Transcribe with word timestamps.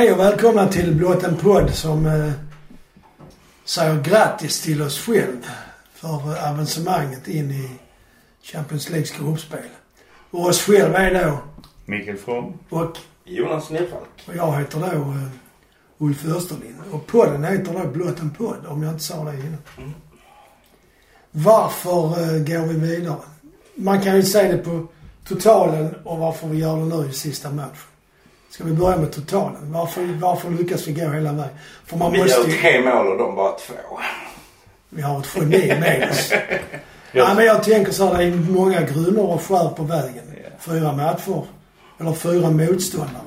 Hej 0.00 0.12
och 0.12 0.18
välkomna 0.18 0.68
till 0.68 0.94
blott 0.94 1.22
en 1.22 1.36
podd 1.36 1.74
som 1.74 2.06
eh, 2.06 2.32
säger 3.64 4.02
grattis 4.02 4.62
till 4.62 4.82
oss 4.82 4.98
själv 4.98 5.46
för 5.94 6.08
eh, 6.08 6.50
avancemanget 6.50 7.28
in 7.28 7.50
i 7.50 7.70
Champions 8.42 8.90
Leagues 8.90 9.10
gruppspel. 9.10 9.68
Och 10.30 10.46
oss 10.46 10.62
själva 10.62 10.98
är 10.98 11.24
då 11.24 11.38
Mikael 11.84 12.16
From. 12.16 12.58
och, 12.68 12.96
Jonas 13.24 13.70
Nedfalk. 13.70 14.08
och 14.26 14.36
jag 14.36 14.58
heter 14.58 14.78
då 14.80 14.86
eh, 14.86 15.28
Ulf 15.98 16.24
Österlind. 16.24 16.76
Och 16.92 17.06
podden 17.06 17.44
heter 17.44 17.72
då 17.72 17.88
blott 17.88 18.20
en 18.20 18.30
podd 18.30 18.66
om 18.68 18.82
jag 18.82 18.92
inte 18.92 19.04
sa 19.04 19.24
det 19.24 19.36
innan. 19.36 19.58
Mm. 19.78 19.92
Varför 21.30 22.04
eh, 22.06 22.38
går 22.38 22.66
vi 22.66 22.74
vidare? 22.74 23.18
Man 23.74 24.00
kan 24.02 24.16
ju 24.16 24.22
se 24.22 24.52
det 24.52 24.58
på 24.58 24.86
totalen 25.28 25.94
och 26.04 26.18
varför 26.18 26.48
vi 26.48 26.58
gör 26.58 26.76
det 26.76 26.96
nu 26.96 27.10
i 27.10 27.12
sista 27.12 27.50
matchen. 27.50 27.89
Ska 28.50 28.64
vi 28.64 28.72
börja 28.72 28.96
med 28.96 29.12
totalen? 29.12 29.72
Varför, 29.72 30.18
varför 30.20 30.50
lyckas 30.50 30.88
vi 30.88 30.92
gå 30.92 31.10
hela 31.10 31.32
vägen? 31.32 31.54
För 31.86 31.96
man 31.96 32.12
Vi 32.12 32.18
måste 32.18 32.50
gör 32.50 32.60
tre 32.60 32.80
mål 32.80 33.06
och 33.06 33.18
de 33.18 33.34
bara 33.34 33.52
två. 33.52 33.74
Vi 34.88 35.02
har 35.02 35.20
ett 35.20 35.36
geni 35.36 35.80
med 35.80 36.10
oss. 36.10 36.32
Ja, 37.12 37.34
men 37.36 37.44
jag 37.44 37.62
tänker 37.62 37.92
så 37.92 38.14
här, 38.14 38.18
det 38.18 38.24
är 38.24 38.36
många 38.36 38.80
grunder 38.80 39.22
och 39.22 39.42
skär 39.42 39.68
på 39.68 39.82
vägen. 39.82 40.24
Fyra 40.58 40.92
matcher. 40.92 41.44
Eller 42.00 42.12
fyra 42.12 42.50
motståndare. 42.50 43.24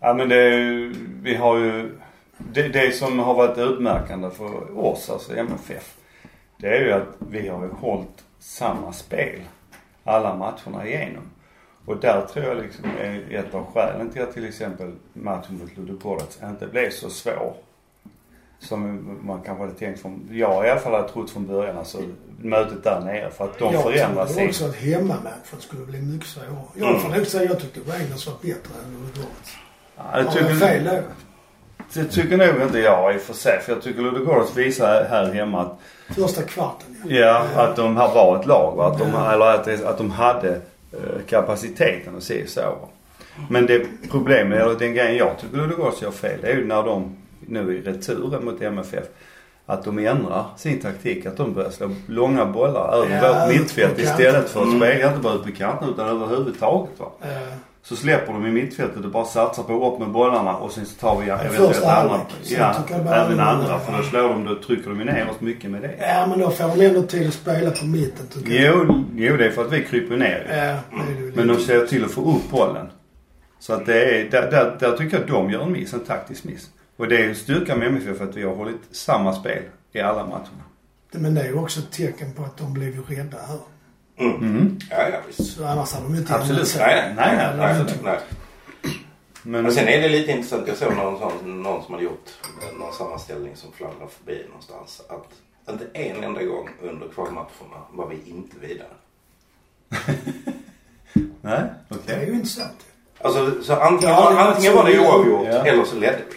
Ja 0.00 0.14
men 0.14 0.28
det 0.28 0.36
är 0.36 0.58
ju, 0.58 0.94
vi 1.22 1.34
har 1.34 1.58
ju, 1.58 1.98
det, 2.38 2.68
det 2.68 2.92
som 2.92 3.18
har 3.18 3.34
varit 3.34 3.58
utmärkande 3.58 4.30
för 4.30 4.78
oss, 4.78 5.10
alltså 5.10 5.36
MFF, 5.36 5.94
det 6.56 6.76
är 6.76 6.80
ju 6.80 6.92
att 6.92 7.08
vi 7.18 7.48
har 7.48 7.62
ju 7.62 7.70
hållit 7.72 8.24
samma 8.38 8.92
spel 8.92 9.40
alla 10.04 10.34
matcherna 10.34 10.86
igenom. 10.86 11.22
Och 11.86 11.96
där 11.96 12.26
tror 12.32 12.44
jag 12.44 12.56
liksom 12.56 12.84
är 13.00 13.34
ett 13.34 13.54
av 13.54 13.66
skälen 13.74 14.10
till 14.10 14.22
att 14.22 14.34
till 14.34 14.48
exempel 14.48 14.92
matchen 15.12 15.58
mot 15.58 15.76
Ludogorets 15.76 16.38
inte 16.44 16.66
blev 16.66 16.90
så 16.90 17.10
svår. 17.10 17.54
Som 18.58 19.18
man 19.22 19.40
kanske 19.46 19.64
hade 19.64 19.74
tänkt 19.78 20.00
från, 20.02 20.28
jag 20.32 20.66
i 20.66 20.70
alla 20.70 20.80
fall 20.80 20.92
hade 20.92 21.08
trott 21.08 21.30
från 21.30 21.46
början, 21.46 21.78
alltså 21.78 21.98
mötet 22.38 22.84
där 22.84 23.00
nere. 23.00 23.30
För 23.30 23.44
att 23.44 23.58
de 23.58 23.72
jag 23.74 23.82
förändras 23.82 24.34
trodde 24.34 24.34
sig. 24.34 24.46
också 24.48 24.64
att 24.64 24.74
hemmamatchen 24.76 25.60
skulle 25.60 25.86
bli 25.86 26.00
mycket 26.00 26.28
svårare. 26.28 26.48
Jag 26.74 27.02
får 27.02 27.08
nog 27.08 27.26
säga 27.26 27.44
jag 27.50 27.60
tyckte 27.60 27.80
Rangers 27.92 28.26
var 28.26 28.34
bättre 28.42 28.74
än 28.84 28.92
Ludogorets. 28.92 29.52
Ja, 29.96 30.02
jag 30.04 30.10
Har 30.12 30.22
jag 30.24 30.32
tycker- 30.32 30.54
fel 30.54 30.84
då? 30.84 31.00
Det 31.94 32.04
tycker 32.04 32.36
nog 32.36 32.62
inte 32.62 32.78
jag 32.78 33.14
i 33.14 33.16
och 33.16 33.20
för 33.22 33.34
sig. 33.34 33.60
För 33.60 33.72
jag 33.72 33.82
tycker 33.82 34.02
Ludogorets 34.02 34.56
visar 34.56 35.04
här 35.10 35.32
hemma 35.32 35.60
att 35.62 35.78
Första 36.14 36.42
kvarten 36.42 36.96
ja. 37.08 37.16
Ja, 37.54 37.62
att 37.62 37.76
de 37.76 37.96
har 37.96 38.14
var 38.14 38.40
ett 38.40 38.46
lag 38.46 38.76
va? 38.76 38.86
Att 38.86 38.98
de, 38.98 39.14
eller 39.14 39.46
att, 39.54 39.84
att 39.84 39.98
de 39.98 40.10
hade 40.10 40.60
kapaciteten 41.26 42.16
att 42.16 42.22
se 42.22 42.46
så. 42.46 42.88
Men 43.50 43.66
det 43.66 43.86
problemet, 44.10 44.60
eller 44.60 44.78
den 44.78 44.94
grejen 44.94 45.16
jag 45.16 45.38
tycker 45.38 45.56
Ludogorets 45.56 46.02
gör 46.02 46.10
fel, 46.10 46.38
det 46.40 46.48
är 46.52 46.56
ju 46.56 46.66
när 46.66 46.82
de 46.82 47.16
nu 47.40 47.76
i 47.78 47.82
returen 47.82 48.44
mot 48.44 48.62
MFF 48.62 49.04
att 49.66 49.84
de 49.84 49.98
ändrar 49.98 50.44
sin 50.56 50.80
taktik. 50.80 51.26
Att 51.26 51.36
de 51.36 51.54
börjar 51.54 51.70
slå 51.70 51.90
långa 52.06 52.46
bollar 52.46 52.94
över 52.94 53.16
Ja, 53.16 53.46
vårt 53.46 53.54
mittfält 53.56 53.98
istället 53.98 54.48
för 54.48 54.62
att 54.62 54.76
spela 54.76 55.08
inte 55.08 55.20
bara 55.20 55.34
ut 55.34 55.44
på 55.44 55.52
kanten 55.52 55.88
utan 55.88 56.08
överhuvudtaget 56.08 57.00
va. 57.00 57.12
Eh, 57.22 57.54
Så 57.82 57.96
släpper 57.96 58.32
de 58.32 58.46
i 58.46 58.50
mittfältet 58.50 59.04
och 59.04 59.10
bara 59.10 59.24
satsar 59.24 59.62
på 59.62 59.92
upp 59.92 59.98
med 60.00 60.08
bollarna 60.08 60.56
och 60.56 60.72
sen 60.72 60.86
så 60.86 61.00
tar 61.00 61.20
vi 61.20 61.26
Ja, 61.26 61.38
eventuellt 61.38 61.68
första 61.76 61.96
andra. 61.96 62.16
halvlek. 62.16 62.28
Ja, 62.58 62.74
även 63.14 63.40
andra. 63.40 63.78
För 63.78 63.96
då 63.96 64.02
slår 64.02 64.28
de, 64.28 64.44
då 64.44 64.54
trycker 64.62 64.88
de 64.90 64.98
ju 64.98 65.04
ner 65.04 65.30
oss 65.30 65.40
mycket 65.40 65.70
med 65.70 65.82
det. 65.82 65.94
Ja, 66.00 66.26
men 66.26 66.38
då 66.38 66.50
får 66.50 66.76
de 66.76 66.86
ändå 66.86 67.02
tid 67.02 67.28
att 67.28 67.34
spela 67.34 67.70
på 67.70 67.84
mitten 67.84 68.26
tycker 68.26 68.64
jag. 68.64 68.86
Jo, 68.88 69.04
jo 69.16 69.36
det 69.36 69.46
är 69.46 69.50
för 69.50 69.64
att 69.64 69.72
vi 69.72 69.84
kryper 69.84 70.16
ner 70.16 70.46
Ja, 70.48 70.56
det 71.04 71.12
är 71.12 71.14
det 71.16 71.20
ju 71.20 71.32
Men 71.34 71.46
de 71.48 71.56
ser 71.56 71.86
till 71.86 72.04
att 72.04 72.10
få 72.10 72.20
upp 72.36 72.50
bollen. 72.50 72.86
Så 73.58 73.72
att 73.72 73.86
det 73.86 74.20
är, 74.20 74.30
där, 74.30 74.50
där, 74.50 74.76
där 74.80 74.96
tycker 74.96 75.18
jag 75.18 75.26
de 75.28 75.50
gör 75.50 75.62
en 75.62 75.72
miss, 75.72 75.92
en 75.94 76.00
taktisk 76.00 76.44
miss. 76.44 76.70
Och 76.96 77.08
det 77.08 77.16
är 77.16 77.24
ju 77.28 77.34
styrkan 77.34 77.78
med 77.78 77.88
MFF 77.88 78.18
för 78.18 78.24
att 78.24 78.36
vi 78.36 78.42
har 78.42 78.54
hållit 78.54 78.80
samma 78.92 79.32
spel 79.32 79.62
i 79.92 80.00
alla 80.00 80.26
matcherna. 80.26 80.64
Men 81.12 81.34
det 81.34 81.40
är 81.40 81.46
ju 81.48 81.54
också 81.58 81.80
ett 81.80 81.92
tecken 81.92 82.32
på 82.32 82.42
att 82.42 82.56
de 82.56 82.72
blev 82.74 82.88
ju 82.94 83.02
rädda 83.02 83.38
här. 83.48 83.58
Mm. 84.20 84.34
Mm. 84.36 84.78
Ja, 84.90 85.08
ja 85.08 85.18
visst. 85.26 85.56
Så 85.56 85.64
annars 85.66 85.92
hade 85.92 86.04
de 86.06 86.14
inte 86.14 86.34
Absolut. 86.34 86.74
Nej, 86.78 87.12
nej, 87.16 87.36
nej, 87.36 87.56
nej, 87.56 87.84
nej. 88.04 88.18
Men, 89.42 89.62
Men 89.62 89.72
sen 89.72 89.88
är 89.88 90.00
det 90.00 90.08
lite 90.08 90.30
intressant. 90.32 90.68
Jag 90.68 90.76
såg 90.76 90.96
någon, 90.96 91.18
sån, 91.18 91.62
någon 91.62 91.84
som 91.84 91.94
hade 91.94 92.04
gjort 92.04 92.28
någon 92.78 92.92
sammanställning 92.92 93.56
som 93.56 93.72
fladdrade 93.72 94.10
förbi 94.18 94.44
någonstans. 94.48 95.02
Att 95.08 95.72
inte 95.72 95.86
en 95.94 96.24
enda 96.24 96.42
gång 96.42 96.68
under 96.82 97.08
kvalmatcherna 97.08 97.80
var 97.92 98.06
vi 98.08 98.30
inte 98.30 98.56
vidare. 98.58 98.88
nej, 101.42 101.62
Det 101.88 102.12
är 102.12 102.16
okej. 102.16 102.26
ju 102.26 102.32
intressant. 102.32 102.86
Alltså 103.22 103.62
så 103.62 103.74
antingen, 103.74 104.14
Ja, 104.14 104.38
antingen 104.38 104.74
var 104.74 104.84
det 104.84 104.98
oavgjort 104.98 105.46
Ja. 105.46 105.64
eller 105.66 105.84
så 105.84 105.96
ledde 105.96 106.18
vi. 106.30 106.36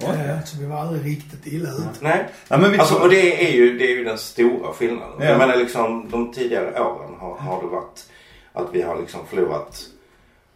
Ja, 0.00 0.40
så 0.46 0.56
vi 0.58 0.66
var 0.66 0.76
aldrig 0.76 1.04
riktigt 1.16 1.46
illa 1.52 1.68
ute. 1.70 1.88
Nej. 2.00 2.28
Ja, 2.48 2.56
men 2.56 2.72
vi 2.72 2.78
Alltså, 2.78 2.94
och 2.94 3.08
det 3.10 3.48
är 3.48 3.52
ju, 3.52 3.78
det 3.78 3.84
är 3.84 3.96
ju 3.96 4.04
den 4.04 4.18
stora 4.18 4.72
skillnaden. 4.72 5.14
Ja. 5.18 5.24
Jag 5.24 5.38
menar 5.38 5.56
liksom 5.56 6.10
de 6.10 6.32
tidigare 6.32 6.80
åren 6.80 7.14
har, 7.18 7.34
har 7.36 7.60
det 7.62 7.66
varit 7.68 8.06
att 8.52 8.66
vi 8.72 8.82
har 8.82 9.00
liksom 9.00 9.26
förlorat 9.26 9.82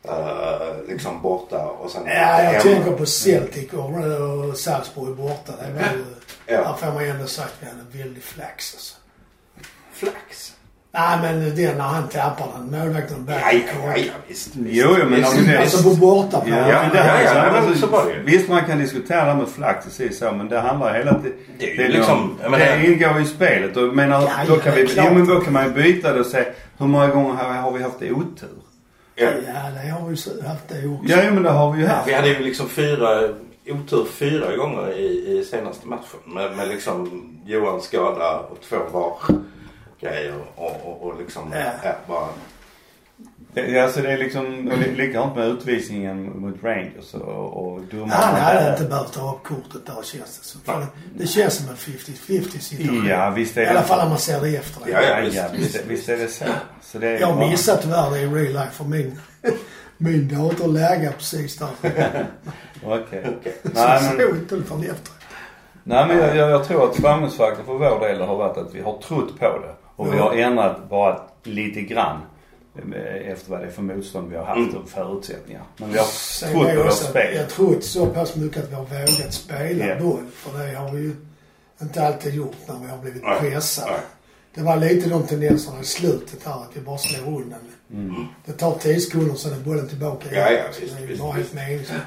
eh, 0.02 0.88
liksom 0.88 1.22
borta 1.22 1.66
och 1.66 1.90
sen 1.90 2.02
Ja, 2.06 2.12
jag 2.12 2.50
hemma. 2.50 2.60
tänker 2.60 2.90
på 2.92 3.06
Celtic 3.06 3.72
och, 3.72 3.90
och 3.90 4.56
Salzburg 4.56 5.16
borta. 5.16 5.52
Det 5.62 5.72
var 5.72 5.80
ju... 5.82 6.04
Ja. 6.46 6.60
Där 6.60 6.72
får 6.74 6.86
man 6.94 7.04
ändå 7.04 7.26
sagt 7.26 7.52
att 7.52 7.62
vi 7.62 7.66
hade 7.66 7.80
en 7.80 7.98
väldig 8.04 8.22
flax 8.22 8.74
alltså. 8.74 8.94
Flax. 9.92 10.53
Nej 10.96 11.18
men 11.22 11.56
den 11.56 11.76
när 11.78 11.84
han 11.84 12.08
tappar 12.08 12.46
den. 12.56 12.80
Målvakten 12.80 13.16
Ja, 13.28 13.34
back. 13.34 13.54
ja, 13.84 13.96
ja, 13.96 14.12
visst. 14.28 14.50
Jo, 14.56 14.96
jo, 15.00 15.04
men 15.10 15.20
visst, 15.20 15.46
det- 15.46 15.58
Alltså 15.58 15.90
på 15.90 15.96
bortaplan. 15.96 16.58
Ja, 16.58 16.64
men 16.82 16.90
det 16.90 16.96
Ja, 16.98 17.04
ja, 17.04 17.12
här, 17.12 17.24
ja, 17.24 17.40
alltså, 17.50 17.70
men 17.70 17.78
så 17.78 17.86
var 17.86 18.06
det. 18.06 18.20
Visst 18.32 18.48
man 18.48 18.64
kan 18.64 18.78
diskutera 18.78 19.24
det 19.24 19.30
här 19.30 19.34
med 19.38 19.48
flax 19.48 19.84
precis 19.84 20.18
så 20.18 20.32
men 20.32 20.48
det 20.48 20.60
handlar 20.60 20.94
hela 20.94 21.14
tiden... 21.14 21.38
Det 21.58 21.70
är 21.76 21.86
ju 21.86 21.88
liksom- 21.88 22.38
menar- 22.42 22.58
det 22.58 22.86
ingår 22.86 23.20
i 23.20 23.24
spelet 23.24 23.76
och 23.76 23.96
menar, 23.96 24.22
Ja, 24.22 24.30
då 24.48 24.54
ja, 24.54 24.58
kan 24.60 24.74
det 24.74 24.80
är 24.80 24.86
vi, 24.86 24.92
jo, 24.96 25.14
men 25.14 25.26
då 25.26 25.40
kan 25.40 25.52
man 25.52 25.64
ju 25.64 25.70
byta 25.70 26.12
det 26.12 26.20
och 26.20 26.26
säga 26.26 26.44
hur 26.78 26.86
många 26.86 27.06
gånger 27.08 27.34
har, 27.34 27.52
har 27.54 27.70
vi 27.72 27.82
haft 27.82 27.96
otur? 28.02 28.48
Ja. 29.14 29.24
Ja, 29.26 29.30
det 29.82 29.90
har 29.90 30.08
vi 30.08 30.14
ju 30.14 30.48
haft 30.48 30.68
det 30.68 30.88
också. 30.88 31.12
Ja, 31.12 31.18
jo, 31.26 31.34
men 31.34 31.42
det 31.42 31.50
har 31.50 31.72
vi 31.72 31.80
ju 31.80 31.86
haft. 31.86 32.08
Vi 32.08 32.12
hade 32.14 32.28
ju 32.28 32.38
liksom 32.38 32.68
fyra, 32.68 33.08
otur 33.68 34.04
fyra 34.12 34.56
gånger 34.56 34.92
i, 34.98 35.38
i 35.38 35.44
senaste 35.50 35.86
matchen. 35.88 36.20
Med, 36.24 36.56
med 36.56 36.68
liksom 36.68 37.24
Johans 37.46 37.84
skada 37.84 38.38
och 38.38 38.58
två 38.68 38.76
var 38.92 39.16
grejer 40.00 40.34
och, 40.56 40.80
och, 40.86 41.02
och 41.02 41.18
liksom 41.20 41.52
Ja. 41.54 41.64
ja, 41.84 41.92
bara... 42.08 42.28
Det, 43.54 43.78
alltså 43.80 44.00
det 44.00 44.12
är 44.12 44.18
liksom, 44.18 44.66
det 44.66 44.90
likadant 45.04 45.36
med 45.36 45.46
utvisningen 45.48 46.40
mot 46.40 46.54
Rangers 46.62 47.14
och, 47.14 47.66
och 47.74 47.80
domarna 47.80 48.14
Han 48.14 48.34
hade 48.40 48.60
där. 48.60 48.72
inte 48.72 48.84
behövt 48.84 49.12
ta 49.12 49.34
upp 49.34 49.42
kortet 49.42 49.86
där 49.86 50.02
känns 50.02 50.38
det 50.38 50.44
som. 50.44 50.60
Det, 50.64 50.86
det 51.22 51.26
känns 51.26 51.54
som 51.56 51.68
en 51.68 51.74
50-50 51.76 52.58
situation. 52.58 53.06
Ja, 53.06 53.30
visst 53.30 53.56
är 53.56 53.62
I 53.62 53.64
det 53.64 53.70
alla 53.70 53.82
fall 53.82 54.00
om 54.00 54.08
man 54.08 54.18
ser 54.18 54.40
det 54.40 54.56
efter. 54.56 54.82
Ja, 54.92 55.02
Ja, 55.02 55.20
visst, 55.24 55.36
ja, 55.36 55.44
visst, 55.52 55.84
visst 55.86 56.08
är 56.08 56.16
det 56.16 56.28
så. 56.28 56.44
så 56.82 56.98
det 56.98 57.08
är 57.08 57.20
Jag 57.20 57.36
bara- 57.36 57.48
missade 57.50 57.82
tyvärr 57.82 58.10
det 58.10 58.18
i 58.20 58.26
real 58.26 58.52
life 58.52 58.70
för 58.70 58.84
min, 58.84 59.20
min 59.96 60.28
dator 60.38 60.68
läggar 60.68 61.12
precis 61.12 61.56
där. 61.56 61.68
Okej. 62.84 63.26
Okej. 63.40 63.56
Så 63.62 63.68
Nej, 63.74 64.02
jag 64.02 64.02
men, 64.02 64.26
såg 64.28 64.36
inte 64.36 64.56
det 64.56 64.62
förrän 64.62 64.80
efter. 64.82 65.12
nej 65.82 66.06
men 66.08 66.18
jag, 66.18 66.36
jag, 66.36 66.50
jag 66.50 66.64
tror 66.64 66.90
att 66.90 66.96
framgångsfaktorn 66.96 67.66
för 67.66 67.72
vår 67.72 68.08
del 68.08 68.20
har 68.20 68.36
varit 68.36 68.56
att 68.56 68.74
vi 68.74 68.80
har 68.80 68.98
trott 68.98 69.38
på 69.40 69.58
det. 69.58 69.74
Och 69.96 70.14
vi 70.14 70.18
har 70.18 70.32
ändrat 70.36 70.88
bara 70.90 71.20
lite 71.42 71.80
grann 71.80 72.20
eh, 72.94 73.28
efter 73.32 73.50
vad 73.50 73.60
det 73.60 73.66
är 73.66 73.70
för 73.70 73.82
motstånd 73.82 74.30
vi 74.30 74.36
har 74.36 74.44
haft 74.44 74.58
Mm. 74.58 74.76
och 74.76 74.88
förutsättningar. 74.88 75.62
Men 75.76 75.92
vi 75.92 75.98
har 75.98 76.04
trott 76.52 76.76
på 76.76 76.82
vårt 76.84 76.92
spel. 76.92 77.34
jag 77.36 77.48
tror 77.48 77.80
så 77.80 78.06
pass 78.06 78.36
mycket 78.36 78.62
att 78.64 78.70
vi 78.70 78.74
har 78.74 78.84
vågat 78.84 79.34
spela 79.34 79.86
Ja. 79.86 80.00
boll. 80.00 80.26
För 80.34 80.58
det 80.58 80.74
har 80.76 80.90
vi 80.92 81.00
ju 81.02 81.16
inte 81.82 82.06
alltid 82.06 82.34
gjort 82.34 82.56
när 82.68 82.78
vi 82.78 82.86
har 82.88 82.98
blivit 82.98 83.22
pressade. 83.40 83.90
Nej. 83.90 84.00
Det 84.54 84.62
var 84.62 84.76
lite 84.76 85.08
de 85.08 85.22
tendenserna 85.26 85.80
i 85.80 85.84
slutet 85.84 86.44
här 86.46 86.52
att 86.62 86.70
vi 86.76 86.80
bara 86.80 86.98
slår 86.98 87.26
undan. 87.26 87.58
Mm. 87.92 88.26
Det 88.44 88.52
tar 88.52 88.74
10 88.78 89.00
sekunder 89.00 89.34
så 89.34 89.48
är 89.48 89.54
bollen 89.54 89.88
tillbaka 89.88 90.28
Ja, 90.32 90.50
ja, 90.50 90.62
visst, 90.80 90.96
det 90.96 91.02
är 91.02 91.06
visst, 91.06 91.20
bara 91.22 91.32
helt 91.32 91.44
visst. 91.44 91.54
meningslöst. 91.54 92.00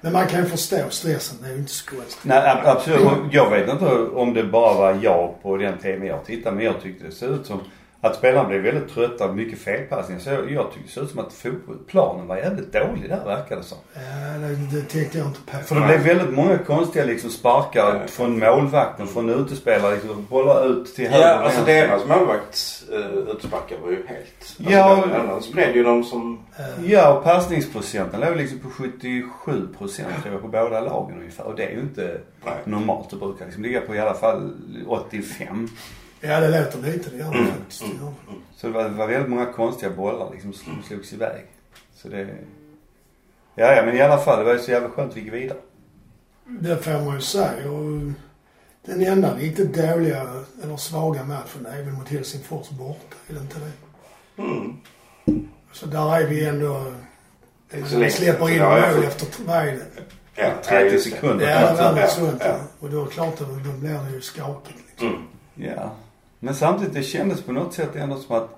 Men 0.00 0.12
man 0.12 0.26
kan 0.26 0.40
ju 0.40 0.46
förstå 0.46 0.76
stressen. 0.90 1.38
Det 1.42 1.48
är 1.48 1.52
ju 1.52 1.58
inte 1.58 1.72
så 1.72 1.90
konstigt. 1.90 2.18
Nej 2.24 2.38
ab- 2.50 2.66
absolut. 2.66 3.08
Jag 3.32 3.50
vet 3.50 3.68
inte 3.70 3.86
om 3.98 4.34
det 4.34 4.44
bara 4.44 4.74
var 4.74 4.98
jag 5.02 5.42
på 5.42 5.56
den 5.56 5.78
tiden 5.78 6.06
jag 6.06 6.24
tittade 6.24 6.56
men 6.56 6.64
jag 6.64 6.82
tyckte 6.82 7.06
det 7.06 7.12
såg 7.12 7.30
ut 7.30 7.46
som 7.46 7.60
att 8.04 8.16
spelarna 8.16 8.48
blev 8.48 8.62
väldigt 8.62 8.94
trötta, 8.94 9.32
mycket 9.32 9.58
felpassningar. 9.58 10.20
Så 10.20 10.30
jag, 10.30 10.50
jag 10.52 10.66
tyckte 10.72 10.86
det 10.88 10.92
såg 10.92 11.04
ut 11.04 11.10
som 11.10 11.18
att 11.20 11.32
fotbollsplanen 11.32 12.26
var 12.26 12.36
jävligt 12.36 12.72
dålig 12.72 13.08
där 13.08 13.24
verkade 13.24 13.60
det 13.60 13.64
som. 13.66 13.78
Ja, 13.94 14.00
det, 14.38 14.76
det 14.76 14.82
tänkte 14.88 15.18
jag 15.18 15.26
inte 15.26 15.40
på. 15.52 15.56
För 15.58 15.74
det 15.74 15.86
blev 15.86 16.00
väldigt 16.00 16.34
många 16.34 16.58
konstiga 16.58 17.04
liksom 17.04 17.30
sparkar 17.30 17.94
Ja. 17.94 18.06
från 18.06 18.38
målvakten, 18.38 19.06
från 19.06 19.30
utespelare 19.30 19.94
liksom. 19.94 20.26
Bollar 20.30 20.66
ut 20.66 20.94
till 20.94 21.08
höger 21.08 21.26
Ja, 21.28 21.34
alltså 21.34 21.64
vänster. 21.64 21.86
deras 21.88 22.06
målvakt 22.06 22.84
uh, 22.92 23.18
utsparkar 23.34 23.76
var 23.82 23.90
ju 23.90 24.06
helt... 24.06 24.56
Alltså, 24.58 24.62
Ja. 24.72 25.04
den- 25.16 25.26
Den 25.28 25.42
spred 25.42 25.74
ju 25.76 25.82
dem 25.84 26.04
som... 26.04 26.44
Eh, 26.58 26.84
Ja, 26.92 27.12
och 27.18 27.24
passningsprocenten 27.24 28.20
låg 28.20 28.36
liksom 28.36 28.58
på 28.58 28.68
77 28.70 29.68
procent 29.78 30.08
tror 30.22 30.32
jag 30.34 30.42
på 30.42 30.48
båda 30.48 30.80
lagen 30.80 31.18
ungefär. 31.18 31.44
Och 31.44 31.54
det 31.56 31.64
är 31.66 31.70
ju 31.70 31.80
inte 31.80 32.20
Nej. 32.44 32.54
normalt. 32.64 33.10
Det 33.10 33.16
brukar 33.16 33.44
liksom 33.44 33.62
ligga 33.62 33.80
på 33.80 33.94
i 33.94 33.98
alla 34.00 34.14
fall 34.14 34.52
85. 34.86 35.68
Ja, 36.24 36.40
det 36.40 36.60
låter 36.60 36.78
lite. 36.78 37.10
Det 37.10 37.16
gör 37.16 37.32
det 37.32 37.38
Mm. 37.38 37.50
faktiskt. 37.52 37.80
Det 37.80 37.86
gör 37.86 38.06
det. 38.06 38.34
Så 38.56 38.66
det 38.66 38.72
var, 38.72 38.88
var 38.88 39.06
väldigt 39.06 39.30
många 39.30 39.46
konstiga 39.52 39.90
bollar 39.90 40.30
liksom 40.32 40.52
som 40.52 40.82
slogs 40.88 41.12
iväg. 41.12 41.44
Så 41.94 42.08
det... 42.08 42.28
Ja, 43.54 43.72
ja 43.74 43.82
men 43.86 43.96
i 43.96 44.00
alla 44.00 44.18
fall 44.18 44.38
det 44.38 44.44
var 44.44 44.52
ju 44.52 44.58
så 44.58 44.70
jävla 44.70 44.88
skönt 44.88 45.10
att 45.10 45.16
vi 45.16 45.20
gick 45.20 45.32
vidare. 45.32 45.58
Det 46.44 46.76
får 46.76 46.90
man 47.04 47.14
ju 47.14 47.20
säga. 47.20 47.70
Och 47.70 48.12
den 48.84 49.06
enda 49.06 49.34
riktigt 49.34 49.74
dåliga 49.74 50.26
eller 50.62 50.76
svaga 50.76 51.24
matchen 51.24 51.66
är 51.66 51.82
väl 51.82 51.92
mot 51.92 52.08
Helsingfors 52.08 52.70
borta. 52.70 53.16
Är 53.28 53.34
det 53.34 53.40
inte 53.40 53.56
det? 53.58 54.42
Mm. 54.42 54.76
Så 55.72 55.86
där 55.86 56.16
är 56.20 56.26
vi 56.26 56.44
ändå... 56.46 56.92
Så 57.86 57.98
Vi 57.98 58.10
släpper 58.10 58.50
in 58.50 58.62
mål 58.62 58.78
ja, 58.78 59.02
efter, 59.04 59.44
vad 59.44 59.56
är 59.56 59.64
det? 59.72 59.86
Ja, 60.34 60.50
30 60.64 60.84
just 60.94 61.04
det. 61.04 61.10
sekunder. 61.10 61.50
Ja, 61.50 61.60
det 61.72 61.82
var 61.82 61.82
ja, 61.82 62.00
något 62.00 62.10
sånt 62.10 62.36
ja. 62.40 62.46
ja. 62.48 62.58
Och 62.80 62.90
då 62.90 63.00
är 63.00 63.04
det 63.04 63.10
klart 63.10 63.40
att 63.40 63.48
då 63.64 63.72
blir 63.72 64.00
det 64.08 64.10
ju 64.14 64.20
skakigt 64.20 64.78
liksom. 64.90 65.08
Mm. 65.08 65.22
Ja. 65.76 65.92
Men 66.44 66.54
samtidigt 66.54 66.94
det 66.94 67.02
kändes 67.02 67.42
på 67.42 67.52
något 67.52 67.74
sätt 67.74 67.96
ändå 67.96 68.16
som 68.16 68.36
att, 68.36 68.48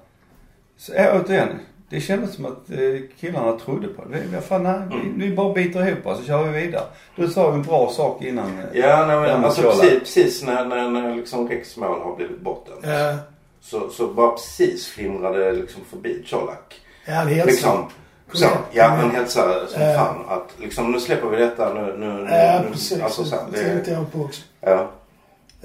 så, 0.76 0.92
ja, 0.96 1.20
återigen. 1.20 1.48
Det 1.90 2.00
kändes 2.00 2.34
som 2.34 2.46
att 2.46 2.70
eh, 2.70 3.00
killarna 3.20 3.58
trodde 3.58 3.88
på 3.88 4.04
det. 4.04 4.18
det. 4.32 4.40
Fan, 4.40 4.62
nej, 4.62 4.80
vi, 5.16 5.26
vi 5.28 5.36
bara 5.36 5.52
biter 5.54 5.88
ihop 5.88 6.06
och 6.06 6.16
så 6.16 6.24
kör 6.24 6.42
vi 6.44 6.60
vidare. 6.60 6.82
Du 7.16 7.28
sa 7.28 7.52
en 7.54 7.62
bra 7.62 7.90
sak 7.92 8.22
innan. 8.22 8.46
eh, 8.58 8.78
Ja, 8.80 9.06
nej, 9.06 9.16
men 9.16 9.44
alltså 9.44 9.62
precis, 9.62 9.98
precis 9.98 10.42
när, 10.44 10.64
när, 10.64 10.90
när 10.90 11.14
liksom 11.16 11.48
Rex 11.48 11.76
mål 11.76 12.00
har 12.02 12.16
blivit 12.16 12.40
borta. 12.40 12.72
Ja, 12.82 13.16
Så, 13.60 13.88
så 13.90 14.06
bara 14.06 14.30
precis 14.30 14.86
flimrade 14.86 15.44
det 15.44 15.52
liksom 15.52 15.82
förbi 15.90 16.26
Colak. 16.30 16.74
ja 17.06 17.12
han 17.14 17.26
hälsar. 17.28 17.46
Liksom. 17.46 17.76
Kom 18.30 18.40
Så, 18.40 18.46
ja, 18.72 18.84
han 18.84 19.10
hälsar 19.10 19.66
som 19.68 19.82
Ja. 19.82 19.94
fan 19.98 20.16
att 20.28 20.48
liksom 20.60 20.92
nu 20.92 21.00
släpper 21.00 21.28
vi 21.28 21.36
detta 21.36 21.74
nu, 21.74 21.80
nu, 21.98 22.12
nu. 22.12 22.28
Ja, 22.30 22.60
nu. 22.64 22.70
precis. 22.70 23.02
Alltså, 23.02 23.24
så, 23.24 23.36
det 23.52 23.58
tänkte 23.64 23.90
det, 23.90 23.96
jag 23.96 24.12
på 24.12 24.18
också. 24.20 24.42
ja. 24.60 24.90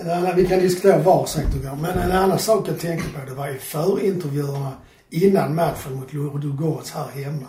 En 0.01 0.09
annan, 0.09 0.35
vi 0.35 0.47
kan 0.47 0.59
diskutera 0.59 0.97
var 0.97 1.25
går. 1.25 1.75
Men 1.81 1.97
en 1.97 2.11
annan 2.11 2.39
sak 2.39 2.67
jag 2.67 2.79
tänkte 2.79 3.09
på 3.09 3.25
det 3.29 3.33
var 3.33 3.47
i 3.47 3.57
förintervjuerna 3.57 4.71
innan 5.09 5.55
matchen 5.55 5.95
mot 5.95 6.13
Ludogorets 6.13 6.91
här 6.91 7.23
hemma. 7.23 7.47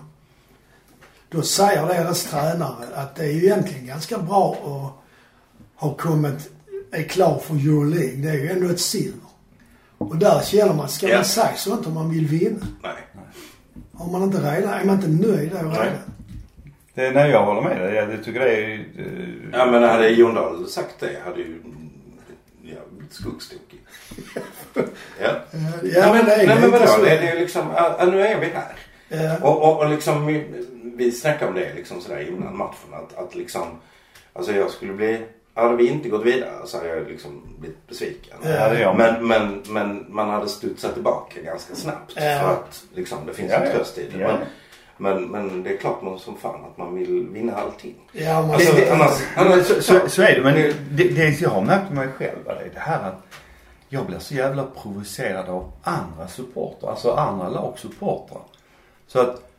Då 1.28 1.42
säger 1.42 1.86
deras 1.86 2.24
tränare 2.24 2.86
att 2.94 3.16
det 3.16 3.22
är 3.24 3.32
ju 3.32 3.44
egentligen 3.44 3.86
ganska 3.86 4.18
bra 4.18 4.52
att 4.52 5.82
ha 5.82 5.94
kommit, 5.94 6.50
är 6.92 7.02
klar 7.02 7.38
för 7.38 7.54
Euroleague. 7.54 8.16
Det 8.16 8.28
är 8.28 8.34
ju 8.34 8.50
ändå 8.50 8.68
ett 8.68 8.80
silver. 8.80 9.20
Och 9.98 10.16
där 10.16 10.40
känner 10.40 10.74
man, 10.74 10.88
ska 10.88 11.08
man 11.08 11.24
säga 11.24 11.54
sånt 11.56 11.86
om 11.86 11.94
man 11.94 12.10
vill 12.10 12.26
vinna? 12.26 12.66
Nej. 12.82 12.92
Har 13.94 14.10
man 14.12 14.22
inte 14.22 14.38
redan, 14.38 14.72
är 14.72 14.84
man 14.84 14.94
inte 14.94 15.28
nöjd 15.28 15.50
då 15.50 15.56
redan? 15.56 15.72
Nej. 15.72 15.90
Det, 16.94 17.10
nej, 17.10 17.30
jag 17.30 17.44
håller 17.44 17.62
med 17.62 17.80
dig. 17.80 17.94
Jag, 17.94 18.12
jag 18.12 18.24
tycker 18.24 18.40
det 18.40 18.56
är... 18.56 18.72
eh, 18.74 19.28
Ja 19.52 19.66
men 19.66 19.82
hade 19.82 20.08
Jon 20.08 20.34
Dahl 20.34 20.68
sagt 20.68 20.94
det 21.00 21.18
hade 21.24 21.38
ju 21.38 21.62
skuggstokig. 23.14 23.80
ja. 25.20 25.30
Ja, 25.82 26.12
men 26.12 26.28
är 26.28 26.46
Nej 26.46 26.60
men 26.60 26.70
vadå? 26.70 27.04
Det 27.04 27.10
är 27.10 27.34
ju 27.34 27.40
liksom, 27.40 27.72
ja, 27.76 28.08
nu 28.12 28.26
är 28.26 28.40
vi 28.40 28.46
här. 28.46 28.76
Ja. 29.08 29.36
Och, 29.42 29.62
och, 29.62 29.78
och 29.78 29.90
liksom 29.90 30.26
vi, 30.26 30.46
vi 30.96 31.12
snackade 31.12 31.48
om 31.48 31.54
det 31.54 31.74
liksom 31.74 32.00
sådär 32.00 32.28
innan 32.28 32.56
matchen 32.56 32.94
att, 32.94 33.18
att 33.18 33.34
liksom 33.34 33.66
Alltså 34.32 34.52
jag 34.52 34.70
skulle 34.70 34.92
bli 34.92 35.22
Hade 35.54 35.76
vi 35.76 35.88
inte 35.88 36.08
gått 36.08 36.24
vidare 36.24 36.66
så 36.66 36.76
hade 36.76 36.88
jag 36.88 37.08
liksom 37.08 37.56
blivit 37.58 37.88
besviken. 37.88 38.36
Ja, 38.42 38.48
det 38.48 38.76
är 38.76 38.80
jag 38.80 38.96
med. 38.96 39.22
men, 39.22 39.28
men, 39.28 39.62
men 39.68 40.06
man 40.08 40.30
hade 40.30 40.48
studsat 40.48 40.94
tillbaka 40.94 41.40
ganska 41.40 41.74
snabbt. 41.74 42.12
Ja. 42.16 42.22
För 42.22 42.52
att 42.52 42.84
liksom 42.94 43.26
det 43.26 43.34
finns 43.34 43.52
Ja, 43.52 43.58
en 43.58 43.72
tröst 43.72 43.98
i 43.98 44.08
det. 44.12 44.18
Ja. 44.18 44.28
Men, 44.28 44.38
men, 45.00 45.24
men 45.24 45.62
det 45.62 45.72
är 45.74 45.76
klart 45.76 46.02
man 46.02 46.18
som 46.18 46.36
fan 46.36 46.64
att 46.64 46.78
man 46.78 46.94
vill 46.94 47.28
vinna 47.28 47.54
allting. 47.56 47.94
Ja, 48.12 48.42
man, 48.42 48.50
Alltså, 48.50 48.74
Det- 48.74 48.80
det- 48.80 48.92
annars, 48.94 49.20
annars, 49.36 49.66
så, 49.66 49.82
så, 49.82 50.08
så 50.08 50.22
är 50.22 50.34
det. 50.34 50.40
Men 50.42 50.54
det, 50.54 50.74
det, 50.90 51.08
det 51.08 51.40
jag 51.40 51.50
har 51.50 51.60
märkt 51.62 51.90
med 51.92 52.06
mig 52.06 52.14
själv 52.18 52.48
är 52.48 52.70
det 52.74 52.80
här 52.80 53.08
att 53.08 53.22
jag 53.88 54.06
blir 54.06 54.18
så 54.18 54.34
jävla 54.34 54.64
provocerad 54.64 55.48
av 55.48 55.72
andra 55.82 56.28
supportrar. 56.28 56.90
Alltså 56.90 57.12
andra 57.12 57.48
lagsupportrar. 57.48 58.42
Så 59.06 59.20
att 59.20 59.50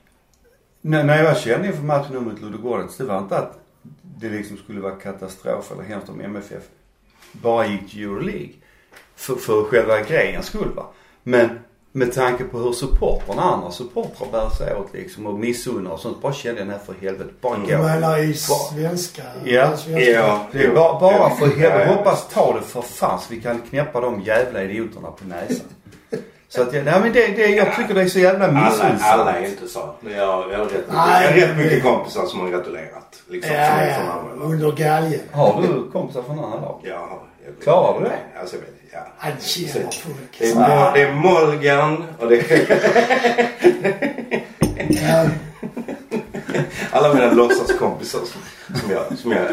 när, 0.82 1.04
när 1.04 1.24
jag 1.24 1.38
kände 1.38 1.68
inför 1.68 1.84
matchen 1.84 2.14
nu 2.14 2.20
mot 2.20 2.42
Ludogorets, 2.42 2.98
det 2.98 3.04
var 3.04 3.18
inte 3.18 3.38
att 3.38 3.60
det 4.02 4.30
liksom 4.30 4.58
skulle 4.58 4.82
vara 4.82 4.96
katastrof 4.96 5.72
eller 5.72 5.84
hemskt 5.84 6.10
om 6.10 6.22
MFF 6.22 6.64
bara 7.32 7.66
gick 7.66 7.92
till 7.92 8.04
Euroleague. 8.04 8.54
För, 9.16 9.36
för 9.36 9.64
själva 9.64 10.02
grejens 10.02 10.46
skull 10.46 10.72
va. 10.76 10.86
Men 11.24 11.60
med 11.92 12.14
tanke 12.14 12.44
på 12.44 12.58
hur 12.58 12.72
supportrarna, 12.72 13.42
andra 13.42 13.72
supportrar 13.72 14.28
bär 14.32 14.50
sig 14.50 14.76
åt 14.76 14.94
liksom 14.94 15.28
och 15.28 15.40
missunnar 15.40 15.92
och 15.92 16.00
sånt. 16.00 16.22
Bara 16.22 16.34
kände 16.34 16.62
jag, 16.62 16.68
nej 16.68 16.78
för 16.86 16.94
helvete, 17.02 17.30
bara 17.42 17.58
gå. 17.58 17.66
du 17.68 17.78
menar 17.78 18.18
i 18.18 18.34
svenska? 18.34 19.22
Ja. 19.44 19.78
svenska. 19.78 20.12
Ja. 20.12 20.48
Det 20.52 20.64
är 20.64 20.76
bara, 20.76 21.00
bara 21.00 21.30
för 21.30 21.46
helvete. 21.48 21.94
Hoppas 21.98 22.28
ta 22.34 22.54
det 22.54 22.62
för 22.62 22.82
fan 22.82 23.20
så 23.20 23.26
vi 23.34 23.42
kan 23.42 23.60
knäppa 23.70 24.00
de 24.02 24.22
jävla 24.22 24.64
idioterna 24.64 25.12
på 25.12 25.26
näsan. 25.28 25.66
Så 26.50 26.62
att 26.62 26.74
jag, 26.74 26.86
nej 26.86 27.00
men 27.02 27.14
det, 27.14 27.28
det, 27.28 27.48
jag 27.48 27.76
tycker 27.76 27.94
det 27.94 28.02
är 28.02 28.08
så 28.08 28.20
jävla 28.20 28.48
alla, 28.48 28.66
missunnsamt. 28.66 29.02
alla 29.04 29.32
är 29.40 29.46
inte 29.46 29.68
så. 29.68 29.90
Jag, 30.02 30.12
jag 30.52 30.58
har 30.58 30.66
rätt 30.66 30.72
mycket, 30.74 30.94
Nej, 30.94 31.24
jag 31.24 31.32
har 31.32 31.48
rätt 31.48 31.58
mycket 31.58 31.84
kompisar 31.84 32.26
som 32.26 32.40
har 32.40 32.50
gratulerat. 32.50 33.24
Liksom, 33.28 33.56
Ja, 33.56 33.68
som 33.70 33.78
är 33.80 33.94
från 33.94 34.06
ja. 34.06 34.12
andra 34.12 34.36
lag. 34.36 34.52
Under 34.54 34.72
galgen. 34.72 35.20
Har 35.32 35.62
du 35.62 35.92
kompisar 35.92 36.22
från 36.24 36.40
andra 36.40 36.60
lag? 36.60 36.80
Ja, 36.84 36.90
jag, 36.90 37.20
Klarar 37.64 38.00
du 38.00 38.06
det? 38.06 38.40
Alltså, 38.40 38.56
jag 38.56 38.66
ja. 39.02 39.08
Han 39.18 39.32
känner 39.40 39.92
folk. 39.92 40.38
Det 40.40 40.50
är, 40.52 40.56
Mo- 40.56 40.92
det 40.94 41.02
är 41.02 41.14
Molgan 41.14 42.04
och 42.20 42.30
det 42.30 42.52
är 42.52 42.82
Ja, 44.90 45.26
alla 46.92 47.14
mina 47.14 47.34
låtsaskompisar 47.34 48.20
som, 48.20 48.42
som, 48.80 48.92
jag, 48.92 49.18
som 49.18 49.32
jag 49.32 49.48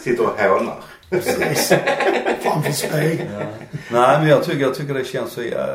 sitter 0.00 0.24
och 0.24 0.40
hånar. 0.40 0.76
precis. 1.10 1.72
Framför 2.40 2.72
spegeln. 2.72 3.28
Nej 3.90 4.18
men 4.18 4.28
jag 4.28 4.44
tycker, 4.44 4.60
jag 4.60 4.74
tycker 4.74 4.94
det 4.94 5.04
känns 5.04 5.32
så... 5.32 5.42
Ja, 5.42 5.66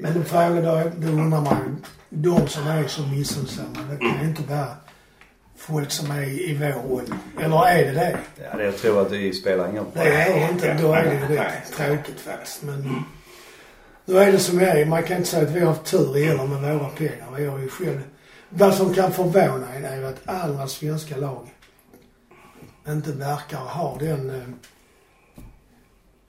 Men 0.00 0.14
då 0.14 0.22
frågar 0.24 0.62
då, 0.62 0.90
då 0.96 1.08
undrar 1.08 1.40
man. 1.40 1.84
De 2.08 2.48
som 2.48 2.66
är 2.66 2.86
så 2.88 3.02
missunnsamma, 3.02 3.78
det 3.90 3.96
kan 3.96 4.18
ju 4.22 4.28
inte 4.28 4.42
vara 4.42 4.66
folk 5.60 5.90
som 5.90 6.10
är 6.10 6.22
i 6.22 6.54
vår 6.60 6.92
ålder. 6.92 7.16
Eller 7.40 7.66
är 7.66 7.84
det 7.84 7.92
det? 7.92 8.18
ja, 8.50 8.56
det 8.56 8.64
jag 8.64 8.76
tror 8.76 9.02
att 9.02 9.10
det 9.10 9.32
spelar 9.32 9.68
ingen 9.70 9.82
roll. 9.84 9.92
Det 9.94 10.00
är 10.22 10.50
inte. 10.52 10.74
Då 10.82 10.92
är 10.92 11.04
det 11.04 11.34
rätt 11.36 11.72
tråkigt 11.76 12.20
faktiskt. 12.20 12.62
Men 12.62 13.04
då 14.06 14.16
är 14.18 14.32
det 14.32 14.38
som 14.38 14.58
det 14.58 14.70
är. 14.70 14.86
Man 14.86 15.02
kan 15.02 15.16
inte 15.16 15.28
säga 15.28 15.42
att 15.42 15.50
vi 15.50 15.60
har 15.60 15.66
haft 15.66 15.84
tur 15.84 16.26
heller 16.26 16.46
med 16.46 16.78
våra 16.78 16.88
pengar. 16.88 17.26
Vi 17.36 17.46
har 17.46 17.58
ju 17.58 17.68
själv... 17.68 18.00
Vad 18.48 18.74
som 18.74 18.94
kan 18.94 19.12
förvåna 19.12 19.74
en 19.74 19.84
är 19.84 19.96
ju 19.96 20.06
att 20.06 20.28
andra 20.28 20.66
svenska 20.66 21.16
lag 21.16 21.48
inte 22.88 23.12
verkar 23.12 23.58
ha 23.58 23.96
den... 24.00 24.30
eh, 24.30 24.42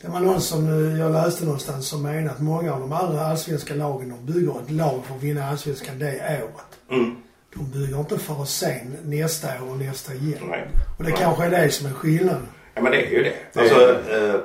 Det 0.01 0.07
var 0.07 0.19
någon 0.19 0.41
som 0.41 0.67
eh, 0.67 0.99
jag 0.99 1.11
läste 1.11 1.45
någonstans 1.45 1.87
som 1.87 2.01
menade 2.03 2.31
att 2.31 2.41
många 2.41 2.73
av 2.73 2.79
de 2.79 2.91
andra 2.91 3.25
allsvenska 3.25 3.73
lagen 3.75 4.09
de 4.25 4.33
bygger 4.33 4.61
ett 4.61 4.71
lag 4.71 5.01
för 5.05 5.15
att 5.15 5.23
vinna 5.23 5.45
allsvenskan 5.49 5.99
det 5.99 6.41
året. 6.43 6.99
Mm. 7.01 7.15
De 7.55 7.69
bygger 7.71 7.99
inte 7.99 8.19
för 8.19 8.41
att 8.41 8.49
sen 8.49 8.97
nästa 9.05 9.47
år 9.47 9.71
och 9.71 9.77
nästa 9.77 10.13
igen. 10.13 10.43
Nej. 10.49 10.67
Och 10.97 11.03
det 11.03 11.09
Nej. 11.09 11.19
kanske 11.19 11.45
är 11.45 11.49
det 11.49 11.71
som 11.71 11.87
är 11.87 11.93
skillnaden. 11.93 12.47
Ja 12.73 12.81
men 12.81 12.91
det 12.91 13.07
är 13.07 13.11
ju 13.11 13.23
det. 13.23 13.33
Det 13.53 13.59
Alltså, 13.59 13.75
är 13.75 14.35
eh, 14.35 14.41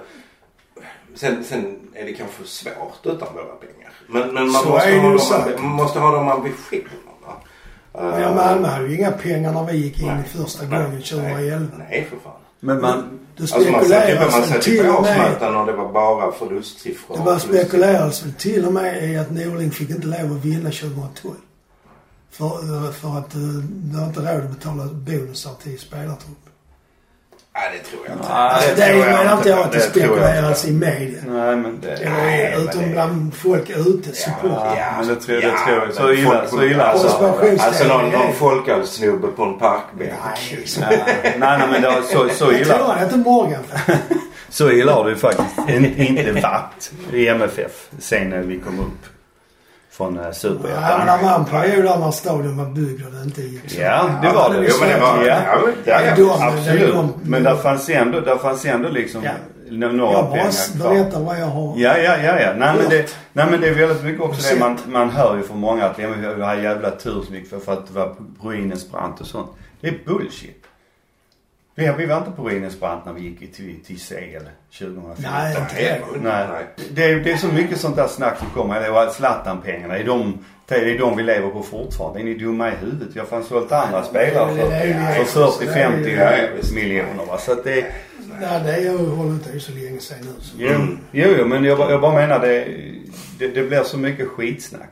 sen, 1.15 1.45
sen 1.45 1.79
är 1.95 2.05
det 2.05 2.13
kanske 2.13 2.45
svårt 2.45 3.01
utan 3.03 3.35
våra 3.35 3.45
pengar. 3.45 3.93
Men, 4.09 4.35
men 4.35 4.49
man, 4.53 4.63
Så 4.63 4.69
måste 4.69 4.91
det 4.91 5.01
ha 5.01 5.51
de, 5.51 5.63
man 5.63 5.73
måste 5.73 5.99
ha 5.99 6.13
de 6.17 6.29
ambitionerna. 6.29 7.33
Men 7.93 8.23
ja, 8.23 8.35
Malmö 8.35 8.69
hade 8.69 8.89
ju 8.89 8.97
inga 8.97 9.11
pengar 9.11 9.53
när 9.53 9.65
vi 9.65 9.77
gick 9.77 10.01
in 10.01 10.07
Nej. 10.07 10.23
i 10.27 10.39
första 10.39 10.67
Nej. 10.67 10.83
gången 10.83 11.03
2011. 11.03 11.67
Nej, 11.79 11.87
nej 11.91 12.07
för 12.11 12.17
fan. 12.17 12.33
Men 12.61 12.81
man... 12.81 13.19
Det 13.37 13.43
Alltså 13.43 13.71
man 13.71 13.85
satt 13.85 14.63
till 14.63 14.85
på 14.85 14.93
och 14.93 15.03
med... 15.03 15.57
och 15.57 15.67
det 15.67 15.73
var 15.73 15.93
bara 15.93 16.33
förlustsiffror. 16.33 17.33
Det 17.35 17.41
spekuleras 17.41 18.25
väl 18.25 18.33
till 18.33 18.67
och 18.67 18.73
med 18.73 19.11
i 19.11 19.17
att 19.17 19.31
Norling 19.31 19.71
fick 19.71 19.91
inte 19.91 20.07
lov 20.07 20.33
att 20.33 20.45
vinna 20.45 20.71
2012. 20.71 21.35
För, 22.39 22.93
för 22.93 23.19
att 23.19 23.35
eh, 23.35 23.41
det 23.41 23.99
har 23.99 24.07
inte 24.07 24.21
råd 24.21 24.45
att 24.45 24.51
betala 24.51 24.85
bonusar 24.85 25.51
till 25.63 25.79
spelartrupp. 25.79 26.39
Nej, 27.55 27.71
det 27.83 27.91
tror 27.91 28.01
jag 28.07 28.17
inte. 28.17 28.29
Nej, 28.29 28.39
Alltså 28.51 28.69
det, 28.71 28.75
tror 28.77 28.85
är 29.05 29.11
jag 29.11 29.19
menar 29.19 29.37
inte 29.37 29.49
jag 29.49 29.59
att 29.59 29.73
det 29.73 29.81
spekuleras 29.81 30.65
i 30.67 30.73
media. 30.73 31.19
Nej 31.27 31.57
men 31.57 31.81
det... 31.81 31.93
Eller 31.93 32.11
Nej, 32.17 32.55
men 32.57 32.69
utom 32.69 32.83
det- 32.83 32.89
bland 32.89 33.35
folk 33.35 33.71
ute, 33.71 34.13
supportrar. 34.13 34.77
Ja, 34.77 34.87
men 34.99 35.09
det 35.09 35.17
tror 35.17 35.35
jag, 35.35 35.45
det 35.45 35.49
Ja, 35.59 35.67
tror 35.67 35.85
jag. 35.87 35.95
Så 35.95 36.13
illa, 36.13 36.31
folk- 36.31 36.51
så 36.51 36.63
illa. 36.65 36.85
Alltså, 36.85 37.09
alltså 37.67 37.85
någon, 37.89 38.11
någon 38.11 38.33
folkölssnubbe 38.35 39.29
på 39.29 39.43
en 39.43 39.59
parkbänk. 39.59 40.13
Nej, 40.25 40.65
Nej, 40.81 41.05
nej, 41.23 41.59
nej 41.59 41.69
men 41.73 41.83
det 41.83 41.89
var 41.89 42.03
så, 42.03 42.09
så 42.13 42.25
jag 42.25 42.37
tror 42.39 42.55
illa. 42.55 42.85
han 42.87 42.99
hette 42.99 43.17
Morgan. 43.17 43.63
Så 44.49 44.71
illa 44.71 44.93
har 44.93 45.05
det 45.05 45.11
ju 45.11 45.17
faktiskt 45.17 45.59
in- 45.69 45.97
inte 45.97 46.33
varit 46.33 46.93
i 47.13 47.29
MFF 47.29 47.89
sen 47.99 48.31
när 48.31 48.41
vi 48.43 48.59
kom 48.61 48.81
upp 48.81 49.07
från 49.97 50.17
eh, 50.17 50.23
Ja, 50.23 50.25
men 50.27 50.35
Superettan. 50.35 51.07
det 51.07 51.25
var 51.27 51.35
en 51.39 51.45
period 51.45 51.85
där 51.85 51.99
när 51.99 52.11
stadion 52.11 52.75
byggd 52.75 53.07
och 53.07 53.13
det 53.13 53.23
inte 53.23 53.43
gick 53.43 53.71
så. 53.71 53.81
Ja, 53.81 54.11
det 54.23 54.29
var 54.29 54.51
det. 54.51 54.67
Jo, 54.71 54.75
men 54.81 54.89
det 54.89 55.01
var... 55.01 55.25
Ja. 55.25 55.25
Ja, 55.25 55.59
ja, 55.85 56.01
ja, 56.03 56.15
De- 56.17 56.23
det 56.23 56.31
är 56.45 56.49
Absolut. 56.49 56.95
de- 56.95 57.13
Men 57.23 57.43
där 57.43 57.57
fanns 57.57 57.89
ändå, 57.89 58.21
där 58.21 58.37
fanns 58.37 58.65
ändå 58.65 58.89
liksom 58.89 59.23
Ja. 59.25 59.31
Jag 59.71 59.95
några 59.95 60.13
bara 60.23 60.27
pengar 60.31 60.51
kvar. 60.79 60.95
berättar 60.95 61.21
vad 61.21 61.39
jag 61.41 61.47
har. 61.47 61.75
Ja, 61.77 61.99
ja, 61.99 62.17
ja, 62.17 62.41
ja. 62.41 62.53
Nej 62.57 62.75
men, 62.81 62.89
det, 62.91 63.17
nej 63.33 63.47
men 63.51 63.61
det 63.61 63.69
är 63.69 63.75
väldigt 63.75 64.05
mycket 64.05 64.21
också 64.23 64.55
det 64.55 64.61
man, 64.61 64.79
man 64.87 65.11
hör 65.11 65.37
ju 65.37 65.43
från 65.43 65.59
många 65.61 65.85
att 65.85 65.99
ja, 65.99 66.09
men 66.09 66.37
vi 66.37 66.43
har 66.43 66.55
jävla 66.55 66.91
tur 66.91 67.23
som 67.27 67.35
gick 67.35 67.51
för, 67.51 67.59
för 67.59 67.73
att 67.73 67.87
det 67.87 67.93
var 67.99 68.15
ruinens 68.43 68.91
brant 68.93 69.21
och 69.21 69.27
sånt. 69.27 69.51
Det 69.81 69.89
är 69.89 69.95
bullshit. 70.07 70.66
Vi, 71.79 71.93
vi 71.99 72.07
var 72.07 72.17
inte 72.19 72.31
på 72.31 72.43
ruinens 72.49 72.81
brant 72.81 73.05
när 73.07 73.13
vi 73.13 73.21
gick 73.21 73.39
till, 73.57 73.85
till 73.85 73.99
CL 74.01 74.47
2014. 74.79 75.15
Nej, 75.33 75.57
inte 75.61 75.75
det. 75.75 76.21
Nej. 76.23 76.67
Det 76.91 77.05
är, 77.05 77.17
det 77.21 77.33
är 77.33 77.37
så 77.37 77.47
mycket 77.47 77.81
sånt 77.81 77.97
där 77.97 78.07
snack 78.09 78.39
som 78.39 78.51
kommer. 78.51 78.81
Det 78.81 78.91
var 78.91 79.07
Zlatan-pengarna. 79.09 79.99
Är 79.99 80.05
de 80.05 80.39
Det 80.69 80.75
är 80.75 80.99
de 80.99 81.17
vi 81.17 81.23
lever 81.23 81.49
på 81.49 81.63
fortfarande. 81.63 82.21
Är 82.21 82.25
ni 82.25 82.35
dumma 82.35 82.69
i 82.69 82.75
huvudet? 82.81 83.09
Jag 83.17 83.23
har 83.23 83.27
fan 83.29 83.45
sålt 83.45 83.73
andra 83.73 84.03
spelare 84.05 84.61
är 84.61 84.87
ju- 85.19 85.25
för, 85.25 85.51
för 85.51 85.65
40-50 85.67 86.03
det 86.05 86.11
är 86.11 86.51
ju- 86.69 86.75
miljoner 86.75 87.27
va. 87.29 87.39
Så 87.39 87.53
att 87.53 87.65
det... 87.65 87.87
Nej, 88.41 88.83
det 88.83 88.91
håller 88.91 89.31
inte 89.31 89.61
så 89.61 89.73
länge 89.73 90.01
sedan 90.01 90.19
nu. 90.21 90.33
Så. 90.41 90.57
Jo, 90.59 91.29
jo, 91.39 91.45
men 91.47 91.65
jag, 91.65 91.91
jag 91.91 92.01
bara 92.01 92.15
menar 92.15 92.39
det, 92.41 92.69
det, 93.39 93.49
det 93.49 93.63
blir 93.63 93.83
så 93.83 93.99
mycket 93.99 94.29
skitsnack. 94.29 94.91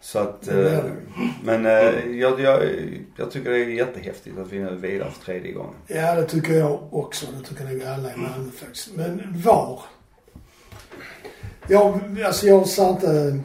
Så 0.00 0.18
att, 0.18 0.40
blir 0.40 0.74
eh, 0.74 0.84
men 1.44 1.66
eh, 1.66 2.18
jag, 2.20 2.40
jag, 2.40 2.62
jag 3.16 3.30
tycker 3.30 3.50
det 3.50 3.56
är 3.56 3.68
jättehäftigt 3.68 4.38
att 4.38 4.52
vi 4.52 4.58
nu 4.58 4.68
är 4.68 4.74
vidare 4.74 5.10
för 5.10 5.24
tredje 5.24 5.52
gången. 5.52 5.74
Ja, 5.86 6.14
det 6.14 6.24
tycker 6.24 6.52
jag 6.52 6.80
också. 6.90 7.26
Det 7.38 7.48
tycker 7.48 7.64
nog 7.64 7.82
alla 7.82 8.12
i 8.12 8.16
Malmö 8.16 8.50
faktiskt. 8.50 8.96
Men 8.96 9.42
var? 9.44 9.82
Jag, 11.68 12.00
alltså 12.26 12.46
jag 12.46 12.66
sa 12.66 12.90
inte... 12.90 13.40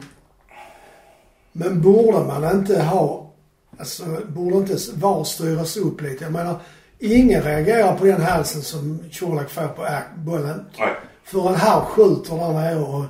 Men 1.52 1.82
borde 1.82 2.18
man 2.18 2.56
inte 2.56 2.82
ha... 2.82 3.32
Alltså 3.78 4.04
borde 4.26 4.56
inte 4.56 4.76
VAR 4.94 5.24
styras 5.24 5.76
upp 5.76 6.00
lite? 6.00 6.24
Jag 6.24 6.32
menar, 6.32 6.60
ingen 6.98 7.42
reagerar 7.42 7.96
på 7.96 8.04
den 8.04 8.22
halsen 8.22 8.62
som 8.62 9.00
Colak 9.12 9.50
får 9.50 9.68
på 9.68 9.86
bollen. 10.16 10.64
Nej. 10.78 10.94
Förrän 11.24 11.54
han 11.54 11.84
skjuter 11.84 12.36
där 12.36 12.52
nere 12.52 12.80
och, 12.80 13.04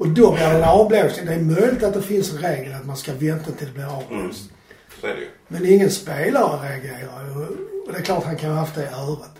och 0.00 0.08
då 0.08 0.32
blir 0.32 0.44
det 0.44 0.56
en 0.56 0.64
avblåsning. 0.64 1.26
Det 1.26 1.34
är 1.34 1.40
möjligt 1.40 1.82
att 1.82 1.94
det 1.94 2.02
finns 2.02 2.32
en 2.32 2.38
regel 2.38 2.74
att 2.74 2.86
man 2.86 2.96
ska 2.96 3.12
vänta 3.12 3.52
till 3.52 3.66
det 3.66 3.72
blir 3.72 3.96
avblåst. 3.96 4.50
Så 5.00 5.06
är 5.06 5.14
det 5.14 5.20
ju. 5.20 5.28
Men 5.48 5.66
ingen 5.66 5.90
spelare 5.90 6.68
reagerar 6.68 7.36
och, 7.36 7.92
det 7.92 7.98
är 7.98 8.02
klart 8.02 8.24
han 8.24 8.36
kan 8.36 8.50
ha 8.50 8.58
haft 8.58 8.74
det 8.74 8.82
i 8.82 8.86
örat. 8.86 9.30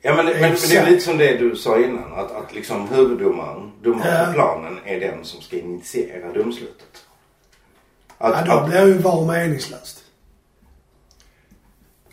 Ja 0.00 0.14
men, 0.14 0.26
men, 0.26 0.40
men 0.40 0.52
det 0.70 0.76
är 0.76 0.90
lite 0.90 1.02
som 1.04 1.18
det 1.18 1.36
du 1.36 1.56
sa 1.56 1.78
innan. 1.78 2.12
Att, 2.12 2.32
att 2.32 2.54
liksom 2.54 2.88
huvuddomaren, 2.88 3.72
domaren 3.82 4.14
Ja. 4.20 4.26
på 4.26 4.32
planen, 4.32 4.78
är 4.84 5.00
den 5.00 5.24
som 5.24 5.40
ska 5.40 5.56
initiera 5.58 6.32
domslutet. 6.32 7.04
Att, 8.18 8.46
Ja, 8.46 8.54
då 8.54 8.60
att, 8.60 8.68
blir 8.70 8.86
ju 8.86 8.98
VAR 8.98 9.26
meningslöst. 9.26 9.98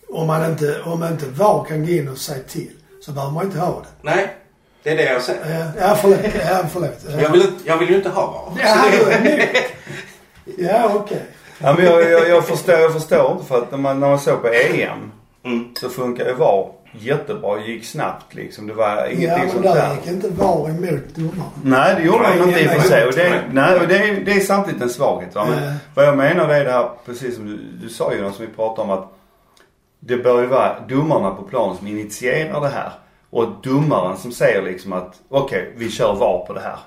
Om 0.10 0.28
man 0.28 0.51
inte, 0.51 0.82
om 0.82 1.04
inte 1.04 1.25
VAR 1.25 1.66
kan 1.66 1.86
gå 1.86 1.92
in 1.92 2.08
och 2.08 2.18
säga 2.18 2.44
till 2.44 2.72
så 3.01 3.12
behöver 3.12 3.34
man 3.34 3.46
inte 3.46 3.60
ha 3.60 3.80
det. 3.82 3.88
nej, 4.01 4.36
det 4.84 4.90
är 4.90 4.96
det 4.98 5.04
jag 5.14 5.22
säger. 5.22 5.42
Ja, 5.60 5.88
Ja, 5.88 5.96
förlåt. 6.02 6.20
Ja, 6.50 6.60
förlåt. 6.74 6.98
Ja, 7.10 7.22
Jag 7.22 7.30
vill, 7.30 7.42
inte- 7.42 7.64
jag 7.66 7.78
vill 7.78 7.90
ju 7.90 7.96
inte 7.96 8.10
ha 8.10 8.26
VAR. 8.32 8.62
Ja, 8.64 8.78
det- 9.24 9.42
är. 9.44 9.50
Ja, 10.58 10.92
okej. 10.96 11.22
Ja, 11.60 11.74
men 11.78 11.86
jag, 11.86 12.12
jag, 12.12 12.30
jag, 12.30 12.46
förstår, 12.48 12.76
jag 12.76 12.94
förstår 12.94 13.32
inte 13.32 13.46
för 13.46 13.58
att 13.58 13.72
när 13.72 13.78
man, 13.78 14.00
när 14.00 14.10
man 14.10 14.20
såg 14.20 14.42
på 14.42 14.48
EM 14.48 15.12
Mm. 15.44 15.66
så 15.82 15.90
funkar 15.90 16.26
ju 16.26 16.34
VAR 16.34 16.68
jättebra. 16.92 17.60
gick 17.66 17.86
snabbt 17.86 18.34
liksom. 18.36 18.68
Det 18.68 18.74
var 18.74 18.90
Ja, 18.96 19.06
ingenting 19.08 19.30
men 19.44 19.50
sånt 19.52 19.64
där 19.64 19.76
där. 19.76 19.96
gick 19.96 20.08
inte 20.08 20.28
VAR 20.30 20.70
emot 20.70 21.04
domaren. 21.16 21.44
Nej 21.64 21.96
det 21.96 22.02
gjorde 22.04 22.38
de 22.38 22.44
inte 22.50 22.60
i 22.60 22.68
och 22.68 22.72
för 22.72 22.82
sig. 22.90 23.06
Och 23.08 23.14
det, 23.14 23.30
nej. 23.30 23.40
nej, 23.52 23.80
och 23.80 23.88
det, 23.88 23.98
är, 23.98 24.22
det 24.26 24.32
är 24.32 24.40
samtidigt 24.40 24.82
en 24.82 24.90
svaghet. 24.90 25.36
Va? 25.36 25.48
Men 25.50 25.64
Ja. 25.64 25.74
vad 25.96 26.06
jag 26.06 26.18
menar 26.18 26.48
det 26.48 26.56
är 26.56 26.66
det 26.66 26.72
här, 26.72 26.90
precis 27.06 27.36
som 27.36 27.46
du, 27.48 27.58
du 27.88 27.90
sa 27.94 28.14
Jonas, 28.14 28.36
som 28.36 28.46
vi 28.46 28.52
pratade 28.52 28.82
om 28.82 28.90
att 29.00 29.12
det 30.00 30.18
bör 30.18 30.42
ju 30.42 30.48
vara 30.48 30.80
domarna 30.88 31.30
på 31.32 31.42
plan 31.44 31.78
som 31.78 31.88
initierar 31.88 32.62
det 32.62 32.70
här. 32.70 32.92
Och 33.30 33.48
domaren 33.64 34.18
som 34.18 34.32
säger 34.32 34.62
liksom 34.62 34.94
att 34.94 35.14
okej, 35.30 35.74
vi 35.78 35.90
kör 35.92 36.14
VAR 36.16 36.46
på 36.48 36.54
det 36.54 36.60
här. 36.60 36.78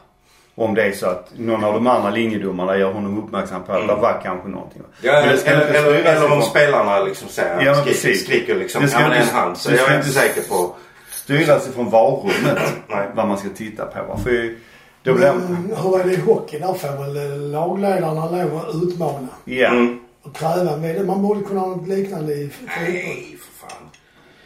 Om 0.54 0.74
det 0.74 0.82
är 0.82 0.92
så 0.92 1.06
att 1.06 1.32
någon 1.38 1.64
av 1.64 1.74
de 1.74 1.86
andra 1.86 2.10
linjedomarna 2.10 2.76
gör 2.76 2.92
honom 2.92 3.18
uppmärksam 3.24 3.62
på 3.62 3.72
att 3.72 3.88
det 3.88 3.94
var 3.94 4.20
kanske 4.22 4.48
någonting. 4.48 4.82
Ja, 5.02 5.36
ska 5.36 5.50
eller, 5.50 5.66
eller, 5.66 5.92
eller 5.94 6.32
om 6.32 6.42
spelarna 6.42 7.00
liksom 7.00 7.28
säger, 7.28 7.50
Ja, 7.50 7.64
men 7.64 7.74
skriker, 7.74 7.90
precis. 7.90 8.24
skriker 8.24 8.54
liksom, 8.56 8.82
Det 8.82 8.88
ska 8.88 9.00
ja 9.00 9.08
men 9.08 9.18
en 9.22 9.28
hand. 9.28 9.56
Så 9.58 9.70
det 9.70 9.76
jag 9.76 9.90
är 9.92 9.96
inte 9.96 10.08
säker 10.08 10.42
på. 10.42 10.74
styras 11.10 11.68
ifrån 11.68 11.90
VAR-rummet 11.90 12.58
Nej. 12.88 13.06
vad 13.14 13.28
man 13.28 13.38
ska 13.38 13.48
titta 13.48 13.84
på. 13.86 14.02
va? 14.08 14.16
För 14.16 14.54
då 15.02 15.14
blir... 15.14 15.32
Men 15.32 15.72
hur 15.82 16.00
är 16.00 16.04
det 16.04 16.12
i 16.12 16.20
hockey? 16.20 16.58
Där 16.58 16.74
får 16.74 17.04
väl 17.04 17.16
eh, 17.16 17.38
lagledarna 17.50 18.30
lov 18.30 18.56
att 18.68 18.74
utmana 18.82 19.28
Ja. 19.44 19.68
Mm. 19.68 20.00
och 20.22 20.36
kräva 20.36 20.76
med 20.76 20.94
det. 20.96 21.04
Man 21.04 21.22
borde 21.22 21.40
kunna 21.40 21.60
ha 21.60 21.66
något 21.66 21.88
liknande 21.88 22.32
i 22.34 22.50
fotboll. 22.50 22.96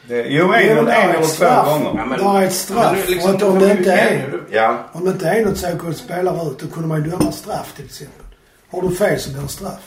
Det, 0.08 0.26
jo, 0.28 0.52
en, 0.52 0.76
Jo, 0.76 0.84
det 0.84 0.92
eller 0.92 1.14
två 1.18 1.22
straff. 1.26 1.66
gånger. 1.66 1.90
Ja, 1.96 2.04
men- 2.06 2.18
Där 2.18 2.40
är 2.40 2.46
ett 2.46 2.52
straff. 2.52 2.92
men 2.92 3.00
nu 3.00 3.06
liksom- 3.06 3.30
och 3.30 3.36
att 3.36 3.42
om 3.42 3.58
det 3.58 3.70
inte 3.70 3.92
är, 3.92 4.40
Ja. 4.50 4.78
om 4.92 5.04
det 5.04 5.10
inte 5.10 5.28
är 5.28 5.44
något 5.44 5.58
så 5.58 5.66
går 5.84 5.92
spelare 5.92 6.46
ut, 6.50 6.58
då 6.58 6.66
kunde 6.66 6.88
man 6.88 7.04
ju 7.04 7.10
döma 7.10 7.32
straff 7.32 7.72
till 7.76 7.84
exempel. 7.84 8.24
Har 8.70 8.82
du 8.82 8.94
fel 8.94 9.20
så 9.20 9.30
blir 9.30 9.42
det 9.42 9.48
straff. 9.48 9.80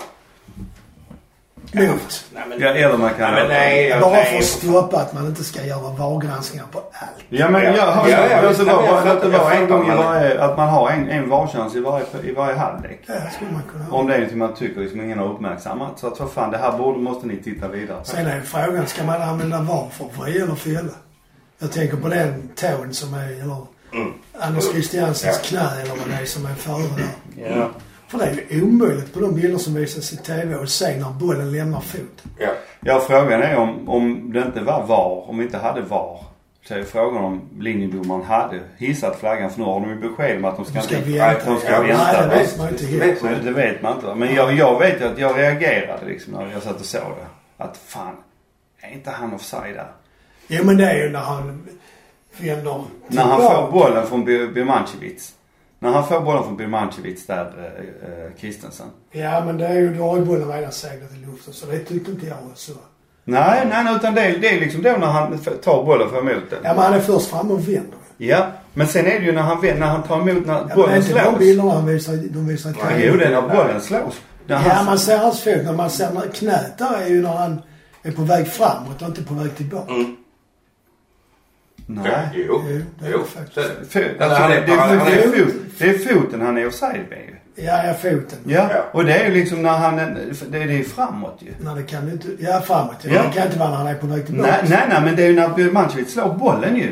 Mot. 1.74 2.26
Ja, 2.60 2.68
eller 2.68 2.98
man 2.98 3.10
kan... 3.14 3.34
Nej, 3.34 3.48
nej, 3.48 4.00
Bara 4.02 4.24
för 4.24 4.38
att 4.38 4.44
stoppa 4.44 4.98
att 4.98 5.14
man 5.14 5.26
inte 5.26 5.44
ska 5.44 5.64
göra 5.66 5.80
VAR-granskningar 5.92 6.66
på 6.72 6.80
allt. 6.80 7.12
Ja 7.30 7.50
men 7.50 7.64
Ja. 7.64 7.76
jag 7.76 7.86
har 7.92 8.10
Ja, 8.10 8.18
det 9.22 9.56
en 9.56 9.68
gång 9.70 9.92
i 9.92 9.96
varje, 9.96 10.42
att 10.44 10.58
man 10.58 10.70
har 10.70 10.90
en, 10.90 11.10
en 11.10 11.30
VAR-chans 11.30 11.76
i 11.76 11.80
varje, 11.80 12.06
i 12.24 12.32
varje 12.34 12.56
halvlek. 12.58 13.02
Ja, 13.06 13.14
skulle 13.36 13.52
man 13.52 13.62
kunna 13.72 13.84
ha. 13.84 13.98
Om 13.98 14.08
det 14.08 14.14
är 14.14 14.18
någonting 14.18 14.38
man 14.40 14.56
tycker 14.56 14.82
liksom 14.82 15.02
ingen 15.02 15.20
har 15.20 15.26
uppmärksammat. 15.34 16.00
Så 16.00 16.08
att 16.08 16.20
vad 16.20 16.32
fan 16.32 16.52
det 16.52 16.58
här 16.58 16.78
borde, 16.78 17.00
måste 17.00 17.28
ni 17.28 17.38
titta 17.38 17.68
vidare 17.68 17.98
på. 18.00 18.06
Sen 18.06 18.28
är 18.28 18.42
frågan, 18.42 18.88
ska 18.88 19.04
man 19.04 19.22
använda 19.22 19.62
VAR 19.62 19.88
för 19.92 20.22
vrida 20.22 20.44
eller 20.46 20.56
fälla? 20.56 20.94
Jag 21.60 21.72
tänker 21.72 21.98
på 21.98 22.08
den 22.08 22.50
tån 22.56 22.94
som 22.94 23.14
är, 23.14 23.42
eller 23.42 23.58
Mm. 23.94 24.14
Anders 24.40 24.72
Christiansens 24.72 25.40
Ja. 25.44 25.48
knä 25.50 25.82
eller 25.82 25.90
vad 25.96 26.08
det 26.18 26.22
är 26.22 26.26
som 26.26 26.46
är 26.46 26.54
före 26.54 26.84
där. 26.98 27.54
Ja. 27.56 27.70
För 28.10 28.18
det 28.18 28.26
är 28.26 28.56
ju 28.56 28.64
omöjligt 28.64 29.14
på 29.14 29.20
de 29.20 29.36
bilder 29.36 29.58
som 29.58 29.74
visas 29.74 30.14
i 30.14 30.18
TV 30.18 30.56
att 30.56 30.70
se 30.70 30.98
när 31.00 31.10
bollen 31.12 31.52
lämnar 31.52 31.80
foten. 31.82 32.32
Ja. 32.38 32.50
Ja 32.80 33.00
frågan 33.00 33.42
är 33.42 33.56
om, 33.58 33.90
om 33.90 34.34
det 34.34 34.40
inte 34.42 34.62
var 34.62 34.86
VAR, 34.86 35.30
om 35.30 35.38
vi 35.38 35.44
inte 35.46 35.58
hade 35.58 35.82
VAR. 35.82 36.20
Så 36.68 36.74
är 36.76 36.84
frågan 36.84 37.24
om 37.24 37.42
linjedomaren 37.60 38.24
hade 38.24 38.60
hissat 38.78 39.20
flaggan 39.20 39.50
för 39.50 39.60
nu 39.60 39.66
har 39.66 39.80
de 39.80 39.90
ju 39.90 39.96
besked 40.10 40.38
om 40.38 40.46
att 40.46 40.56
de 40.56 40.66
ska, 40.66 40.82
ska 40.82 40.98
inte... 40.98 41.10
vänta. 41.10 41.46
de 41.52 41.60
ska 41.60 41.72
Ja, 41.72 41.82
vänta. 41.82 42.28
Nej, 42.28 42.30
det 42.30 42.36
vet 42.38 42.58
man 42.58 42.70
inte 42.70 42.86
helt. 42.86 43.44
det 43.44 43.52
vet 43.52 43.82
man 43.82 43.96
inte. 43.96 44.16
Men 44.16 44.36
jag, 44.36 44.54
jag 44.54 44.80
vet 44.80 45.02
ju 45.02 45.06
att 45.06 45.18
jag 45.20 45.38
reagerade 45.38 46.06
liksom 46.06 46.34
när 46.34 46.52
jag 46.52 46.64
satt 46.64 46.80
och 46.80 46.86
såg 46.86 47.02
det. 47.02 47.64
Att 47.64 47.78
fan, 47.78 48.16
är 48.82 48.94
inte 48.94 49.10
han 49.10 49.34
offside 49.34 49.76
där? 49.76 49.88
Jo 50.48 50.64
men 50.64 50.78
det 50.78 50.86
är 50.92 51.04
ju 51.04 51.10
när 51.10 51.20
han 51.20 51.48
vänder 52.38 52.64
När 53.08 53.24
han 53.24 53.40
tillbaka. 53.40 53.62
får 53.66 53.72
bollen 53.72 54.08
från 54.08 54.26
Bi- 54.26 54.48
När 55.80 55.92
han 55.92 56.08
får 56.08 56.22
bollen 56.22 56.44
från 56.44 56.58
Birmancevic 56.58 57.26
där, 57.26 57.46
eh, 57.58 58.46
eh. 58.46 59.24
Ja 59.24 59.46
men 59.46 59.58
det 59.58 59.68
är 59.68 59.74
ju, 59.74 59.94
då 59.94 60.04
har 60.04 60.18
ju 60.18 60.26
bollen 60.26 60.52
redan 60.52 60.72
seglat 60.72 61.12
i 61.14 61.26
luften 61.26 61.54
så 61.54 61.66
det 61.66 61.80
tyckte 61.80 62.12
inte 62.12 62.28
jag 62.28 62.38
så. 62.56 62.74
Nej, 63.24 63.68
nej, 63.70 63.84
nej, 63.84 63.96
utan 63.96 64.16
det 64.16 64.22
är, 64.22 64.38
det 64.38 64.50
är 64.50 64.60
liksom 64.60 64.82
då 64.82 64.90
när 64.92 65.08
han 65.08 65.40
tar 65.64 65.84
bollen 65.84 66.10
för 66.10 66.20
emot 66.20 66.50
den. 66.50 66.60
Ja 66.64 66.74
men 66.74 66.84
han 66.84 66.94
är 66.94 67.00
först 67.00 67.28
framme 67.28 67.54
och 67.54 67.60
vänder. 67.68 67.98
Ja, 68.18 68.48
men 68.74 68.88
sen 68.88 69.06
är 69.06 69.20
det 69.20 69.26
ju 69.26 69.32
när 69.32 69.42
han, 69.42 69.62
när 69.62 69.88
han 69.88 70.04
tar 70.04 70.16
emot 70.30 70.46
när 70.48 70.54
Ja, 70.54 70.60
men 70.60 70.68
det 70.68 70.74
är 70.74 70.76
bollen 70.76 70.96
inte 70.96 71.14
de 71.14 71.24
slås. 71.24 71.40
bilderna 71.40 71.72
han 71.72 71.86
visar, 71.86 72.14
de 72.16 72.48
visar 72.48 72.70
i 72.70 72.74
Nej, 72.84 73.02
TV. 73.02 73.08
Jo, 73.08 73.18
det 73.18 73.26
är 73.26 73.32
när 73.32 73.42
bollen 73.42 73.82
slås. 73.82 74.22
När 74.48 74.56
Ja 74.56 74.70
han, 74.70 74.86
man 74.86 75.00
ser 75.00 75.18
hans 75.18 75.44
fot. 75.44 75.64
När 75.64 75.74
man 75.74 75.90
ser 75.90 76.12
när 76.14 76.22
knät 76.22 76.78
där 76.78 77.02
är 77.02 77.08
ju 77.08 77.22
när 77.22 77.34
han 77.34 77.62
är 78.04 78.12
på 78.12 78.22
väg 78.22 78.48
framåt 78.48 79.02
och 79.02 79.08
inte 79.08 79.24
på 79.24 79.34
väg 79.34 79.56
tillbaka. 79.56 79.94
Mm. 79.94 80.16
Nej. 81.92 82.12
Ja, 82.12 82.20
jo. 82.34 82.64
Jo, 82.68 82.82
det 83.00 83.06
är 83.06 83.12
det 83.12 84.26
alltså, 84.26 84.44
är- 84.44 84.50
det, 85.80 85.92
det, 85.92 86.00
foten 86.00 86.42
han 86.42 86.58
är 86.58 86.68
offside 86.68 87.02
med 87.10 87.18
ju. 87.20 87.64
Ja, 87.66 87.84
ja 87.88 87.94
foten. 87.94 88.40
Ja, 88.44 88.70
Ja. 88.74 88.84
och 88.92 89.06
det 89.06 89.14
är 89.14 89.30
ju 89.30 89.34
liksom 89.34 89.62
när 89.62 89.70
han, 89.78 89.96
det 89.96 90.58
är 90.58 90.68
det 90.68 90.80
är 90.80 90.84
framåt 90.84 91.38
ju. 91.40 91.52
Nej 91.60 91.76
det 91.76 91.84
kan 91.84 92.06
ju 92.08 92.12
inte, 92.14 92.28
ja 92.40 92.62
framåt. 92.62 92.96
Ja. 93.02 93.10
Det 93.10 93.34
kan 93.40 93.46
inte 93.48 93.60
vara 93.60 93.70
när 93.70 93.78
han 93.78 93.88
är 93.88 93.94
på 93.96 94.08
väg 94.08 94.26
tillbaka. 94.26 94.50
Nej, 94.52 94.70
nej, 94.70 94.80
nej, 94.90 95.02
men 95.04 95.16
det 95.16 95.24
är 95.24 95.28
ju 95.28 95.36
när 95.36 95.50
Birmancevic 95.50 96.14
slår 96.14 96.34
bollen 96.34 96.76
ju. 96.78 96.92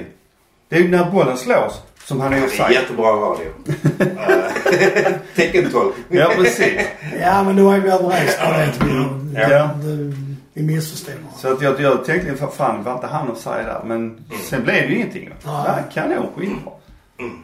Det 0.69 0.75
är 0.75 0.79
ju 0.79 0.89
när 0.89 1.05
bollen 1.11 1.37
slås 1.37 1.81
som 2.05 2.19
han 2.21 2.33
är 2.33 2.37
Det 2.37 2.43
är 2.43 2.47
offside. 2.47 2.71
jättebra 2.73 3.05
radio. 3.07 3.45
Eh, 3.99 5.13
Teckentolkning. 5.35 6.05
Ja, 6.19 6.31
precis. 6.35 6.81
Ja 7.21 7.43
men 7.43 7.55
då 7.55 7.71
är 7.71 7.79
vi 7.79 7.89
överens 7.89 8.37
på 8.37 8.51
det. 8.51 9.41
Ja. 9.49 9.69
Ja. 10.57 10.63
det, 10.63 10.67
vi 10.67 10.75
missförstår 10.75 11.11
varandra. 11.11 11.31
Så 11.37 11.53
att 11.53 11.61
jag, 11.61 11.79
jag 11.81 12.05
tänkte, 12.05 12.35
för 12.35 12.47
fan 12.47 12.83
var 12.83 12.93
inte 12.95 13.07
han 13.07 13.29
offside 13.31 13.65
där? 13.65 13.81
Men 13.85 14.25
sen 14.49 14.63
blev 14.63 14.75
det 14.75 14.87
ju 14.87 14.95
ingenting. 14.95 15.29
Nej. 15.45 15.63
Nej, 15.67 15.83
kanon, 15.93 16.27
skitbra. 16.35 16.71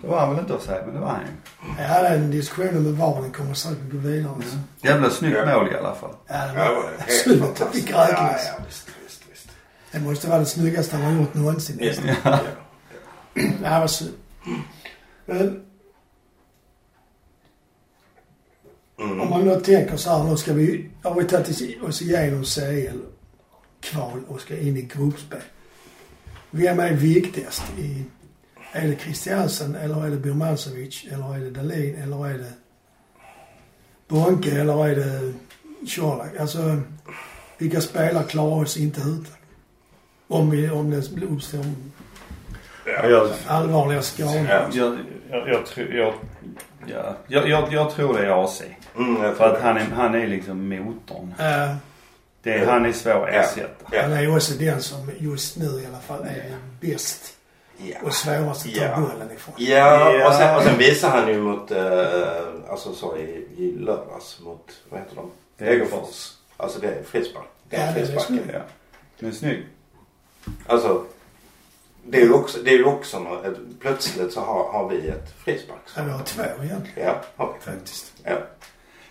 Det 0.02 0.08
var 0.08 0.20
han 0.20 0.30
väl 0.30 0.40
inte 0.40 0.54
offside, 0.54 0.82
men 0.86 0.96
det 0.96 1.02
var 1.02 1.08
han 1.08 1.20
ju. 1.22 1.84
Ja 1.84 2.02
den 2.10 2.32
diskussionen 2.32 2.84
med 2.84 2.94
VAR 2.94 3.22
den 3.22 3.32
kommer 3.32 3.54
säkert 3.54 3.92
gå 3.92 3.98
vidare. 3.98 4.32
också. 4.38 4.58
Jävla 4.82 5.10
snyggt 5.10 5.38
Ja. 5.46 5.58
mål 5.60 5.68
i 5.74 5.76
alla 5.78 5.96
fall. 5.96 6.10
Ja, 6.28 6.34
det 6.34 6.40
Ja, 6.40 6.48
det 6.48 6.60
var 6.60 6.76
var 6.76 6.90
helt 6.90 7.02
absolut. 7.02 7.40
Det 7.42 7.46
fantastiskt. 7.46 7.86
fick 7.86 7.96
Ja, 7.96 8.02
räknas. 8.08 8.48
ja, 8.58 8.64
visst, 8.68 8.88
visst, 9.06 9.24
visst. 9.32 9.48
Det 9.92 10.00
måste 10.00 10.28
vara 10.30 10.40
det 10.40 10.46
snyggaste 10.46 10.96
han 10.96 11.06
har 11.06 11.22
gjort 11.22 11.34
någonsin. 11.34 11.78
Visst. 11.80 12.02
Ja. 12.06 12.14
Ja. 12.24 12.40
Det 13.64 13.80
var 13.80 13.88
synd. 13.88 14.12
Men 15.26 15.62
Mm. 19.04 19.22
om 19.22 19.30
man 19.30 19.46
då 19.46 19.60
tänker 19.60 19.98
så 19.98 20.10
här, 20.10 20.24
nu 20.24 20.38
ska 20.38 20.54
vi, 20.54 20.90
har 21.04 21.16
vi 21.16 21.24
tagit 21.26 21.82
oss 21.84 22.02
igenom 22.02 22.44
CL 22.44 23.00
kval 23.82 24.20
och 24.28 24.42
ska 24.42 24.58
in 24.58 24.78
i 24.78 24.82
gruppspel. 24.82 25.40
Vem 26.52 26.80
är 26.80 26.94
viktigast 26.94 27.64
i, 27.78 28.04
är 28.72 28.88
det 28.88 28.96
Christiansen 28.96 29.76
eller 29.76 30.06
är 30.06 30.10
det 30.10 30.18
Birmancevic 30.18 31.06
eller 31.12 31.36
är 31.36 31.40
det 31.40 31.50
Dahlin 31.50 31.96
eller 31.96 32.28
är 32.28 32.38
det 32.38 32.54
Bonke 34.08 34.52
eller 34.62 34.88
är 34.88 34.96
det 34.96 35.34
Colak? 35.96 36.38
Alltså, 36.40 36.82
vilka 37.58 37.82
spelare 37.82 38.24
klarar 38.24 38.62
oss 38.62 38.78
inte 38.78 39.02
utan? 39.02 39.26
Om, 40.28 40.50
vi, 40.50 40.70
om 40.70 40.90
det 40.90 41.26
uppstår 41.26 41.66
Jag, 42.86 43.30
allvarliga 43.48 44.02
skador. 44.02 44.48
Ja. 44.50 44.70
jag, 44.74 44.98
jag, 45.30 45.50
jag, 45.50 45.66
tror- 45.66 45.94
jag 45.94 46.14
Ja, 46.88 47.16
jag, 47.28 47.50
jag, 47.50 47.74
jag 47.74 47.92
tror 47.92 48.14
det 48.14 48.26
är 48.26 48.44
AC. 48.44 48.62
Mm, 48.98 49.36
För 49.36 49.54
att 49.56 49.62
han 49.62 49.78
är, 49.78 49.82
han 49.96 50.16
är 50.16 50.28
liksom 50.28 50.70
motorn. 50.70 51.34
Eh, 51.40 51.76
Det 52.44 52.54
är, 52.54 52.66
han 52.68 52.86
är 52.86 52.92
svår 52.92 53.28
att 53.30 53.34
Ja. 53.36 53.40
ersätta. 53.42 53.86
Ja. 53.92 54.02
Han 54.02 54.12
är 54.14 54.22
ju 54.22 54.36
också 54.36 54.54
den 54.54 54.82
som 54.82 55.12
just 55.20 55.58
nu 55.58 55.66
i 55.66 55.86
alla 55.86 56.00
fall 56.00 56.22
är 56.24 56.56
bäst 56.82 57.34
Ja. 57.78 57.96
och 58.04 58.14
svårast 58.14 58.66
att 58.66 58.74
ta 58.76 58.82
Ja. 58.84 58.96
bollen 59.00 59.32
ifrån. 59.36 59.56
Ja, 59.58 60.14
Ja. 60.14 60.28
Och, 60.28 60.34
sen, 60.34 60.56
och 60.56 60.62
sen 60.64 60.78
visar 60.78 61.10
han 61.10 61.28
ju 61.28 61.42
mot, 61.42 61.72
eh, 61.72 62.70
alltså 62.70 62.94
så 62.94 63.18
i, 63.18 63.48
i 63.58 63.72
lördags 63.72 64.40
mot, 64.40 64.72
vad 64.90 65.00
heter 65.00 65.16
de? 65.16 65.32
Degerfors. 65.58 66.32
Alltså 66.58 66.80
det 66.80 66.88
är 66.88 67.04
frispark. 67.04 67.46
Det 67.70 67.76
Ja, 67.78 67.84
är 67.84 67.94
det 67.94 68.00
är 68.00 68.06
frispark. 68.06 68.26
snyggt. 68.26 68.46
Ja. 68.54 68.60
Den 69.20 69.30
är 69.30 69.34
snygg. 69.34 69.66
Alltså, 70.68 71.06
det 72.08 72.22
är 72.22 72.26
ju 72.26 72.34
också, 72.34 72.58
det 72.64 72.70
är 72.70 72.78
ju 72.78 72.86
också 72.86 73.20
något, 73.20 73.46
ett, 73.46 73.58
plötsligt 73.80 74.34
så 74.34 74.40
har, 74.40 74.72
har 74.72 74.90
vi 74.90 75.08
ett 75.08 75.34
frispark. 75.38 75.80
Ja, 75.96 76.04
vi 76.04 76.12
har 76.12 76.24
två 76.24 76.44
egentligen 76.64 77.08
Ja, 77.10 77.16
har 77.36 77.54
vi. 77.54 77.72
faktiskt. 77.72 78.14
Ja. 78.24 78.38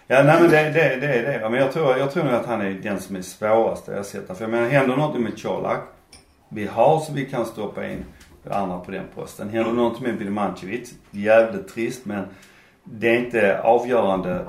Ja, 0.07 0.23
nej 0.23 0.41
men 0.41 0.51
det, 0.51 0.57
det, 0.63 0.97
det 0.97 1.07
är 1.15 1.41
det. 1.41 1.49
Men 1.51 1.61
jag 1.61 1.73
tror, 1.73 1.97
jag 1.99 2.13
tror 2.13 2.25
nog 2.25 2.35
att 2.35 2.47
han 2.47 2.61
är 2.61 2.71
den 2.71 3.01
som 3.01 3.17
är 3.17 3.23
svårast 3.23 3.89
att 3.89 3.95
ersätta. 4.07 4.35
För 4.35 4.45
jag 4.45 4.51
menar, 4.51 4.69
händer 4.69 4.97
något 4.97 5.21
med 5.21 5.43
Colak. 5.43 5.81
Vi 6.49 6.67
har 6.67 7.01
så 7.01 7.13
vi 7.13 7.25
kan 7.27 7.47
stoppa 7.47 7.87
in 7.87 8.05
andra 8.51 8.79
på 8.79 8.91
den 8.91 9.05
posten. 9.15 9.49
Händer 9.49 9.73
något 9.73 10.01
med 10.01 10.19
Bilmancevic. 10.19 10.95
Jävligt 11.11 11.69
trist 11.69 12.05
men 12.05 12.25
det 12.85 13.09
är 13.09 13.19
inte 13.19 13.61
avgörande. 13.63 14.47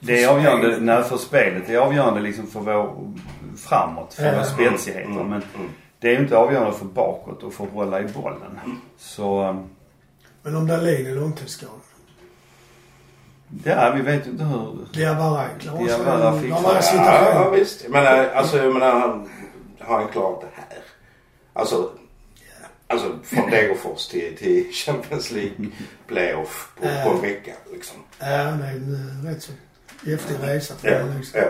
Det 0.00 0.22
är 0.24 0.28
avgörande, 0.28 0.76
nej 0.80 1.02
för 1.02 1.16
spelet. 1.16 1.62
Det 1.66 1.74
är 1.74 1.78
avgörande 1.78 2.20
liksom 2.20 2.46
för 2.46 2.60
vår 2.60 3.12
framåt, 3.56 4.14
för 4.14 4.36
vår 4.36 4.42
spetsighet. 4.42 5.06
Mm, 5.06 5.16
Men 5.16 5.42
mm. 5.54 5.70
Det 6.06 6.10
är 6.10 6.14
ju 6.14 6.22
inte 6.22 6.36
avgörande 6.36 6.78
för 6.78 6.84
bakåt 6.84 7.42
och 7.42 7.54
för 7.54 7.64
att 7.64 7.70
hålla 7.70 8.00
i 8.00 8.04
bollen. 8.04 8.60
Så, 8.98 9.48
um, 9.48 9.70
Men 10.42 10.56
om 10.56 10.66
Dahlin 10.66 11.06
är 11.06 11.14
långtidsskadad. 11.14 11.80
ja 13.64 13.92
vi 13.96 14.02
vet 14.02 14.26
ju 14.26 14.30
inte 14.30 14.44
hur. 14.44 14.88
Diawara 14.92 15.48
klarar 15.58 15.78
sig. 15.78 15.86
Diawara 15.86 16.30
det. 16.30 16.46
Ja, 16.46 17.30
ja 17.34 17.50
visst. 17.50 17.82
Jag 17.82 17.92
menar, 17.92 18.28
alltså 18.28 18.56
jag 18.56 18.72
menar, 18.72 19.00
han, 19.00 19.30
har 19.80 20.00
han 20.00 20.08
klarat 20.08 20.40
det 20.40 20.46
här? 20.54 20.78
Alltså, 21.52 21.90
alltså 22.86 23.18
från 23.24 23.50
Degerfors 23.50 24.06
till, 24.06 24.36
till 24.36 24.72
Champions 24.72 25.30
League 25.30 25.66
playoff 26.06 26.72
på, 26.76 26.82
på 26.82 27.16
en 27.16 27.20
vecka 27.20 27.52
liksom. 27.72 27.96
Ja, 28.18 28.26
det 28.26 28.32
är 28.32 28.72
en 28.72 29.20
eh, 29.24 29.30
rätt 29.30 29.42
så 29.42 29.52
häftig 30.10 30.34
resa 30.42 30.74
för 30.74 31.00
honom. 31.00 31.16
Liksom. 31.16 31.40
ja. 31.40 31.48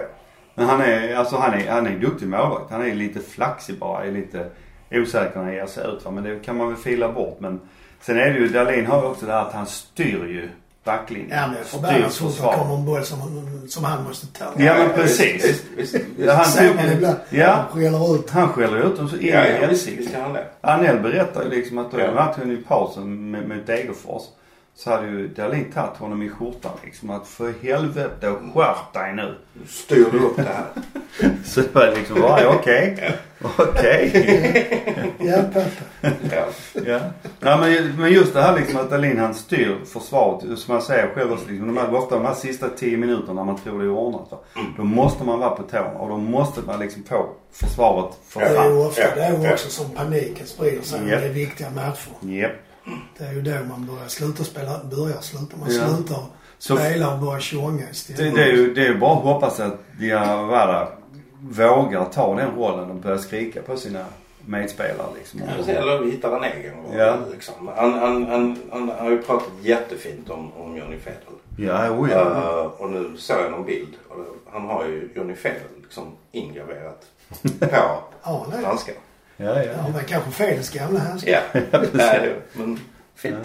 Men 0.56 0.66
han 0.66 0.80
är, 0.80 1.14
alltså 1.16 1.36
han 1.36 1.54
är, 1.54 1.70
han 1.70 1.86
är 1.86 1.98
duktig 1.98 2.28
målvakt. 2.28 2.70
Han 2.70 2.82
är 2.86 2.94
lite 2.94 3.20
flaxig 3.20 3.78
bara. 3.78 4.04
Är 4.04 4.12
lite 4.12 4.46
osäker 4.90 5.36
när 5.38 5.44
han 5.44 5.54
ger 5.54 5.66
sig 5.66 5.86
ut 5.86 6.04
va. 6.04 6.10
Men 6.10 6.24
det 6.24 6.38
kan 6.44 6.56
man 6.56 6.68
väl 6.68 6.76
fila 6.76 7.12
bort. 7.12 7.36
Men 7.40 7.60
sen 8.00 8.18
är 8.18 8.30
det 8.30 8.38
ju, 8.38 8.48
Dahlin 8.48 8.86
har 8.86 9.02
ju 9.02 9.08
också 9.08 9.26
det 9.26 9.32
här 9.32 9.42
att 9.42 9.52
han 9.52 9.66
styr 9.66 10.26
ju 10.26 10.48
backlinjen. 10.84 11.30
Ja, 11.38 11.46
men 11.46 11.64
förbannad 11.64 12.12
så 12.12 12.28
fort 12.28 12.50
det 12.52 12.58
kommer 12.58 12.74
en 12.74 12.84
boll 12.84 13.04
som, 13.04 13.18
som 13.68 13.84
han 13.84 14.04
måste 14.04 14.26
ta. 14.26 14.44
Ja, 14.56 14.74
men 14.78 14.90
precis. 14.94 15.44
Visst, 15.44 15.64
visst, 15.76 15.94
visst. 15.94 16.06
Ja, 16.18 16.32
han 16.34 16.44
Ser 16.44 16.92
ibland. 16.92 17.16
ja, 17.30 17.46
Han 17.72 17.80
skäller 17.82 18.14
ut. 18.14 18.30
han 18.30 18.48
skäller 18.48 18.86
ut 18.86 18.96
dem 18.96 19.08
så 19.08 19.16
in 19.16 19.26
Ja, 19.32 19.46
i 19.46 19.60
ja, 20.12 20.28
det. 20.28 20.44
Anel 20.60 20.98
berättar 21.00 21.42
ju 21.44 21.50
liksom 21.50 21.78
att 21.78 21.90
då 21.92 22.00
Ja. 22.00 22.12
matchen 22.14 22.50
i 22.50 22.56
pausen 22.56 23.30
med, 23.30 23.48
med 23.48 23.58
Degerfors 23.66 24.22
så 24.76 24.90
hade 24.90 25.06
ju 25.06 25.28
Dahlin 25.28 25.72
tagit 25.72 25.96
honom 25.96 26.22
i 26.22 26.28
skjortan 26.28 26.72
liksom 26.84 27.10
att 27.10 27.26
för 27.28 27.54
helvete 27.62 28.32
skärp 28.54 28.92
dig 28.92 29.14
nu. 29.14 29.34
Styr 29.68 30.06
du 30.12 30.18
upp 30.18 30.36
det 30.36 30.42
här? 30.42 30.66
Så 31.44 31.60
det 31.60 31.74
var 31.74 31.92
liksom 31.96 32.20
bara 32.20 32.48
okej. 32.48 33.12
Okej. 33.58 35.12
Ja, 35.18 35.36
pappa. 35.52 36.14
Ja. 36.30 36.46
Ja. 36.86 37.00
ja 37.40 37.56
men, 37.60 37.96
men 38.00 38.12
just 38.12 38.32
det 38.34 38.42
här 38.42 38.56
liksom 38.58 38.76
att 38.80 38.90
Dahlin 38.90 39.18
han 39.18 39.34
styr 39.34 39.76
försvaret. 39.92 40.58
Som 40.58 40.74
jag 40.74 40.82
säger 40.82 41.08
själv 41.14 41.32
också 41.32 41.48
liksom, 41.48 41.66
de 41.66 41.76
här, 41.76 41.94
ofta 41.94 42.14
de 42.16 42.24
här 42.24 42.34
sista 42.34 42.68
10 42.68 42.96
minuterna 42.96 43.32
när 43.32 43.44
man 43.44 43.58
tror 43.58 43.78
det 43.78 43.84
är 43.84 43.90
ordnat 43.90 44.28
va. 44.30 44.38
Då 44.76 44.84
måste 44.84 45.24
man 45.24 45.38
vara 45.38 45.50
på 45.50 45.62
tårna 45.62 45.98
och 45.98 46.08
då 46.08 46.16
måste 46.16 46.60
man 46.66 46.80
liksom 46.80 47.02
få 47.04 47.26
försvaret 47.52 48.14
för 48.28 48.40
Det 48.40 48.46
är 48.46 48.70
ju 48.70 48.86
ofta 48.86 49.00
Ja, 49.02 49.08
det 49.14 49.22
är 49.22 49.44
ja. 49.44 49.52
också 49.52 49.70
som 49.70 49.90
paniken 49.90 50.46
sprider 50.46 50.82
sig 50.82 51.00
Ja. 51.08 51.20
det 51.20 51.26
är 51.26 51.32
viktiga 51.32 51.70
matcher. 51.70 52.12
Japp. 52.20 52.52
Det 53.18 53.24
är 53.24 53.32
ju 53.32 53.42
då 53.42 53.50
man 53.68 53.86
börjar 53.86 54.08
sluta 54.08 54.44
spela, 54.44 54.80
börjar 54.96 55.20
sluta. 55.20 55.56
Man 55.56 55.68
Ja. 55.74 55.86
slutar 55.88 56.22
spela 56.58 57.12
och 57.14 57.18
börjar 57.18 57.40
tjonga 57.40 57.84
Det, 57.84 57.90
istället. 57.90 58.34
det, 58.34 58.42
är 58.42 58.52
ju, 58.52 58.74
det 58.74 58.80
är 58.80 58.88
ju 58.88 58.98
bara 58.98 59.16
att 59.16 59.22
hoppas 59.22 59.60
att 59.60 59.74
Diawara 60.00 60.88
vågar 61.40 62.04
ta 62.04 62.34
den 62.34 62.50
rollen 62.56 62.90
och 62.90 62.96
börja 62.96 63.18
skrika 63.18 63.62
på 63.62 63.76
sina 63.76 64.04
medspelare 64.46 65.06
liksom. 65.18 65.40
Eller 65.66 65.98
vi 65.98 66.10
hittar 66.10 66.36
en 66.36 66.44
egen 66.44 66.74
roll. 66.74 66.96
Ja. 66.98 67.16
Liksom. 67.32 67.54
Han, 67.76 67.92
han, 67.92 68.26
han, 68.26 68.58
han 68.72 68.88
har 68.98 69.10
ju 69.10 69.22
pratat 69.22 69.48
jättefint 69.62 70.30
om, 70.30 70.52
om 70.52 70.76
Johnny 70.76 70.98
Fedel. 70.98 71.18
Ja, 71.58 71.90
oh 71.90 72.10
ja. 72.10 72.20
Uh, 72.20 72.82
och 72.82 72.90
nu 72.90 73.12
såg 73.16 73.36
jag 73.40 73.50
någon 73.50 73.64
bild. 73.64 73.88
Och 74.08 74.16
det- 74.18 74.50
han 74.52 74.66
har 74.66 74.84
ju 74.84 75.10
Johnny 75.16 75.34
Fedel 75.34 75.60
liksom 75.82 76.04
ingraverat 76.32 77.02
på 77.42 77.48
Ja, 77.72 78.46
handsken. 78.64 78.94
Ja, 79.36 79.44
Ja, 79.44 79.62
ja. 79.64 79.88
men 79.94 80.04
kanske 80.04 80.30
Fedels 80.30 80.70
gamla 80.70 81.00
handskar. 81.00 81.42
Ja, 81.52 81.60
Nej, 81.92 82.20
det- 82.22 82.58
men 82.58 82.78
fint. 83.14 83.36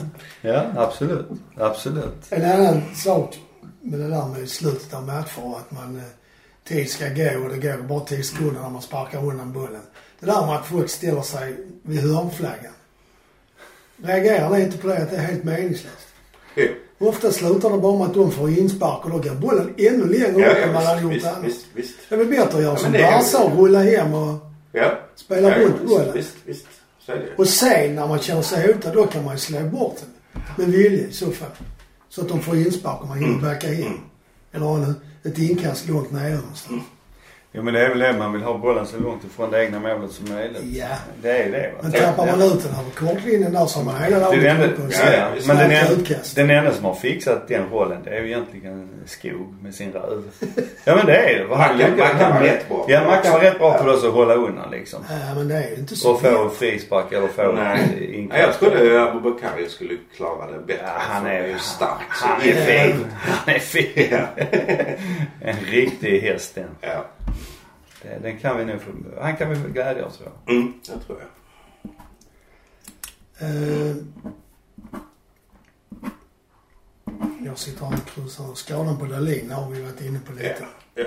Ja, 0.41 0.65
absolut. 0.75 1.25
Absolut. 1.57 2.25
En 2.29 2.45
annan 2.51 2.81
sak 2.95 3.39
med 3.81 3.99
det 3.99 4.07
där 4.07 4.25
med 4.27 4.49
slutet 4.49 4.93
av 4.93 5.05
matcher 5.07 5.55
att 5.57 5.71
man 5.71 5.97
eh, 5.97 6.03
tid 6.67 6.89
ska 6.89 7.05
gå 7.09 7.43
och 7.43 7.49
det 7.49 7.57
går 7.57 7.87
bara 7.87 7.99
10 7.99 8.23
sekunder 8.23 8.61
när 8.61 8.69
man 8.69 8.81
sparkar 8.81 9.25
undan 9.25 9.53
bollen. 9.53 9.81
Det 10.19 10.25
där 10.25 10.45
med 10.45 10.55
att 10.55 10.65
folk 10.65 10.89
ställer 10.89 11.21
sig 11.21 11.55
vid 11.83 11.99
hörnflaggan. 12.01 12.73
Reagerar 14.03 14.49
ni 14.49 14.61
inte 14.61 14.77
på 14.77 14.87
det 14.87 14.97
att 14.97 15.09
det 15.09 15.15
är 15.17 15.21
helt 15.21 15.43
meningslöst? 15.43 16.07
Jo. 16.55 16.67
Ofta 16.99 17.31
slutar 17.31 17.69
det 17.69 17.77
bara 17.77 17.97
med 17.97 18.07
att 18.07 18.13
de 18.13 18.31
får 18.31 18.49
inspark 18.49 19.05
och 19.05 19.09
då 19.11 19.17
går 19.17 19.35
bollen 19.35 19.73
ännu 19.77 20.05
längre 20.07 20.41
Ja, 20.41 20.51
upp 20.51 20.57
än 20.57 20.73
man 20.73 20.83
hade 20.83 20.97
ja, 20.97 21.03
gjort 21.03 21.13
visst, 21.13 21.25
annars. 21.27 21.45
visst, 21.45 21.65
visst. 21.73 21.95
Det 22.09 22.15
är 22.15 22.19
väl 22.19 22.27
bättre 22.27 22.57
att 22.57 22.63
göra 22.63 22.73
Ja, 22.73 22.77
som 22.77 22.91
Barca 22.91 23.43
och 23.43 23.57
rulla 23.63 23.79
hem 23.83 24.13
och 24.13 24.50
Ja. 24.71 24.99
spela 25.15 25.49
ja, 25.49 25.63
runt 25.63 25.75
visst, 25.75 25.89
bollen. 25.89 26.13
Visst, 26.13 26.35
visst. 26.45 26.67
Så 27.05 27.11
är 27.11 27.15
det. 27.15 27.35
Och 27.37 27.47
sen 27.47 27.95
när 27.95 28.07
man 28.07 28.19
känner 28.19 28.41
sig 28.41 28.73
hotad, 28.73 28.93
då 28.93 29.07
kan 29.07 29.23
man 29.23 29.33
ju 29.33 29.39
slå 29.39 29.59
bort 29.59 29.97
den. 29.99 30.09
Med 30.57 30.75
vilja 30.77 31.07
i 31.07 31.11
så 31.11 31.31
fall. 31.31 31.49
Så 32.09 32.21
att 32.21 32.29
de 32.29 32.41
får 32.41 32.57
inspark 32.57 33.01
och 33.01 33.07
man 33.07 33.17
hinner 33.17 33.41
backa 33.41 33.73
in. 33.73 33.99
Eller 34.51 34.65
ha 34.65 34.77
en, 34.77 34.95
ett 35.23 35.39
inkast 35.39 35.87
långt 35.87 36.11
nere 36.11 36.35
någonstans. 36.35 36.83
Jo 37.53 37.63
men 37.63 37.73
det 37.73 37.85
är 37.85 37.89
väl 37.89 37.99
det 37.99 38.13
man 38.13 38.33
vill 38.33 38.41
ha 38.41 38.57
bollen 38.57 38.87
så 38.87 38.97
långt 38.99 39.23
ifrån 39.23 39.51
det 39.51 39.65
egna 39.65 39.79
målet 39.79 40.11
som 40.11 40.33
möjligt. 40.35 40.61
Ja. 40.63 40.87
Det 41.21 41.29
är 41.31 41.45
ju 41.45 41.51
det 41.51 41.71
va. 41.75 41.79
Men 41.83 41.91
tappar 41.91 42.25
man 42.25 42.41
ut 42.41 42.63
den 42.63 42.71
över 42.71 42.91
kortlinjen 43.15 43.53
där 43.53 43.65
så 43.65 43.79
har 43.79 43.85
man 43.85 44.03
hela 44.03 44.19
laget 44.19 44.71
uppe 44.71 44.81
och 44.81 44.91
ja, 44.91 45.13
ja. 45.17 45.27
Men 45.47 45.57
den, 45.57 45.71
en, 45.71 46.05
den 46.35 46.49
enda 46.49 46.73
som 46.73 46.85
har 46.85 46.95
fixat 46.95 47.47
den 47.47 47.69
rollen 47.69 48.01
det 48.03 48.09
är 48.09 48.21
ju 48.21 48.27
egentligen 48.27 48.89
Skog 49.05 49.55
med 49.63 49.75
sin 49.75 49.91
röv. 49.91 50.23
Ja 50.83 50.95
men 50.95 51.05
det 51.05 51.15
är 51.17 51.39
det. 51.39 51.55
Han 51.55 51.57
Mackan- 51.57 51.77
lyckas- 51.77 51.97
Mackan 51.97 52.19
var 52.19 52.31
han- 52.37 52.43
rätt 52.43 52.69
bra. 52.69 52.85
Ja 52.87 53.03
Mackan 53.07 53.31
var 53.33 53.39
rätt 53.39 53.57
bra 53.57 53.77
på 53.77 53.87
det 53.87 53.97
så 53.97 54.07
att 54.07 54.13
hålla 54.13 54.33
undan 54.33 54.71
liksom. 54.71 54.99
Ja, 55.09 55.35
men 55.35 55.47
det 55.47 55.55
är 55.55 55.69
ju 55.69 55.75
inte 55.75 55.95
så. 55.95 56.11
Och 56.11 56.21
få 56.21 56.49
frispark 56.49 57.11
eller 57.13 57.27
få 57.27 57.51
Nej. 57.51 58.15
inkast. 58.15 58.31
Nej, 58.33 58.41
jag 58.41 58.59
trodde 58.77 59.03
Abubakari 59.03 59.69
skulle 59.69 59.93
klara 60.17 60.51
det 60.51 60.59
bättre. 60.59 60.81
Ja, 60.83 60.91
han 60.97 61.25
är 61.27 61.47
ju 61.47 61.57
stark. 61.59 62.01
Han 62.09 62.41
är 62.41 62.53
fin. 62.53 63.05
Han 63.21 63.55
är 63.55 63.59
fin. 63.59 64.17
en 65.41 65.55
riktig 65.71 66.21
häst 66.21 66.55
den. 66.55 66.67
Ja. 66.81 67.05
Det- 68.01 68.19
Den 68.21 68.39
kan 68.39 68.67
vi 68.67 68.79
få, 68.79 68.91
han 69.21 69.37
kan 69.37 69.49
vi 69.49 69.55
få 69.55 69.67
glädja 69.67 70.05
oss 70.05 70.21
åt. 70.21 70.49
Mm, 70.49 70.73
det 70.87 70.99
tror 71.05 71.19
jag. 71.19 71.27
Eh, 73.49 73.95
jag 77.45 77.57
sitter 77.57 77.85
här 77.85 77.93
och 77.93 78.05
kryssar. 78.07 78.53
Skadan 78.55 78.97
på 78.99 79.05
Dahlin 79.05 79.51
har 79.51 79.69
vi 79.69 79.81
varit 79.81 80.01
inne 80.01 80.19
på 80.19 80.33
lite. 80.33 80.65
Ja. 80.95 81.03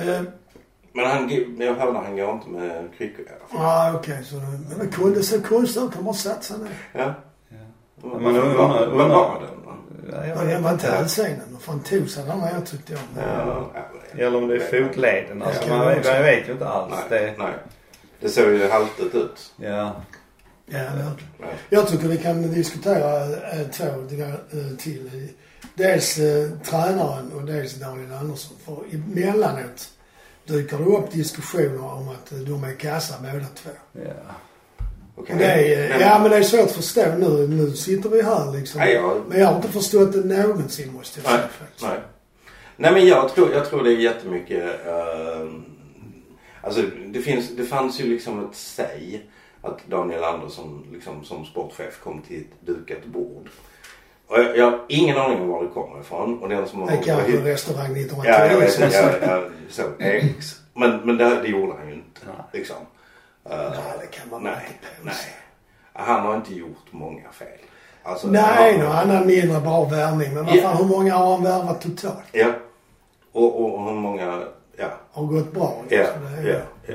Eh, 0.00 0.22
Men 0.92 1.06
han, 1.06 1.28
jag 1.58 1.74
hörde 1.74 1.98
han 1.98 2.16
går 2.16 2.30
inte 2.32 2.48
med 2.48 2.88
kryckor 2.98 3.20
i 3.26 3.28
alla 3.28 3.38
fall. 3.48 3.92
Ja, 3.92 3.98
okej. 3.98 4.24
så 4.24 4.36
men 4.36 4.78
det 4.78 4.86
kunde 4.86 5.22
se 5.22 5.38
konstigt 5.40 5.82
ut. 5.82 5.94
Han 5.94 6.04
bara 6.04 6.14
satt 6.14 6.44
sig 6.44 6.58
ner. 6.58 6.68
Ja. 6.92 7.14
Men 8.02 8.10
Vad 8.24 8.36
undrar- 8.36 8.90
vad- 8.90 9.08
var 9.10 9.40
den? 9.40 9.47
Ja, 10.48 10.54
jag 10.54 10.54
Ja, 10.54 10.58
det 10.58 10.64
var 10.64 10.72
inte 10.72 10.90
hälsenan. 10.90 11.46
Vad 11.50 11.62
fan 11.62 11.80
tog 11.80 12.10
sig 12.10 12.24
tyckte 12.66 12.92
jag. 12.92 13.00
Ja, 13.24 13.70
ja, 13.74 13.80
det- 14.14 14.22
Eller 14.22 14.38
om 14.38 14.48
det 14.48 14.54
är 14.56 14.82
fotleden. 14.84 15.42
Alltså 15.42 15.62
Ja, 15.68 15.76
man, 15.76 15.86
det 15.88 15.94
vet, 15.94 16.06
man 16.06 16.22
vet 16.22 16.48
ju 16.48 16.52
inte 16.52 16.68
alls. 16.68 16.94
Nej, 17.10 17.20
Det, 17.20 17.34
nej. 17.42 17.52
Det 18.20 18.28
såg 18.28 18.44
ju 18.52 18.68
haltigt 18.68 19.14
ut. 19.14 19.52
ja. 19.56 19.96
Ja. 20.70 20.80
Nej. 21.38 21.48
Jag 21.70 21.88
tycker 21.88 22.08
vi 22.08 22.16
kan 22.18 22.42
diskutera 22.42 23.24
eh, 23.24 23.66
två 23.72 23.84
eh, 23.84 24.76
till. 24.78 25.28
Dels 25.74 26.18
eh, 26.18 26.50
tränaren 26.64 27.32
och 27.32 27.42
dels 27.42 27.74
Daniel 27.74 28.12
Andersson. 28.12 28.56
För 28.64 28.82
emellanåt 28.94 29.88
dyker 30.46 30.78
det 30.78 30.84
upp 30.84 31.10
diskussioner 31.10 31.84
om 31.92 32.08
att 32.08 32.32
eh, 32.32 32.38
de 32.38 32.64
är 32.64 32.72
kassa 32.74 33.14
båda 33.20 33.46
två. 33.54 33.70
ja. 33.92 34.34
Och 35.18 35.26
det 35.38 35.44
är, 35.44 35.88
Men- 35.88 36.00
ja 36.00 36.18
men 36.18 36.30
det 36.30 36.36
är 36.36 36.42
svårt 36.42 36.60
att 36.60 36.72
förstå 36.72 37.04
nu. 37.18 37.48
Nu 37.48 37.70
sitter 37.72 38.08
vi 38.08 38.22
här 38.22 38.52
liksom. 38.52 38.80
Nej, 38.80 38.92
jag- 38.92 39.22
Men 39.28 39.40
jag 39.40 39.46
har 39.46 39.56
inte 39.56 39.68
förstått 39.68 40.12
det 40.12 40.24
någonsin 40.24 40.92
måste 40.92 41.20
jag 41.20 41.30
Nej, 41.30 41.38
säga 41.38 41.48
faktiskt. 41.58 41.82
nej. 41.82 41.98
Nej 42.76 42.92
men 42.92 43.06
jag 43.06 43.34
tror, 43.34 43.52
jag 43.52 43.70
tror 43.70 43.84
det 43.84 43.90
är 43.90 43.96
jättemycket 43.96 44.64
uh, 44.64 45.50
Alltså 46.60 46.82
det 47.06 47.20
finns, 47.20 47.48
det 47.56 47.64
fanns 47.64 48.00
ju 48.00 48.04
liksom 48.06 48.44
ett 48.44 48.56
säg 48.56 49.26
att 49.62 49.86
Daniel 49.86 50.24
Andersson 50.24 50.86
liksom 50.92 51.24
som 51.24 51.44
sportchef 51.44 52.00
kom 52.04 52.22
till 52.22 52.40
ett 52.40 52.66
dukat 52.66 53.04
bord. 53.04 53.48
Och 54.26 54.38
jag, 54.38 54.56
jag 54.56 54.70
har 54.70 54.80
ingen 54.88 55.18
aning 55.18 55.40
om 55.40 55.48
var 55.48 55.62
det 55.62 55.68
kommer 55.68 56.00
ifrån. 56.00 56.38
Och 56.38 56.48
den 56.48 56.68
som 56.68 56.80
har... 56.80 56.90
Det 56.90 56.96
kanske 56.96 57.36
en 57.36 57.44
restaurang 57.44 57.96
1910. 57.96 58.28
Ja, 58.28 58.46
jag 58.46 58.60
vet. 58.60 58.78
Jag, 58.94 59.42
jag 59.76 60.06
Eriks. 60.06 60.56
Men, 60.74 61.00
men 61.04 61.16
det, 61.16 61.42
det 61.42 61.48
gjorde 61.48 61.72
han 61.78 61.88
ju 61.88 61.94
inte. 61.94 62.20
Liksom. 62.52 62.76
Uh, 63.50 63.56
Nej, 63.70 63.82
det 64.00 64.06
kan 64.06 64.28
man 64.30 64.42
nej, 64.42 64.54
inte 64.66 64.86
påstå. 64.88 65.02
nej. 65.04 65.34
Han 65.92 66.20
har 66.26 66.36
inte 66.36 66.54
gjort 66.54 66.86
många 66.90 67.30
fel. 67.32 67.48
Alltså, 68.02 68.26
Nej, 68.28 68.78
han- 68.78 68.86
han 68.96 69.10
har 69.10 69.24
mindre 69.24 69.60
bra 69.60 69.84
värvning. 69.84 70.34
Men 70.34 70.46
Ja. 70.46 70.62
fan, 70.62 70.76
hur 70.76 70.84
många 70.84 71.14
har 71.16 71.32
han 71.34 71.42
värvat 71.44 71.80
totalt? 71.80 72.18
Ja. 72.32 72.52
Och, 73.32 73.60
och, 73.64 73.74
och 73.74 73.84
hur 73.84 73.94
många... 74.00 74.42
Ja. 74.76 74.88
Har 75.12 75.24
gått 75.24 75.52
bra 75.52 75.82
Ja, 75.88 75.98
liksom. 75.98 76.22
Det 76.42 76.50
är- 76.50 76.54
ja, 76.54 76.60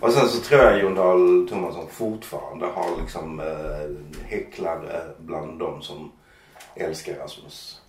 Och 0.00 0.12
sen 0.12 0.28
så 0.28 0.40
tror 0.40 0.60
jag 0.60 0.78
Jon 0.80 0.94
Dahl 0.94 1.48
Tomasson 1.50 1.86
fortfarande 1.90 2.66
har 2.66 2.86
liksom 3.00 3.40
eh, 3.40 4.26
häcklare 4.28 5.02
bland 5.18 5.58
de 5.58 5.82
som 5.82 6.12
älskar 6.74 7.14
Rasmus. 7.14 7.80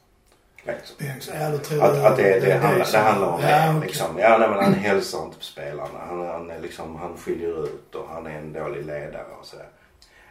Ja, 0.66 1.50
då 1.52 1.58
tror 1.58 1.84
Att, 1.84 1.98
jag 1.98 2.06
att 2.06 2.18
det, 2.18 2.40
det, 2.40 2.54
handlar, 2.54 2.86
som- 2.86 3.00
det 3.00 3.06
handlar 3.06 3.28
om 3.28 3.42
ja, 3.42 3.48
det. 3.48 3.70
okej. 3.78 3.88
Liksom. 3.88 4.20
Ja, 4.20 4.38
nej, 4.38 4.50
men 4.50 4.64
han 4.64 4.74
hälsar 4.74 5.24
inte 5.26 5.38
på 5.38 5.44
spelarna. 5.44 6.00
Han, 6.10 6.26
han, 6.28 6.52
liksom, 6.62 6.96
han 6.96 7.18
skiljer 7.18 7.64
ut 7.66 7.96
och 7.96 8.08
han 8.14 8.28
är 8.28 8.38
en 8.38 8.54
dålig 8.54 8.86
ledare 8.86 9.26
och 9.40 9.46
så. 9.46 9.58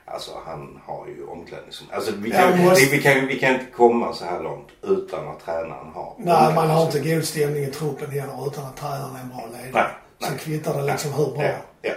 Alltså 0.05 0.31
han 0.47 0.81
har 0.85 1.07
ju 1.07 1.25
omklädningsrum. 1.27 1.89
Alltså 1.93 2.13
vi 2.17 2.31
Ja, 2.31 2.37
kan, 2.39 2.59
måste- 2.65 2.85
vi, 2.85 2.91
vi, 2.97 3.03
kan, 3.03 3.27
vi 3.27 3.39
kan 3.39 3.53
inte 3.55 3.65
komma 3.77 4.13
så 4.13 4.25
här 4.25 4.41
långt 4.43 4.69
utan 4.83 5.29
att 5.29 5.45
tränaren 5.45 5.93
har 5.95 6.15
Nej, 6.19 6.55
man 6.55 6.71
har 6.71 6.83
inte 6.87 7.01
god 7.01 7.25
stämning 7.25 7.65
i 7.65 7.67
truppen 7.71 8.11
heller 8.11 8.47
utan 8.47 8.65
att 8.65 8.77
tränaren 8.77 9.17
är 9.17 9.21
en 9.21 9.29
bra 9.29 9.47
ledare. 9.47 9.71
Nej, 9.73 9.85
nej. 10.21 10.29
Sen 10.31 10.39
kvittar 10.39 10.75
det 10.83 10.93
liksom 10.93 11.13
hur 11.13 11.27
bra 11.27 11.43
Ja, 11.45 11.53
ja, 11.83 11.93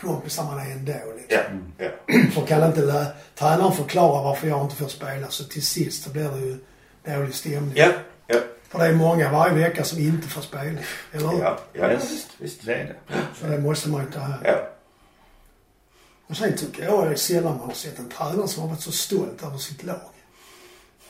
kompisar 0.00 0.44
man 0.44 0.58
är 0.58 0.70
ändå 0.72 0.92
liksom. 1.16 1.72
ja, 1.78 1.86
ja. 2.06 2.14
För 2.34 2.46
kan 2.46 2.64
inte 2.66 3.06
tränaren 3.34 3.72
förklara 3.72 4.22
varför 4.22 4.46
jag 4.48 4.60
inte 4.62 4.76
får 4.76 4.88
spela 4.88 5.28
så 5.28 5.44
till 5.44 5.66
sist 5.66 6.02
så 6.04 6.10
blir 6.10 6.28
det 6.28 6.38
ju 6.40 6.58
dålig 7.04 7.34
stämning. 7.34 7.72
Ja, 7.76 7.92
ja, 8.26 8.36
För 8.68 8.78
det 8.78 8.84
är 8.86 8.94
många 8.94 9.32
varje 9.32 9.54
vecka 9.54 9.84
som 9.84 9.98
inte 9.98 10.28
får 10.28 10.40
spela. 10.42 10.62
Eller 11.12 11.28
hur? 11.28 11.38
ja, 11.40 11.58
ja, 11.72 11.88
visst, 11.88 12.28
visst. 12.38 12.64
Det 12.66 12.74
är 12.74 12.84
det. 13.08 13.14
Så 13.40 13.46
det 13.46 13.58
måste 13.58 13.88
man 13.88 14.04
ju 14.04 14.10
ta 14.10 14.20
här. 14.20 14.40
Ja. 14.44 14.68
Och 16.26 16.36
sen 16.36 16.56
tycker 16.56 16.84
jag 16.84 17.06
det 17.06 17.10
är 17.10 17.14
sällan 17.16 17.56
man 17.58 17.66
har 17.66 17.74
sett 17.74 17.98
en 17.98 18.08
tränare 18.08 18.48
som 18.48 18.62
har 18.62 18.68
varit 18.68 18.80
så 18.80 18.92
stolt 18.92 19.42
över 19.44 19.58
sitt 19.58 19.82
lag. 19.84 20.00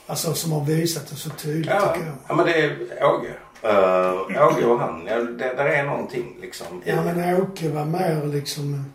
Alltså 0.07 0.35
som 0.35 0.53
har 0.53 0.64
visat 0.64 1.09
det 1.11 1.16
så 1.16 1.31
tydligt 1.31 1.66
Ja, 1.70 1.92
tycker 1.92 2.07
jag. 2.07 2.16
ja 2.29 2.35
men 2.35 2.46
det 2.46 2.53
är 2.61 2.76
Åge. 3.05 3.35
Uh, 3.64 4.46
Åge 4.46 4.64
och 4.66 4.79
han. 4.79 5.07
Ja, 5.07 5.16
det, 5.16 5.55
där 5.57 5.66
är 5.66 5.85
någonting 5.85 6.37
liksom. 6.40 6.83
Ja 6.85 7.03
men 7.03 7.40
Åke 7.42 7.68
var 7.68 7.85
mer 7.85 8.26
liksom... 8.26 8.92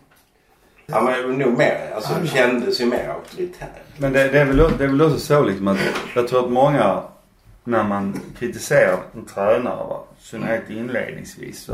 Ja 0.86 1.02
men 1.02 1.38
nog 1.38 1.58
mer. 1.58 1.92
Alltså 1.96 2.14
Han- 2.14 2.28
kändes 2.28 2.82
ju 2.82 2.86
mer 2.86 3.10
auktoritär. 3.10 3.82
Men 3.98 4.14
det, 4.14 4.30
det, 4.30 4.40
är 4.40 4.46
väl, 4.46 4.58
det 4.78 4.84
är 4.84 4.88
väl 4.88 5.02
också 5.02 5.20
så 5.20 5.44
liksom 5.44 5.68
att 5.68 5.78
jag 6.16 6.28
tror 6.28 6.46
att 6.46 6.52
många 6.52 7.02
när 7.64 7.84
man 7.84 8.20
kritiserar 8.40 9.00
en 9.14 9.26
tränare, 9.26 9.76
va, 9.88 10.04
synnerhet 10.20 10.70
inledningsvis 10.70 11.64
så, 11.64 11.74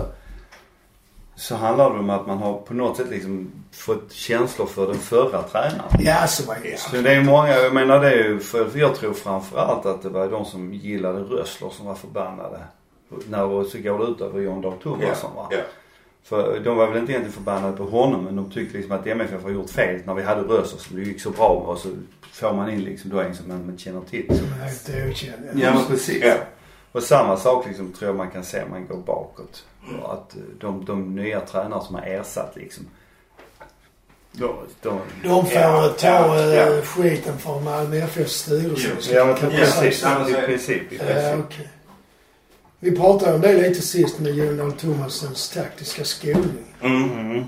så 1.36 1.56
handlar 1.56 1.94
det 1.94 2.00
om 2.00 2.10
att 2.10 2.28
man 2.28 2.38
har 2.38 2.54
på 2.58 2.74
något 2.74 2.98
sätt 2.98 3.10
liksom 3.10 3.52
fått 3.72 4.12
känslor 4.12 4.66
för 4.66 4.88
den 4.88 4.98
förra 4.98 5.42
tränaren. 5.42 5.92
Ja 6.00 6.28
så 6.28 6.48
var 6.48 6.58
det. 6.64 6.80
Så 6.80 6.96
det 6.98 7.14
är 7.14 7.24
många, 7.24 7.50
jag 7.50 7.74
menar 7.74 8.00
det 8.00 8.12
är 8.12 8.24
ju, 8.24 8.40
för 8.40 8.78
jag 8.78 8.96
tror 8.96 9.14
framförallt 9.14 9.86
att 9.86 10.02
det 10.02 10.10
var 10.10 10.28
de 10.28 10.46
som 10.46 10.74
gillade 10.74 11.20
Rössler 11.20 11.70
som 11.70 11.86
var 11.86 11.96
förbannade. 11.96 12.60
När 13.30 13.64
så 13.64 13.78
går 13.78 14.00
det 14.00 14.06
ut 14.06 14.22
över 14.22 14.42
John 14.42 14.62
Dahl 14.62 14.78
Tomasson 14.84 15.36
va. 15.36 15.48
Ja. 15.52 15.58
För 16.24 16.60
de 16.60 16.78
var 16.78 16.88
väl 16.88 16.98
inte 16.98 17.12
egentligen 17.12 17.34
förbannade 17.34 17.78
på 17.78 17.84
honom 17.84 18.24
men 18.24 18.36
de 18.36 18.52
tyckte 18.52 18.78
liksom 18.78 18.96
att 18.96 19.08
MFF 19.08 19.44
har 19.44 19.50
gjort 19.52 19.70
fel 19.70 20.02
när 20.06 20.14
vi 20.14 20.24
hade 20.24 20.42
Rössler 20.42 20.80
som 20.80 20.96
det 20.96 21.02
gick 21.02 21.22
så 21.22 21.30
bra 21.30 21.60
med 21.60 21.68
och 21.70 21.78
så 21.78 21.90
får 22.34 22.54
man 22.54 22.70
in 22.70 22.84
liksom 22.84 23.10
då 23.10 23.20
en 23.22 23.36
som 23.36 23.48
man 23.48 23.70
inte 23.70 23.84
känner 23.84 24.02
till. 24.02 24.26
Som 24.38 24.48
är 24.48 24.66
helt 24.66 24.90
okänd. 25.12 25.44
Ja 25.62 25.74
men 25.74 25.86
precis. 25.86 26.24
Ja. 26.24 26.36
Och 26.92 27.04
samma 27.04 27.38
sak 27.38 27.66
liksom 27.68 27.92
tror 27.94 28.10
jag 28.10 28.18
man 28.18 28.32
kan 28.32 28.44
se 28.44 28.64
om 28.64 28.70
man 28.70 28.88
går 28.88 28.98
bakåt. 28.98 29.66
Och 30.04 30.14
Att 30.14 30.36
eh, 30.36 30.42
de, 30.60 30.86
de 30.86 31.16
nya 31.16 31.40
tränare 31.40 31.84
som 31.86 31.96
har 31.96 32.02
ersatt 32.02 32.52
liksom. 32.56 32.88
De, 34.32 34.50
de, 34.82 35.00
De 35.24 35.46
får 35.46 35.54
Ja, 35.62 35.94
ta 36.00 36.08
ja, 36.08 36.40
eh, 36.40 36.54
ja. 36.56 36.82
skiten 36.82 37.38
från 37.38 37.64
Malmö 37.64 37.98
FFs 37.98 38.32
styrelse. 38.34 39.14
Ja 39.16 39.26
men 39.26 39.36
precis. 39.52 40.04
I 40.30 40.34
princip. 40.46 40.92
I 40.94 40.96
Ja, 40.98 41.04
princip. 41.06 41.46
okej. 41.46 41.70
Vi 42.84 42.92
pratade 42.92 43.34
om 43.36 43.42
det 43.42 43.70
lite 43.70 43.82
sist 43.82 44.20
med 44.20 44.36
Jon 44.36 44.58
Dahl 44.58 44.72
Tomassons 44.72 45.50
taktiska 45.50 46.04
skolning. 46.04 46.66
Mm. 46.82 47.12
Mm. 47.20 47.44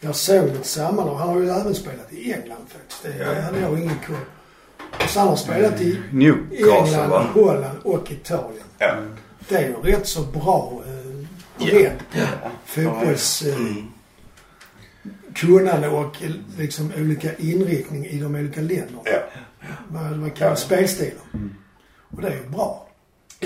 Jag 0.00 0.16
såg 0.16 0.48
ett 0.48 0.66
sammanhang. 0.66 1.16
Han 1.16 1.28
har 1.28 1.40
ju 1.40 1.48
även 1.50 1.74
spelat 1.74 2.12
i 2.12 2.32
England 2.32 2.66
faktiskt. 2.68 3.02
Det 3.02 3.16
Ja. 3.34 3.40
hade 3.40 3.60
jag 3.60 3.78
ingen 3.78 3.98
koll 4.06 4.16
så 5.08 5.18
han 5.20 5.28
har 5.28 5.36
spelat 5.36 5.80
i 5.80 6.00
Newcastle 6.12 6.78
England, 6.78 7.10
va? 7.10 7.26
Holland 7.34 7.78
och 7.82 8.10
Italien. 8.12 8.64
Ja. 8.78 8.96
Det 9.48 9.54
är 9.56 9.68
ju 9.68 9.74
rätt 9.92 10.06
så 10.06 10.22
bra 10.22 10.82
eh, 10.86 11.66
bredd 11.66 11.98
på 12.12 12.50
fotbolls... 12.66 13.42
Eh, 13.42 13.54
Mm. 13.56 13.86
kunnande 15.34 15.88
och 15.88 16.22
eh, 16.22 16.30
liksom 16.58 16.92
olika 16.98 17.34
inriktning 17.36 18.06
i 18.06 18.18
de 18.20 18.34
olika 18.34 18.60
länderna. 18.60 18.98
Ja. 19.04 19.18
Vad 19.88 20.18
man 20.18 20.30
kallar 20.30 20.50
Ja. 20.50 20.56
spelstilar. 20.56 21.22
Och 22.10 22.22
det 22.22 22.28
är 22.28 22.32
ju 22.34 22.48
bra. 22.48 22.88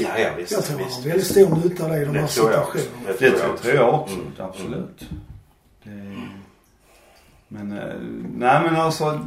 Ja, 0.02 0.18
ja 0.18 0.30
visst. 0.36 0.52
Jag 0.52 0.64
tror 0.64 0.78
visst, 0.78 0.96
har 0.96 1.08
väldigt 1.08 1.26
stor 1.26 1.56
nytta 1.56 1.84
av 1.84 1.90
det 1.90 2.02
i 2.02 2.04
de 2.04 2.12
Det 2.12 2.20
här 2.20 2.26
tror 2.26 2.50
jag 2.52 2.62
också. 2.62 2.78
situationerna. 2.78 3.16
Det 3.20 3.30
tror, 3.30 3.56
tror 3.56 3.74
jag 3.74 3.94
också. 3.94 4.14
Mm. 4.14 4.32
Absolut. 4.38 5.08
Det, 5.84 6.14
men, 7.48 7.72
eh, 7.72 7.94
nej 8.34 8.62
men 8.64 8.76
alltså. 8.76 9.20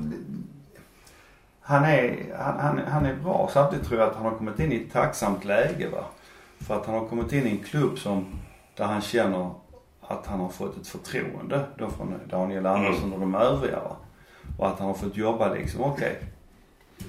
Han 1.61 1.83
är, 1.83 2.33
han, 2.37 2.59
han, 2.59 2.81
han 2.87 3.05
är 3.05 3.15
bra. 3.15 3.49
Samtidigt 3.53 3.87
tror 3.87 3.99
jag 3.99 4.09
att 4.09 4.15
han 4.15 4.25
har 4.25 4.31
kommit 4.31 4.59
in 4.59 4.71
i 4.71 4.75
ett 4.75 4.93
tacksamt 4.93 5.45
läge 5.45 5.89
va. 5.89 6.03
För 6.59 6.75
att 6.75 6.85
han 6.85 6.95
har 6.95 7.07
kommit 7.07 7.33
in 7.33 7.47
i 7.47 7.49
en 7.49 7.63
klubb 7.63 7.99
som, 7.99 8.25
där 8.75 8.85
han 8.85 9.01
känner 9.01 9.49
att 10.01 10.25
han 10.27 10.39
har 10.39 10.49
fått 10.49 10.77
ett 10.77 10.87
förtroende 10.87 11.65
då 11.77 11.89
från 11.89 12.13
Daniel 12.29 12.65
Andersson 12.65 13.13
och 13.13 13.19
de 13.19 13.35
övriga 13.35 13.79
va. 13.79 13.95
Och 14.57 14.67
att 14.67 14.79
han 14.79 14.87
har 14.87 14.93
fått 14.93 15.17
jobba 15.17 15.53
liksom, 15.53 15.81
okej. 15.81 16.19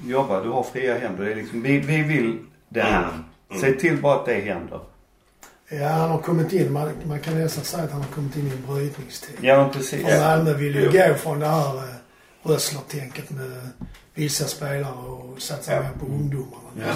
jobba, 0.05 0.42
du 0.42 0.48
har 0.48 0.62
fria 0.62 0.98
händer. 0.98 1.25
Det 1.25 1.33
är 1.33 1.37
liksom, 1.37 1.62
vi, 1.62 1.79
vi 1.79 2.03
vill 2.03 2.38
det 2.68 2.81
här. 2.81 3.09
Mm. 3.09 3.25
Mm. 3.57 3.61
Se 3.61 3.81
till 3.81 4.03
bara 4.03 4.15
att 4.19 4.27
det 4.27 4.35
händer. 4.35 4.81
Ja, 5.69 5.88
han 5.88 6.11
har 6.11 6.19
kommit 6.19 6.53
in. 6.53 6.73
Man, 6.73 6.93
man 7.05 7.21
kan 7.21 7.38
nästan 7.41 7.65
säga 7.65 7.85
att 7.85 7.91
han 7.91 8.01
har 8.03 8.09
kommit 8.09 8.37
in 8.37 8.47
i 8.47 8.51
en 8.51 8.67
brytningstid. 8.75 9.37
Ja 9.41 9.57
men 9.62 9.71
precis. 9.73 10.07
För 10.07 10.21
Malmö 10.21 10.53
vill 10.55 10.75
ju 10.75 10.81
Jo. 10.85 10.93
gå 11.09 11.15
från 11.15 11.41
det 11.41 11.47
här 11.47 11.77
eh, 11.77 11.83
Rössler-tänket 12.43 13.31
med 13.31 13.69
vissa 14.15 14.45
spelare 14.45 14.95
och 14.95 15.43
satsa 15.43 15.73
Ja. 15.75 15.81
mer 15.83 15.91
på 16.01 16.07
ungdomarna. 16.07 16.71
Ja. 16.81 16.93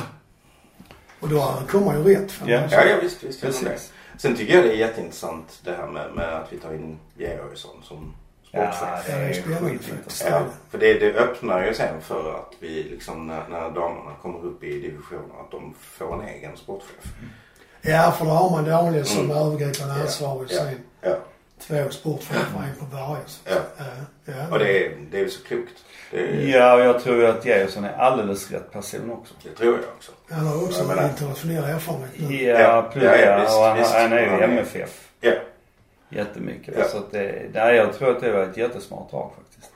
Och 1.21 1.29
då 1.29 1.55
kommer 1.69 1.93
han 1.93 2.05
ju 2.07 2.15
rätt. 2.15 2.33
För 2.33 2.49
Ja. 2.49 2.63
Ja, 2.71 2.85
ja 2.85 2.97
visst. 3.03 3.25
visst. 3.25 3.41
Precis. 3.41 3.93
Sen 4.19 4.37
tycker 4.37 4.55
jag 4.55 4.65
det 4.65 4.71
är 4.73 4.77
jätteintressant 4.77 5.61
det 5.65 5.71
här 5.73 5.87
med, 5.87 6.15
med 6.15 6.29
att 6.37 6.53
vi 6.53 6.57
tar 6.59 6.75
in 6.75 6.99
Georgsson 7.19 7.83
som. 7.83 8.15
Ja, 8.51 8.73
det 9.07 9.13
är 9.13 9.33
skitintressant. 9.33 10.53
för 10.71 10.79
det, 10.79 10.95
det 10.95 11.15
öppnar 11.15 11.67
ju 11.67 11.75
sen 11.75 12.01
för 12.01 12.35
att 12.35 12.53
vi 12.61 12.83
liksom 12.83 13.27
när, 13.27 13.43
när 13.51 13.61
damerna 13.71 14.11
kommer 14.23 14.45
upp 14.45 14.65
i 14.65 14.81
divisioner 14.81 15.41
att 15.41 15.51
de 15.51 15.75
får 15.81 16.15
en 16.23 16.29
egen 16.29 16.57
sportchef. 16.57 17.05
Ja, 17.83 18.15
för 18.19 18.25
då 18.25 18.31
har 18.31 18.51
man 18.51 18.65
Daniel 18.65 19.07
som 19.07 19.25
Mm. 19.25 19.37
övergripande 19.37 19.95
Ja. 19.97 20.01
ansvarig. 20.03 20.49
Ja. 20.51 20.57
Sen 20.59 20.75
Ja. 21.01 21.17
två 21.61 21.91
sportchefer, 21.91 22.41
en 22.59 22.89
på 22.89 22.97
varje. 22.97 23.23
Ja. 23.45 23.55
Ja. 24.25 24.35
Och 24.53 24.59
det 24.59 24.87
är, 24.87 24.97
det 25.11 25.17
är 25.19 25.23
ju 25.23 25.31
så 25.31 25.45
klokt. 25.45 25.73
Det, 26.11 26.21
Ja, 26.51 26.75
och 26.75 26.81
jag 26.81 27.03
tror 27.03 27.17
ju 27.17 27.27
att 27.27 27.45
Georgsson 27.47 27.85
är 27.85 27.93
alldeles 27.99 28.51
rätt 28.51 28.73
person 28.73 29.11
också. 29.11 29.35
det 29.43 29.51
tror 29.51 29.73
jag 29.75 29.85
också. 29.97 30.13
Han 30.31 30.47
har 30.47 30.65
också 30.65 30.81
internationell 30.83 31.65
erfarenhet 31.65 32.11
nu. 32.17 32.43
Ja, 32.43 32.91
plus, 32.93 33.05
Ja, 33.05 33.17
ja, 33.17 33.27
ja, 33.31 33.41
visst, 33.41 33.57
och 33.57 33.63
han, 33.65 33.79
visst. 33.79 33.93
han 33.95 34.13
är 34.13 34.21
ju 34.21 34.27
är- 34.27 34.41
MFF 34.43 35.09
Ja. 35.21 35.33
Jättemycket. 36.09 36.75
Ja. 36.79 36.85
Så 36.85 36.99
att 36.99 37.11
det, 37.11 37.51
nej, 37.55 37.77
jag 37.77 37.95
tror 37.95 38.11
att 38.11 38.21
det 38.21 38.33
var 38.33 38.43
ett 38.43 38.57
jättesmart 38.57 39.11
drag 39.11 39.31
faktiskt. 39.37 39.73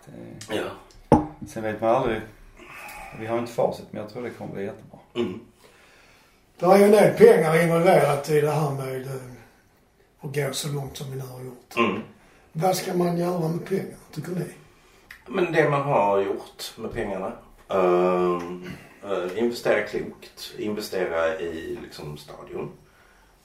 Ja. 0.51 1.19
sen 1.49 1.63
vet 1.63 1.81
man 1.81 1.91
aldrig. 1.91 2.21
Vi 3.19 3.27
har 3.27 3.39
inte 3.39 3.53
facit 3.53 3.85
men 3.91 4.01
jag 4.03 4.11
tror 4.13 4.23
det 4.23 4.31
kommer 4.31 4.55
bli 4.55 4.65
jättebra. 4.65 4.99
Mm. 5.17 5.41
Det 6.59 6.67
är 6.67 6.79
ju 6.79 6.85
en 6.85 6.91
del 6.91 7.15
pengar 7.15 7.63
involverat 7.63 8.31
i 8.31 8.41
det 8.41 8.51
här 8.51 8.71
med 8.71 9.07
eh, 9.07 9.13
att 10.21 10.35
gå 10.35 10.53
så 10.53 10.69
långt 10.69 10.97
som 10.97 11.11
vi 11.11 11.17
nu 11.17 11.23
har 11.27 11.41
gjort. 11.45 11.77
Mm. 11.77 12.03
Vad 12.53 12.77
ska 12.77 12.95
man 12.95 13.19
göra 13.19 13.49
med 13.49 13.65
pengar, 13.67 13.97
tycker 14.15 14.31
ni? 14.33 14.45
Men 15.27 15.53
det 15.53 15.71
man 15.71 15.83
har 15.83 16.21
gjort 16.21 16.73
med 16.77 16.93
pengarna. 16.93 17.33
ehm, 17.69 18.65
eh, 19.05 19.39
investera 19.39 19.83
klokt. 19.83 20.53
Investera 20.59 21.41
i 21.41 21.79
liksom 21.83 22.17
stadion. 22.17 22.71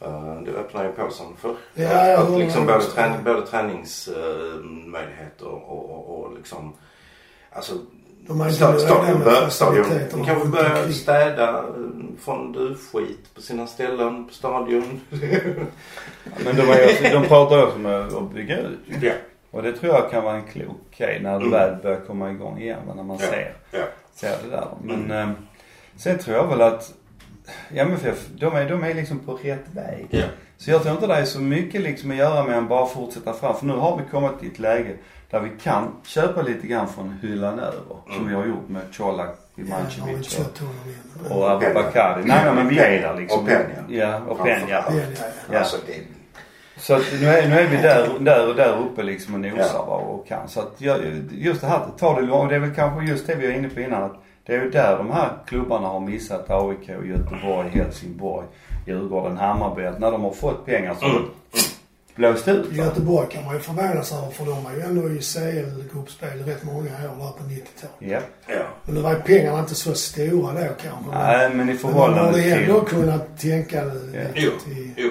Uh, 0.06 0.42
det 0.46 0.52
öppnar 0.52 0.84
ju 0.84 0.92
påsen 0.92 1.26
för 1.40 1.56
Ja, 1.74 2.18
att, 2.18 2.28
håller 2.28 2.46
liksom 2.46 2.66
både, 2.66 2.82
träning, 2.84 3.24
både 3.24 3.48
träningsmöjligheter 3.48 5.46
och, 5.48 5.70
och, 5.70 6.20
och 6.26 6.34
liksom 6.38 6.74
Alltså 7.52 7.74
De 8.28 8.40
har 8.40 8.48
inte 8.48 8.58
stadion, 8.58 9.52
stadion 9.52 9.84
faciliteterna 9.84 10.26
kanske 10.26 10.44
runt 10.46 10.56
börja 10.56 10.76
omkring. 10.78 10.94
städa 10.94 11.50
eh, 11.60 11.64
från 12.20 12.52
duvskit 12.52 13.34
på 13.36 13.42
sina 13.42 13.68
ställen 13.68 14.28
på 14.28 14.34
stadion. 14.34 15.02
Men 16.46 16.56
de, 16.56 16.62
är, 16.62 17.14
de 17.22 17.28
pratar 17.28 17.64
också 17.64 17.76
om 17.76 18.26
att 18.28 18.32
bygga 18.34 18.58
ut 18.60 18.80
ja. 19.02 19.12
Och 19.52 19.64
det 19.64 19.72
tror 19.74 19.94
jag 19.94 20.12
kan 20.12 20.24
vara 20.24 20.36
en 20.36 20.44
klok 20.44 20.98
grej 20.98 21.20
när 21.24 21.30
det 21.40 21.46
Mm. 21.46 21.52
väl 21.52 21.76
börjar 21.84 22.00
komma 22.08 22.32
igång 22.32 22.60
igen. 22.62 22.80
När 22.96 23.04
man 23.04 23.18
Ja. 23.22 23.28
ser. 23.28 23.54
Ja. 23.72 23.84
ser 24.16 24.30
det 24.44 24.50
där. 24.50 24.68
Men 24.84 25.12
eh, 25.12 25.30
sen 25.98 26.18
tror 26.20 26.36
jag 26.38 26.48
väl 26.48 26.62
att 26.62 26.94
MFF, 27.76 28.28
de 28.40 28.56
är, 28.56 28.70
de 28.70 28.84
är 28.84 28.94
liksom 28.94 29.20
på 29.20 29.34
rätt 29.34 29.66
väg. 29.74 30.08
Ja. 30.10 30.24
Så 30.58 30.72
jag 30.72 30.82
tror 30.82 30.94
inte 30.96 31.08
det 31.08 31.14
är 31.16 31.26
så 31.26 31.40
mycket 31.42 31.82
liksom 31.82 32.12
att 32.12 32.18
göra 32.18 32.44
med 32.44 32.58
än 32.58 32.68
bara 32.68 32.86
fortsätta 32.86 33.34
fram. 33.34 33.56
För 33.56 33.66
nu 33.66 33.74
har 33.74 33.98
vi 33.98 34.04
kommit 34.12 34.40
till 34.40 34.52
ett 34.52 34.60
läge 34.60 34.96
där 35.30 35.40
vi 35.40 35.50
kan 35.64 35.92
köpa 36.04 36.42
lite 36.42 36.68
grann 36.68 36.88
från 36.88 37.18
hyllan 37.22 37.60
över. 37.60 37.96
Som 38.16 38.28
vi 38.28 38.34
har 38.36 38.46
gjort 38.46 38.70
med 38.70 38.82
Colak, 38.98 39.36
Ja, 39.56 39.64
jag 40.12 40.26
köpt 40.26 40.60
honom 40.60 40.76
än. 41.26 41.32
och, 41.32 41.38
och 41.42 41.52
Abubakari. 41.52 42.24
Nej, 42.26 42.42
nej 42.46 42.56
men 42.56 42.68
vi 42.68 42.80
är 42.80 43.02
där 43.02 43.16
liksom. 43.22 43.40
Och 43.44 43.50
Peña. 43.50 43.84
Ja, 43.88 44.20
och 44.28 44.40
Peña. 44.40 44.66
Ja, 44.70 44.84
ja, 44.90 45.26
Ja. 45.52 45.60
Alltså 45.60 45.78
det, 45.88 45.94
Så 46.78 46.94
att 46.96 47.04
nu 47.22 47.28
är, 47.28 47.48
nu 47.50 47.60
är 47.60 47.68
vi 47.68 47.78
där, 47.78 48.10
där 48.20 48.50
och 48.50 48.56
där 48.56 48.78
uppe 48.80 49.04
liksom 49.04 49.34
och 49.34 49.40
nosar 49.40 49.86
va, 49.88 49.96
och 49.96 50.28
kan. 50.28 50.48
Så 50.50 50.60
att 50.60 50.76
jag, 50.78 50.98
just 51.32 51.62
det 51.62 51.68
här, 51.68 51.82
ta 52.00 52.16
det 52.22 52.26
långt. 52.28 52.44
Och 52.44 52.50
det 52.50 52.56
är 52.56 52.60
väl 52.60 52.76
kanske 52.76 53.06
just 53.06 53.28
det 53.28 53.36
vi 53.36 53.48
var 53.48 53.54
inne 53.54 53.70
på 53.70 53.80
innan. 53.80 54.04
Att 54.04 54.24
det 54.46 54.56
är 54.56 54.64
ju 54.64 54.70
där 54.70 54.98
de 54.98 55.12
här 55.12 55.30
klubbarna 55.46 55.88
har 55.88 56.00
missat 56.00 56.50
AIK, 56.50 56.90
Göteborg, 56.90 57.70
Helsingborg, 57.70 58.48
Djurgården, 58.88 59.38
Hammarby. 59.38 59.86
Att 59.86 60.00
när 60.00 60.12
de 60.12 60.24
har 60.24 60.32
fått 60.32 60.66
pengar 60.66 60.96
så 61.00 61.06
det 61.06 61.66
blåst 62.16 62.48
ut. 62.48 62.66
va. 62.66 62.76
Göteborg 62.76 63.28
kan 63.30 63.46
man 63.46 63.54
ju 63.54 63.60
förvånas 63.60 64.12
över 64.12 64.32
för 64.32 64.46
de 64.46 64.64
var 64.64 64.72
ju 64.72 64.82
ändå 64.82 65.10
i 65.10 65.22
CL-gruppspel 65.22 66.44
rätt 66.46 66.64
många 66.64 66.80
år 66.80 66.84
där 66.84 67.32
på 67.38 67.44
90-talet. 67.44 67.96
Ja. 68.00 68.20
ja. 68.48 68.66
Men 68.84 68.96
nu 68.96 69.02
var 69.02 69.12
ju 69.14 69.20
pengarna 69.20 69.60
inte 69.60 69.76
så 69.76 69.94
stora 69.94 70.54
då 70.54 70.74
kanske. 70.84 71.12
Nej, 71.12 71.50
men 71.50 71.52
i 71.52 71.56
men 71.56 71.68
man 71.68 71.78
förhållande 71.78 72.32
borde 72.32 72.44
ändå 72.44 72.80
till... 72.80 72.98
kunnat 72.98 73.40
tänka 73.40 73.84
lite 73.84 74.32
Jo, 74.36 74.52
till... 74.66 74.92
jo. 74.98 75.10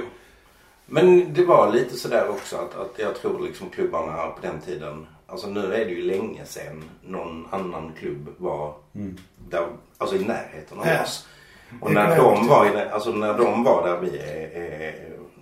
Men 0.87 1.35
det 1.35 1.45
var 1.45 1.73
lite 1.73 1.97
sådär 1.97 2.29
också 2.31 2.57
att, 2.57 2.81
att 2.81 2.99
jag 2.99 3.15
tror 3.15 3.47
liksom 3.47 3.71
klubbarna 3.71 4.13
på 4.13 4.39
den 4.43 4.61
tiden. 4.61 5.07
Alltså 5.27 5.47
nu 5.47 5.75
är 5.75 5.85
det 5.85 5.91
ju 5.91 6.03
länge 6.03 6.47
sedan 6.47 6.85
någon 7.03 7.47
annan 7.51 7.93
klubb 7.99 8.35
var 8.39 8.75
där, 9.51 9.67
alltså 9.99 10.17
i 10.17 10.25
närheten 10.25 10.79
av 10.79 10.87
oss. 11.03 11.29
Och 11.81 11.93
när 11.93 12.17
de 12.17 12.49
var 12.49 12.67
i 12.67 12.89
alltså 12.91 13.11
när 13.11 13.39
de 13.39 13.65
var 13.65 13.89
där 13.89 14.01
vi 14.01 14.19
är, 14.19 14.95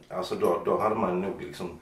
alltså 0.09 0.35
då, 0.35 0.63
då 0.65 0.79
hade 0.79 0.95
man 0.95 1.21
nog 1.21 1.43
liksom 1.43 1.79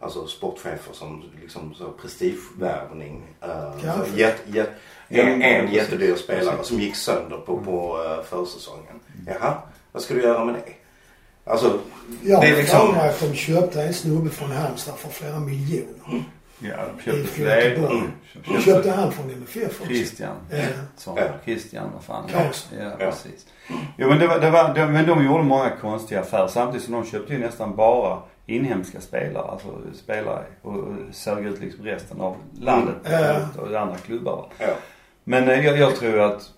Alltså 0.00 0.26
sportchefer 0.26 0.92
som 0.92 1.22
liksom 1.42 1.74
så 1.74 1.90
prestigevärvning. 1.90 3.22
Uh, 3.44 4.18
jätt, 4.18 4.42
jätt, 4.46 4.70
en, 5.08 5.42
en 5.42 5.72
jättedyr 5.72 6.14
spelare 6.14 6.64
som 6.64 6.80
gick 6.80 6.96
sönder 6.96 7.36
på, 7.36 7.60
på 7.60 8.02
uh, 8.02 8.24
försäsongen. 8.24 9.00
Jaha, 9.26 9.54
vad 9.92 10.02
ska 10.02 10.14
du 10.14 10.22
göra 10.22 10.44
med 10.44 10.54
det? 10.54 10.72
Alltså, 11.50 11.78
Ja, 12.22 12.40
det 12.40 12.46
är 12.46 12.56
liksom... 12.56 12.86
liksom... 12.86 13.08
att 13.08 13.20
de 13.20 13.34
köpte 13.34 13.82
en 13.82 13.94
snubbe 13.94 14.30
från 14.30 14.50
Halmstad 14.50 14.98
för 14.98 15.08
flera 15.08 15.40
miljoner. 15.40 16.24
Ja, 16.58 16.76
de 16.96 17.02
köpte 17.02 17.42
Göteborg. 17.42 18.02
fler. 18.32 18.54
De 18.56 18.60
köpte 18.62 18.90
han 18.90 19.12
från 19.12 19.30
MFF 19.30 19.80
också. 19.80 19.84
Christian. 19.84 20.36
Ja. 20.50 20.56
Ja. 21.16 21.22
Christian, 21.44 21.90
vad 21.94 22.04
fan. 22.04 22.24
Ja, 22.32 22.40
Ja. 22.80 22.90
precis. 22.98 23.46
Jo 23.98 24.08
men 24.08 24.18
det 24.18 24.26
var, 24.26 24.38
det 24.38 24.50
var, 24.50 24.86
men 24.86 25.06
de 25.06 25.24
gjorde 25.24 25.42
många 25.44 25.70
konstiga 25.80 26.20
affärer 26.20 26.46
samtidigt 26.48 26.84
som 26.84 26.94
de 26.94 27.04
köpte 27.04 27.32
ju 27.32 27.38
nästan 27.38 27.76
bara 27.76 28.18
inhemska 28.46 29.00
spelare. 29.00 29.44
Alltså 29.50 29.68
spelare 29.94 30.44
och 30.62 30.72
och 30.76 30.94
sög 31.12 31.46
ut 31.46 31.60
liksom 31.60 31.84
resten 31.84 32.20
av 32.20 32.36
landet 32.60 32.96
Mm. 33.04 33.42
och 33.58 33.80
andra 33.80 33.96
klubbar. 33.96 34.46
Ja. 34.58 34.66
Men 35.24 35.48
eh, 35.48 35.66
jag, 35.66 35.78
jag 35.78 35.96
tror 35.96 36.20
att... 36.20 36.50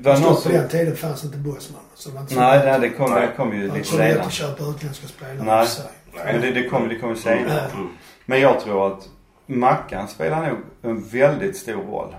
Var 0.00 0.12
någon 0.12 0.22
då 0.22 0.34
som, 0.36 0.52
på 0.52 0.58
den 0.58 0.68
tiden 0.68 0.96
fanns 0.96 1.24
inte 1.24 1.36
Bosman. 1.36 1.80
Så 1.94 2.08
det 2.08 2.14
var 2.14 2.20
inte 2.22 2.34
så 2.34 2.40
nej, 2.40 2.60
nej, 2.64 2.80
det 2.80 2.90
kom, 2.90 3.10
Nej. 3.10 3.26
det 3.26 3.32
kom 3.36 3.52
ju 3.56 3.62
Det 3.62 3.68
var 3.68 3.76
lite 3.76 3.78
inte 3.78 3.90
så 3.90 3.96
lätt 3.98 4.08
senare. 4.10 4.26
att 4.26 4.32
köpa 4.32 4.64
utländska 4.64 5.06
spelare 5.06 5.42
Nej. 5.44 5.66
sig. 5.66 5.84
Men 6.24 6.40
det, 6.40 6.50
det 6.50 6.68
kom, 6.68 6.88
det 6.88 6.94
kom 6.98 7.10
ju 7.10 7.16
senare. 7.16 7.68
Ja. 7.72 7.74
Mm. 7.76 7.88
Men 8.26 8.40
jag 8.40 8.60
tror 8.60 8.86
att 8.92 9.08
Mackan 9.50 10.08
spelar 10.08 10.48
nog 10.48 10.58
en 10.82 11.00
väldigt 11.08 11.56
stor 11.56 11.82
roll 11.82 12.16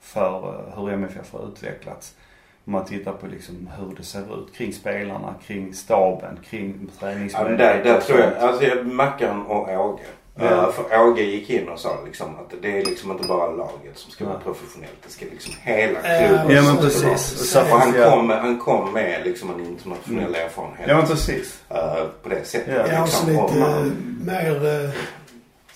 för 0.00 0.54
eh, 0.68 0.78
hur 0.80 0.90
MFF 0.92 1.32
har 1.32 1.48
utvecklats. 1.48 2.14
Om 2.64 2.72
man 2.72 2.84
tittar 2.84 3.12
på 3.12 3.26
liksom 3.26 3.70
hur 3.78 3.96
det 3.96 4.02
ser 4.02 4.20
ut 4.40 4.54
kring 4.54 4.72
spelarna, 4.72 5.34
kring 5.46 5.74
staben, 5.74 6.38
kring 6.50 6.74
Ja, 6.80 7.00
träningsmöjligheter. 7.00 7.84
där, 7.84 7.84
där 7.92 8.00
tror 8.00 8.18
jag, 8.20 8.34
alltså 8.38 8.64
jag- 8.64 8.86
Mackan 8.86 9.46
och 9.46 9.68
Åge. 9.68 10.02
Ja. 10.38 10.44
Uh, 10.44 10.70
för 10.72 10.98
Åge 11.08 11.22
gick 11.22 11.50
in 11.50 11.68
och 11.68 11.78
sa 11.78 11.96
liksom 12.06 12.34
att 12.36 12.54
det 12.62 12.78
är 12.80 12.84
liksom 12.84 13.10
inte 13.12 13.28
bara 13.28 13.50
laget 13.50 13.98
som 13.98 14.10
ska 14.10 14.24
vara 14.24 14.38
professionellt. 14.38 14.92
Det 15.04 15.10
ska 15.10 15.24
liksom 15.32 15.54
hela 15.62 15.98
Ja, 16.22 16.28
klubben 16.28 16.56
Ja 16.56 16.62
men 16.62 16.76
precis. 16.76 17.50
Så 17.50 17.60
han, 17.60 17.94
ja. 17.94 18.10
kom, 18.10 18.26
med- 18.26 18.40
han 18.40 18.58
kom 18.58 18.92
med 18.92 19.20
liksom 19.24 19.50
en 19.50 19.60
internationell 19.66 20.34
erfarenhet. 20.34 20.88
Ja 20.88 20.96
men 20.96 21.06
precis. 21.06 21.62
eh, 21.68 22.04
på 22.22 22.28
det 22.28 22.44
sättet. 22.44 22.74
Ja. 22.76 22.92
Ja, 22.92 23.02
och 23.02 23.08
så 23.08 23.26
liksom. 23.26 23.44
Och 23.44 23.50
lite 23.54 23.60
man- 23.60 24.22
mer 24.26 24.84
eh, 24.84 24.90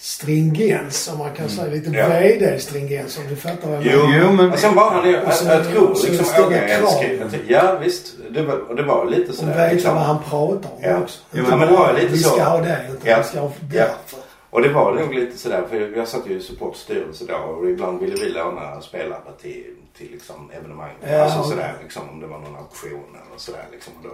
stringens 0.01 1.09
om 1.13 1.19
man 1.19 1.35
kan 1.35 1.49
säga. 1.49 1.71
Lite 1.71 1.91
Ja. 1.91 2.09
VD-stringens 2.09 3.19
om 3.19 3.25
du 3.29 3.37
fattar 3.37 3.69
vad 3.69 3.77
jag 3.77 3.85
Jo, 3.95 4.07
menar. 4.07 4.25
Jo, 4.27 4.33
men- 4.33 4.53
och 4.53 4.59
sen 4.59 4.75
var 4.75 4.91
han 4.91 5.07
ju, 5.07 5.13
jag, 5.13 5.23
Och 5.25 5.33
tror 5.73 5.89
liksom 6.11 6.53
älskar 6.55 7.41
Ja 7.47 7.79
visst, 7.83 8.15
det 8.31 8.43
var, 8.43 8.57
och 8.71 8.77
det 8.77 8.83
var 8.83 9.07
lite 9.07 9.29
Och 9.31 9.35
sådär. 9.35 9.53
veta 9.57 9.73
liksom. 9.73 9.95
vad 9.95 10.05
han 10.05 10.19
pratar 10.23 10.71
om 10.71 10.79
Ja. 10.83 10.99
också. 10.99 11.19
Jo, 11.33 11.39
Inte 11.45 11.57
men 11.57 11.69
det 11.69 11.75
var 11.77 11.93
lite 11.95 12.07
vi 12.07 12.19
så. 12.19 12.31
ska 12.31 12.43
ha 12.45 12.59
det, 12.61 12.79
utan 12.89 13.11
Ja. 13.11 13.19
vi 13.19 13.25
ska 13.25 13.41
ha 13.41 13.47
Ja. 13.61 13.67
därför. 13.73 14.19
Och 14.51 14.63
det 14.63 14.69
var 14.69 14.95
nog 14.95 15.15
lite 15.15 15.39
sådär 15.39 15.63
för 15.71 15.97
jag 15.97 16.09
satt 16.09 16.27
ju 16.27 16.37
i 16.39 16.41
supportstyrelse 16.41 17.25
då 17.29 17.35
och 17.35 17.71
ibland 17.71 18.01
ville 18.01 18.17
vi 18.25 18.29
låna 18.31 18.81
spelare 18.81 19.21
till, 19.43 19.65
till 19.99 20.09
liksom 20.13 20.51
evenemang. 20.59 20.91
Ja. 21.09 21.23
Alltså 21.23 21.43
sådär 21.43 21.75
liksom 21.83 22.03
om 22.13 22.21
det 22.21 22.27
var 22.27 22.39
någon 22.39 22.57
auktion 22.57 22.91
eller 23.15 23.39
sådär 23.39 23.65
liksom. 23.73 23.93
Och 23.97 24.03
då, 24.09 24.11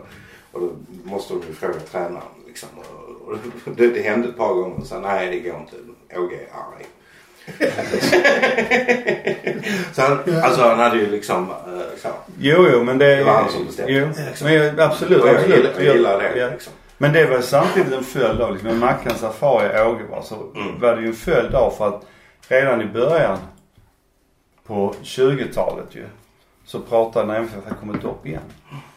och 0.57 0.61
då 0.61 0.71
måste 1.11 1.35
de 1.35 1.42
ju 1.49 1.55
fråga 1.55 1.81
tränaren 1.92 2.23
liksom. 2.47 2.69
Och, 2.79 3.33
och 3.33 3.38
det, 3.77 3.87
det 3.88 4.03
hände 4.03 4.29
ett 4.29 4.37
par 4.37 4.55
gånger 4.55 4.77
och 4.81 4.87
sa 4.87 5.01
nej 5.01 5.31
det 5.31 5.51
går 5.51 5.61
inte. 5.61 5.77
Åge 6.21 6.37
är 6.37 6.49
arg. 6.53 6.87
så 9.92 10.03
han, 10.03 10.19
Ja. 10.27 10.42
alltså 10.45 10.62
han 10.62 10.79
hade 10.79 10.97
ju 10.99 11.11
liksom 11.11 11.51
eh, 11.51 11.99
så. 12.03 12.09
Jo, 12.38 12.66
jo 12.73 12.85
men 12.85 12.99
det... 12.99 13.16
Det 13.16 13.25
var 13.25 13.33
han 13.33 13.51
som 13.51 13.66
bestämde. 13.66 13.92
Jo, 13.92 14.09
men 14.42 14.55
jag, 14.55 14.81
absolut. 14.81 15.23
Och 15.23 15.29
jag 15.29 15.37
absolut. 15.37 15.57
gillar, 15.57 15.73
jag 15.81 15.97
gillar 15.97 16.19
det 16.19 16.38
Ja. 16.38 16.51
liksom. 16.51 16.73
Men 16.99 17.12
det 17.12 17.27
var 17.27 17.40
samtidigt 17.40 17.92
en 17.92 18.05
följd 18.05 18.40
av, 18.40 18.53
liksom, 18.53 18.69
med 18.71 18.79
Mackans 18.79 19.23
affär 19.23 19.77
i 19.77 19.81
Åge 19.88 20.05
va, 20.11 20.23
så 20.23 20.35
Mm. 20.55 20.81
var 20.81 20.97
det 20.97 21.03
ju 21.03 21.09
en 21.09 21.14
följd 21.14 21.55
av 21.55 21.71
för 21.71 21.88
att 21.88 22.07
redan 22.49 22.83
i 22.83 22.87
början 22.87 23.38
på 24.66 24.95
20-talet 25.03 25.95
ju 25.95 26.05
så 26.64 26.81
pratade 26.81 27.27
när 27.27 27.37
MFF 27.37 27.64
hade 27.64 27.77
kommit 27.81 28.05
upp 28.05 28.27
igen. 28.27 28.42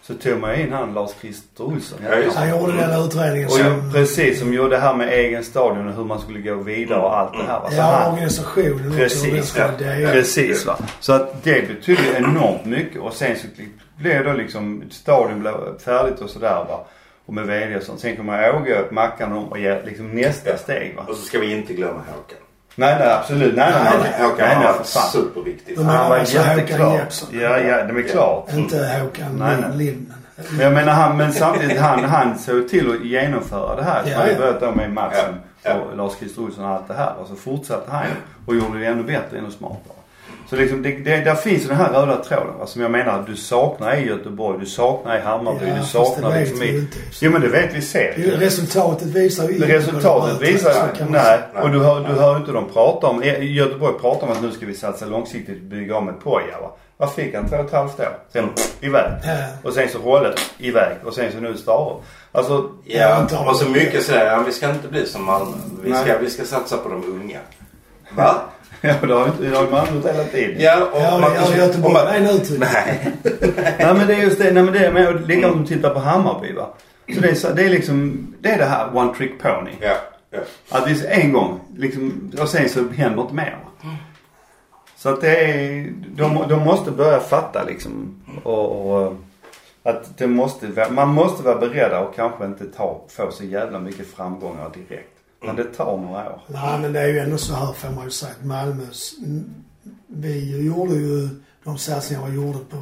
Så 0.10 0.16
tog 0.16 0.40
man 0.40 0.56
in 0.56 0.74
han 0.74 0.94
Lars-Christer 0.94 1.64
Olsson. 1.64 2.00
Ja, 2.10 2.16
just 2.16 2.36
det. 2.36 2.40
Han 2.40 2.50
gjorde 2.50 2.78
den 2.78 3.06
utredningen 3.06 3.48
Och 3.48 3.54
som... 3.54 3.92
precis, 3.94 4.40
som 4.40 4.54
gjorde 4.54 4.70
det 4.70 4.82
här 4.82 4.96
med 4.96 5.14
egen 5.14 5.44
stadion 5.44 5.88
och 5.88 5.94
hur 5.94 6.04
man 6.04 6.20
skulle 6.20 6.40
gå 6.40 6.56
vidare 6.56 7.00
och 7.00 7.18
allt 7.18 7.34
det 7.34 7.44
här. 7.44 7.60
Va? 7.60 7.70
Så 7.70 7.76
Ja, 7.78 7.84
han, 7.84 8.14
organisationen 8.14 8.94
Precis, 8.98 9.58
ja. 9.58 9.70
Precis 10.12 10.66
va. 10.66 10.78
Så 11.00 11.14
att 11.14 11.44
det 11.44 11.68
betyder 11.68 12.04
ju 12.04 12.16
enormt 12.16 12.66
mycket 12.66 13.02
och 13.02 13.14
sen 13.14 13.36
så 13.36 13.48
blev 13.98 14.24
då 14.24 14.34
liksom 14.34 14.84
stadion 14.90 15.40
blev 15.40 15.80
färdigt 15.80 16.20
och 16.20 16.30
sådär 16.30 16.66
va. 16.68 16.86
Och 17.26 17.34
med 17.34 17.48
VD 17.48 17.78
och 17.78 17.84
sånt. 17.84 18.00
Sen 18.00 18.18
kommer 18.18 18.56
Åge 18.56 18.82
och 18.82 18.94
Mackan 18.94 19.34
om 19.34 19.48
och 19.48 19.60
ger 19.60 19.84
liksom 19.86 20.12
nästa 20.12 20.58
steg 20.58 20.96
va. 20.96 21.06
Och 21.08 21.16
så 21.16 21.22
ska 21.22 21.40
vi 21.40 21.54
inte 21.54 21.74
glömma 21.74 22.00
Håkan. 22.00 22.38
Nej 22.80 22.96
nej 23.00 23.14
absolut. 23.14 23.56
Nej 23.56 23.72
nej 23.84 23.94
nej. 24.04 24.30
Håkan 24.30 24.48
nej, 24.48 24.58
nej, 24.60 24.74
fan. 24.86 25.10
superviktig. 25.12 25.78
De 25.78 25.86
Han 25.86 26.10
var 26.10 26.18
alltså 26.18 26.38
Håkan 26.38 26.58
jätteklar. 26.58 26.94
Jeppsson. 26.96 27.30
Ja 27.32 27.58
ja 27.58 27.84
det 27.84 28.00
är 28.00 28.08
klart. 28.08 28.54
Inte 28.54 28.78
Håkan 29.02 29.36
Nej, 29.40 29.58
nej. 29.62 29.78
Lindman. 29.78 30.18
Men 30.52 30.60
jag 30.60 30.74
menar 30.74 30.94
han, 30.94 31.18
men 31.18 31.34
samtidigt 31.34 31.80
han, 31.80 32.04
han 32.04 32.38
såg 32.40 32.70
till 32.70 32.92
att 32.92 33.06
genomföra 33.06 33.76
det 33.76 33.84
här. 33.84 34.02
Ja, 34.06 34.12
Han 34.12 34.20
hade 34.22 34.32
ja. 34.32 34.38
börjat 34.38 34.60
då 34.60 34.72
med 34.72 34.92
Matsen 34.94 35.36
Ja, 35.64 35.70
ja. 35.70 35.76
och 35.76 35.98
Lars-Christer 35.98 36.42
Olsson 36.42 36.64
och 36.66 36.70
allt 36.70 36.88
det 36.88 36.94
här. 36.94 37.14
Och 37.22 37.28
så 37.28 37.36
fortsatte 37.36 37.92
han 37.92 38.06
och 38.46 38.56
gjorde 38.56 38.80
det 38.80 38.86
ännu 38.86 39.04
bättre, 39.04 39.38
ännu 39.38 39.52
smartare. 39.52 39.99
Så 40.50 40.56
liksom, 40.56 40.82
det, 40.82 40.92
det, 40.92 41.18
där 41.18 41.36
finns 41.36 41.68
den 41.68 41.76
här 41.78 41.90
röda 41.94 42.16
tråden 42.24 42.58
va, 42.60 42.66
som 42.68 42.82
jag 42.82 42.92
menar 42.92 43.20
att 43.20 43.28
du 43.28 43.36
saknar 43.36 43.96
i 43.96 44.08
Göteborg, 44.08 44.60
du 44.60 44.66
saknar 44.66 45.18
i 45.18 45.22
Hammarby, 45.22 45.66
Ja, 45.68 45.76
du 45.80 45.84
saknar 45.86 46.32
det 46.34 46.40
liksom 46.40 46.64
i... 46.64 46.68
inte. 46.78 46.98
Jo 47.22 47.32
men 47.32 47.42
det 47.42 47.48
vet 47.48 47.74
vi 47.76 47.82
ser 47.82 48.14
Det- 48.18 48.46
Resultatet 48.46 49.08
visar 49.08 49.48
ju 49.50 49.56
inte 49.56 49.68
Resultatet 49.78 50.42
visar 50.42 50.72
ju, 51.00 51.06
nej. 51.10 51.40
Och 51.64 51.70
du 51.72 51.80
hör, 51.80 52.00
du 52.00 52.14
hör 52.14 52.38
inte 52.38 52.52
dem 52.52 52.66
prata 52.74 53.08
om, 53.08 53.24
Göteborg 53.42 53.94
pratar 54.02 54.28
om 54.28 54.34
att 54.34 54.42
nu 54.42 54.52
ska 54.52 54.66
vi 54.66 54.74
satsa 54.74 55.06
långsiktigt 55.06 55.58
och 55.58 55.64
bygga 55.68 55.96
om 55.98 56.10
ett 56.10 56.20
Poja 56.24 56.62
va. 56.62 56.72
Vad 56.98 57.14
fick 57.14 57.36
han? 57.36 57.50
Två 57.50 57.56
och 57.56 57.66
ett 57.66 57.72
halvt 57.74 58.00
år. 58.00 58.18
Sen 58.34 58.50
iväg. 58.82 59.12
Ja. 59.24 59.38
Och 59.64 59.74
sen 59.74 59.90
så 59.90 59.98
Rolle 60.00 60.34
iväg. 60.58 60.98
Och 61.06 61.14
sen 61.14 61.32
så 61.32 61.38
nu 61.38 61.58
Stare. 61.58 61.96
Alltså, 62.32 62.70
Ja, 62.86 63.28
och 63.48 63.56
så 63.56 63.70
mycket 63.70 64.04
sådär. 64.04 64.26
Ja, 64.26 64.44
vi 64.48 64.52
ska 64.54 64.70
inte 64.70 64.88
bli 64.88 65.06
som 65.06 65.26
Malmö. 65.26 65.52
Vi 65.84 65.90
ska, 65.94 66.06
Nej. 66.06 66.18
vi 66.22 66.30
ska 66.30 66.44
satsa 66.46 66.78
på 66.78 66.90
de 66.90 67.04
unga. 67.04 67.40
Va? 68.16 68.36
ja 68.82 68.94
det 69.02 69.14
har 69.14 69.26
ju 69.26 69.32
inte, 69.32 69.44
det 69.44 69.56
har 69.56 69.64
ju 69.66 69.72
Malmö 69.72 69.96
gjort 69.96 70.06
hela 70.06 70.24
tiden. 70.24 70.56
Ja, 70.60 70.86
och 70.94 71.02
Ja, 71.02 71.18
man- 71.22 71.34
ja, 71.36 71.58
Göteborg 71.58 71.94
man- 71.94 72.08
är 72.08 72.16
en 72.18 72.30
uttryck. 72.30 72.60
Nej. 72.60 73.12
Nej 73.80 73.94
men 73.94 74.08
det 74.08 74.14
är 74.16 74.20
just 74.22 74.38
det, 74.40 74.52
nej 74.52 74.64
men 74.64 74.74
det 74.74 74.80
är 74.86 74.92
med, 74.92 75.08
och 75.08 75.22
likadant 75.22 75.56
om 75.56 75.62
du 75.62 75.68
tittar 75.68 75.90
på 75.94 76.00
Hammarby 76.00 76.54
va. 76.54 76.70
Så 77.16 77.20
det 77.22 77.30
är, 77.30 77.36
så, 77.36 77.50
det 77.54 77.64
är 77.64 77.70
liksom, 77.70 78.28
det 78.40 78.50
är 78.50 78.58
det 78.58 78.66
här 78.66 78.98
one 78.98 79.14
trick 79.16 79.42
pony. 79.42 79.72
Ja, 79.82 79.96
ja. 80.32 80.40
Att 80.70 80.86
det 80.86 80.92
är 80.92 81.20
en 81.22 81.34
gång 81.34 81.60
liksom, 81.78 82.32
och 82.42 82.50
sen 82.50 82.70
så 82.70 82.84
händer 82.96 83.22
inte 83.22 83.34
mer. 83.34 83.58
va. 83.64 83.90
Så 84.98 85.10
att 85.10 85.22
det 85.22 85.36
är, 85.38 85.94
de, 86.16 86.44
de 86.50 86.60
måste 86.64 86.92
börja 86.92 87.20
fatta 87.20 87.64
liksom 87.64 88.22
och, 88.44 88.92
och 89.06 89.14
att 89.84 90.18
det 90.18 90.28
måste, 90.28 90.88
man 90.92 91.08
måste 91.08 91.44
vara 91.44 91.58
beredda 91.58 92.00
och 92.00 92.16
kanske 92.16 92.46
inte 92.46 92.66
ta, 92.66 93.02
få 93.10 93.32
så 93.32 93.44
jävla 93.44 93.80
mycket 93.80 94.08
framgångar 94.16 94.70
direkt. 94.74 95.19
Men 95.42 95.56
det 95.56 95.64
tar 95.64 95.98
några 95.98 96.30
år. 96.34 96.42
Nej, 96.48 96.80
men 96.80 96.94
det 96.94 97.00
är 97.00 97.08
ju 97.08 97.20
ändå 97.20 97.38
så 97.38 97.54
här 97.54 97.74
får 97.74 97.90
man 97.90 98.04
ju 98.06 98.12
säga 98.12 98.32
att 98.40 98.46
Malmös... 98.46 99.14
Vi 100.08 100.66
gjorde 100.66 100.94
ju 100.96 101.30
de 101.64 101.78
satsningar 101.78 102.26
vi 102.28 102.36
gjorde 102.36 102.60
på, 102.60 102.78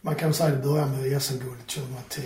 man 0.00 0.14
kan 0.14 0.34
säga 0.34 0.50
det 0.50 0.56
började 0.62 0.90
med 0.90 1.22
SM-guldet 1.22 1.66
2010. 1.66 2.20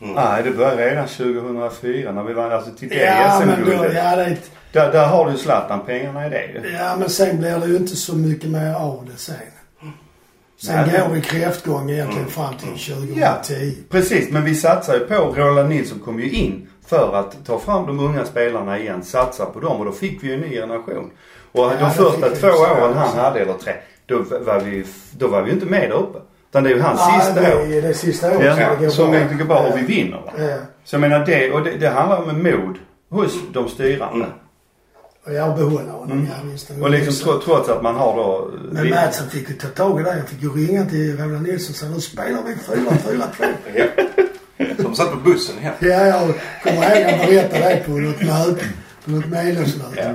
Mm. 0.00 0.14
Nej, 0.14 0.42
det 0.42 0.50
började 0.50 0.90
redan 0.90 1.08
2004 1.08 2.12
när 2.12 2.22
vi 2.22 2.32
vann, 2.32 2.52
alltså 2.52 2.70
till 2.70 2.88
det 2.88 2.94
Ja, 3.04 3.40
SM-guldet. 3.42 3.94
ja, 3.94 4.16
det 4.16 4.36
Där, 4.72 4.92
där 4.92 5.06
har 5.06 5.30
du 5.30 5.38
Zlatan-pengarna 5.38 6.26
i 6.26 6.30
det 6.30 6.46
ju. 6.46 6.72
ja, 6.72 6.96
men 6.98 7.10
sen 7.10 7.38
blir 7.38 7.58
det 7.58 7.66
ju 7.66 7.76
inte 7.76 7.96
så 7.96 8.16
mycket 8.16 8.50
mer 8.50 8.74
av 8.74 9.08
det 9.12 9.16
sen. 9.18 9.34
Sen 10.62 10.86
Nej, 10.88 11.00
går 11.00 11.14
vi 11.14 11.20
kräftgång 11.20 11.90
egentligen 11.90 12.28
fram 12.28 12.54
till 12.56 12.94
2010. 12.94 13.74
Precis, 13.90 14.30
men 14.30 14.44
vi 14.44 14.54
satsar 14.54 14.94
ju 14.94 15.00
på, 15.00 15.14
Roland 15.14 15.68
Nilsson 15.68 15.98
kom 15.98 16.20
ju 16.20 16.30
in 16.30 16.68
för 16.86 17.14
att 17.16 17.46
ta 17.46 17.58
fram 17.58 17.86
de 17.86 18.00
unga 18.00 18.24
spelarna 18.24 18.78
igen, 18.78 19.02
satsa 19.02 19.46
på 19.46 19.60
dem 19.60 19.76
och 19.78 19.84
då 19.84 19.92
fick 19.92 20.22
vi 20.22 20.28
ju 20.28 20.34
en 20.34 20.40
ny 20.40 20.50
generation. 20.50 21.10
Och 21.52 21.60
Ja, 21.64 21.72
de 21.78 21.84
det 21.84 21.90
första 21.90 22.28
två 22.30 22.48
också. 22.48 22.62
åren 22.62 22.94
han 22.96 23.18
hade, 23.18 23.40
eller 23.40 23.52
tre, 23.54 23.72
då 24.06 24.18
var 24.40 24.60
vi, 24.60 24.84
då 25.18 25.28
var 25.28 25.42
vi 25.42 25.50
inte 25.52 25.66
med 25.66 25.90
där 25.90 25.96
uppe. 25.96 26.18
Utan 26.50 26.64
det 26.64 26.70
är 26.70 26.74
ju 26.74 26.80
hans 26.80 27.00
Ja, 27.00 27.20
sista 27.20 27.40
det 27.40 27.56
år. 27.56 27.72
är 27.72 27.82
det 27.82 27.94
sista 27.94 28.36
året 28.36 28.44
Ja, 28.46 28.54
som 28.56 28.76
det 28.78 28.84
går 28.84 28.90
som 28.90 29.06
bra. 29.10 29.16
egentligen 29.16 29.46
går 29.48 29.54
bra 29.54 29.66
och 29.66 29.78
vi 29.78 29.82
vinner 29.82 30.16
va. 30.26 30.32
Ja. 30.38 30.56
Så 30.84 30.94
jag 30.94 31.00
menar 31.00 31.26
det, 31.26 31.52
och 31.52 31.64
det, 31.64 31.70
det 31.70 31.88
handlar 31.88 32.22
om 32.22 32.28
en 32.30 32.42
mod 32.42 32.78
hos 33.10 33.32
de 33.52 33.68
styrande. 33.68 34.26
Och 35.26 35.32
jag 35.34 35.56
behåller 35.56 35.90
honom, 35.92 36.10
Mm. 36.12 36.26
ja 36.26 36.34
visst. 36.52 36.70
Och 36.82 36.90
liksom 36.90 37.14
tro, 37.14 37.40
trots 37.40 37.68
att 37.68 37.82
man 37.82 37.94
har 37.94 38.16
då... 38.16 38.50
Men 38.72 38.90
Madsen 38.90 39.28
fick 39.30 39.48
ju 39.48 39.54
ta 39.54 39.68
tag 39.68 40.00
i 40.00 40.04
det. 40.04 40.16
Jag 40.16 40.28
fick 40.28 40.42
ju 40.42 40.48
ringa 40.50 40.84
till 40.84 41.16
Roland 41.18 41.42
Nilsson 41.46 41.70
och 41.72 41.76
säga 41.76 41.90
nu 41.90 42.00
spelar 42.00 42.42
vi 42.46 42.54
4-4-2. 42.54 44.23
De 44.78 44.94
satt 44.94 45.10
på 45.10 45.16
bussen 45.16 45.58
hem. 45.58 45.74
Ja, 45.80 46.06
jag 46.06 46.34
kommer 46.62 46.76
ihåg 46.76 47.02
att 47.02 47.18
han 47.20 47.26
berättade 47.28 47.74
det 47.74 47.82
på 47.86 47.90
något 47.90 48.22
möte. 48.22 48.64
På 49.04 49.10
något 49.10 49.26
medlemsmöte. 49.26 50.02
Ja. 50.02 50.14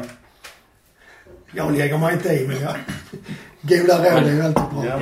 Jag 1.51 1.77
lägger 1.77 1.97
mig 1.97 2.13
inte 2.13 2.29
i 2.29 2.47
men 2.47 2.61
jag... 2.61 2.75
Goda 3.61 3.97
råd 3.97 4.23
är 4.23 4.31
ju 4.31 4.41
alltid 4.41 4.63
bra. 4.73 4.85
Ja. 4.85 4.99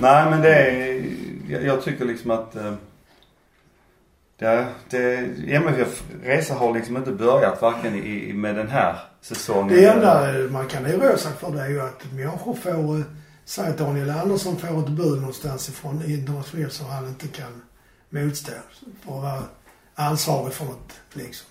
Nej 0.00 0.30
men 0.30 0.42
det 0.42 0.54
är, 0.54 1.02
jag, 1.48 1.64
jag 1.64 1.82
tycker 1.84 2.04
liksom 2.04 2.30
att 2.30 2.56
eh, 2.56 2.74
det, 4.38 4.66
det, 4.90 5.16
MFF 5.54 6.02
resa 6.24 6.54
har 6.54 6.74
liksom 6.74 6.96
inte 6.96 7.12
börjat 7.12 7.62
varken 7.62 7.94
i, 7.94 8.32
med 8.32 8.56
den 8.56 8.68
här 8.68 8.96
säsongen. 9.20 9.76
Det 9.76 9.86
enda 9.86 10.32
man 10.50 10.66
kan 10.66 10.86
oroa 10.86 11.16
sig 11.16 11.32
för 11.40 11.50
det 11.50 11.60
är 11.62 11.68
ju 11.68 11.80
att 11.80 12.12
människor 12.12 12.54
får... 12.54 12.96
eh, 12.98 13.02
Säg 13.48 13.68
att 13.68 13.78
Daniel 13.78 14.10
Andersson 14.10 14.56
får 14.56 14.80
ett 14.80 14.88
bud 14.88 15.18
någonstans 15.18 15.68
ifrån 15.68 16.02
internationellt 16.06 16.72
som 16.72 16.86
han 16.86 17.08
inte 17.08 17.28
kan 17.28 17.62
motstå. 18.10 18.52
För 19.04 19.16
att 19.16 19.22
vara 19.22 19.42
ansvarig 19.94 20.52
för 20.52 20.64
något 20.64 20.92
liksom. 21.12 21.46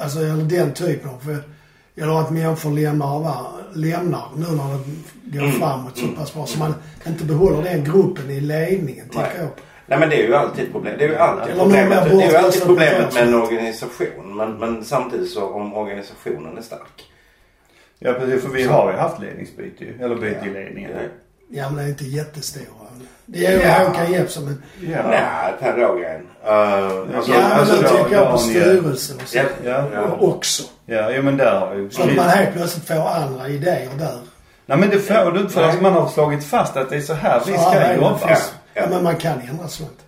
Alltså 0.00 0.18
eller 0.18 0.44
den 0.44 0.74
typen 0.74 1.08
av... 1.10 1.18
För, 1.18 1.36
eller 1.96 2.20
att 2.20 2.30
människor 2.30 2.70
lämnar, 2.70 3.20
va- 3.20 3.52
lämnar 3.74 4.28
nu 4.36 4.46
när 4.46 4.78
det 5.24 5.38
går 5.38 5.44
Mm. 5.46 5.58
framåt 5.60 5.98
så 5.98 6.06
pass 6.08 6.34
bra. 6.34 6.46
Så 6.46 6.58
man 6.58 6.74
inte 7.06 7.24
behåller 7.24 7.62
den 7.62 7.84
gruppen 7.84 8.30
i 8.30 8.40
ledningen 8.40 9.06
Nej. 9.14 9.26
tycker 9.28 9.42
jag. 9.42 9.50
Nej 9.86 9.98
men 9.98 10.08
det 10.10 10.22
är 10.22 10.26
ju 10.26 10.34
alltid 10.34 10.72
problem. 10.72 10.94
Det 10.98 11.04
är 11.04 11.08
ju 11.08 11.16
alltid 11.16 11.52
Eller 11.52 11.62
problemet. 11.62 12.04
Det 12.04 12.24
är 12.24 12.30
ju 12.30 12.36
alltid 12.36 12.62
problemet 12.62 13.14
med 13.14 13.22
en 13.28 13.34
organisation. 13.34 14.36
Men, 14.36 14.52
men 14.58 14.84
samtidigt 14.84 15.30
så 15.30 15.44
om 15.50 15.74
organisationen 15.74 16.58
är 16.58 16.62
stark. 16.62 17.04
Ja 17.98 18.12
precis 18.12 18.42
för 18.42 18.48
vi 18.50 18.62
har 18.62 18.92
ju 18.92 18.98
haft 18.98 19.20
ledningsbyte 19.20 19.84
ju. 19.84 20.02
Eller 20.02 20.16
byte 20.16 20.46
i 20.46 20.50
ledningen. 20.52 20.90
Ja. 20.94 21.00
Ja 21.50 21.68
men 21.68 21.76
det 21.76 21.82
är 21.84 21.88
inte 21.88 22.04
jättestora. 22.04 22.87
Det 23.26 23.46
är 23.46 23.52
ju 23.52 23.58
Ja. 23.58 23.84
Håkan 23.88 24.12
Jeppsson 24.12 24.44
men... 24.44 24.62
Ja. 24.92 24.98
Nej, 25.10 25.52
Per 25.60 25.72
Rågren. 25.76 26.20
Uh, 26.46 27.16
alltså, 27.16 27.32
ja 27.32 27.38
men 27.48 27.52
alltså, 27.60 27.82
då- 27.82 27.88
tänker 27.88 28.14
jag 28.16 28.30
på 28.30 28.38
styrelsen 28.38 29.16
och 29.22 29.28
så. 29.28 29.38
ja, 29.38 29.42
Ja. 29.64 29.84
ja. 29.94 30.16
Också. 30.20 30.62
Ja, 30.86 31.10
jo 31.10 31.22
men 31.22 31.36
där 31.36 31.58
har 31.60 31.74
ju... 31.74 31.90
Så 31.90 32.02
att 32.02 32.16
man 32.16 32.28
helt 32.28 32.52
plötsligt 32.56 32.86
får 32.86 33.08
andra 33.08 33.48
idéer 33.48 33.88
där. 33.98 34.18
Nej 34.66 34.78
men 34.78 34.90
det 34.90 34.98
får 34.98 35.30
du 35.32 35.40
inte 35.40 35.52
för 35.52 35.62
att 35.62 35.80
man 35.82 35.92
har 35.92 36.08
slagit 36.08 36.44
fast 36.44 36.76
att 36.76 36.90
det 36.90 36.96
är 36.96 37.00
så 37.00 37.14
här 37.14 37.42
vi 37.46 37.52
Så 37.54 37.60
ska 37.60 37.72
är 37.72 37.88
det 37.88 37.94
jobba. 37.94 38.18
Ja. 38.28 38.36
Ja, 38.74 38.82
men 38.90 39.02
man 39.02 39.16
kan 39.16 39.40
ändra 39.50 39.68
sånt. 39.68 39.98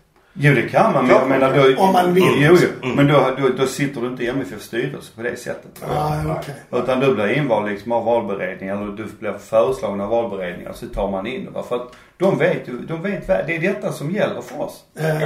Jo 0.43 0.55
det 0.55 0.69
kan 0.69 0.93
man 0.93 1.07
men 1.07 1.17
jag 1.17 1.29
menar 1.29 1.55
då... 1.55 1.83
Om 1.83 1.93
man 1.93 2.15
vill. 2.15 2.25
Jo, 2.37 2.57
jo. 2.63 2.69
Mm. 2.83 2.97
Men 2.97 3.07
då, 3.07 3.35
då, 3.39 3.49
då 3.49 3.67
sitter 3.67 4.01
du 4.01 4.07
inte 4.07 4.25
i 4.25 4.29
MFF 4.29 4.63
styrelse 4.63 5.13
på 5.17 5.23
det 5.23 5.37
sättet. 5.37 5.83
Ja, 5.89 6.37
okej. 6.39 6.55
Utan 6.73 7.01
du 7.01 7.15
blir 7.15 7.29
invald 7.33 7.69
liksom 7.71 7.93
av 7.93 8.05
valberedningen 8.05 8.83
eller 8.83 8.93
du 8.93 9.07
blir 9.19 9.39
föreslagen 9.39 10.01
av 10.01 10.09
valberedningen 10.11 10.75
så 10.75 10.87
tar 10.87 11.11
man 11.11 11.27
in 11.27 11.49
det. 11.53 11.63
För 11.63 11.77
att 11.77 11.97
de 12.17 12.39
vet 12.39 12.69
ju, 12.69 12.79
de 12.79 13.03
vet 13.03 13.27
det 13.27 13.57
är 13.57 13.61
detta 13.61 13.93
som 13.93 14.11
gäller 14.11 14.41
för 14.43 14.61
oss. 14.61 14.85
Eh, 14.99 15.23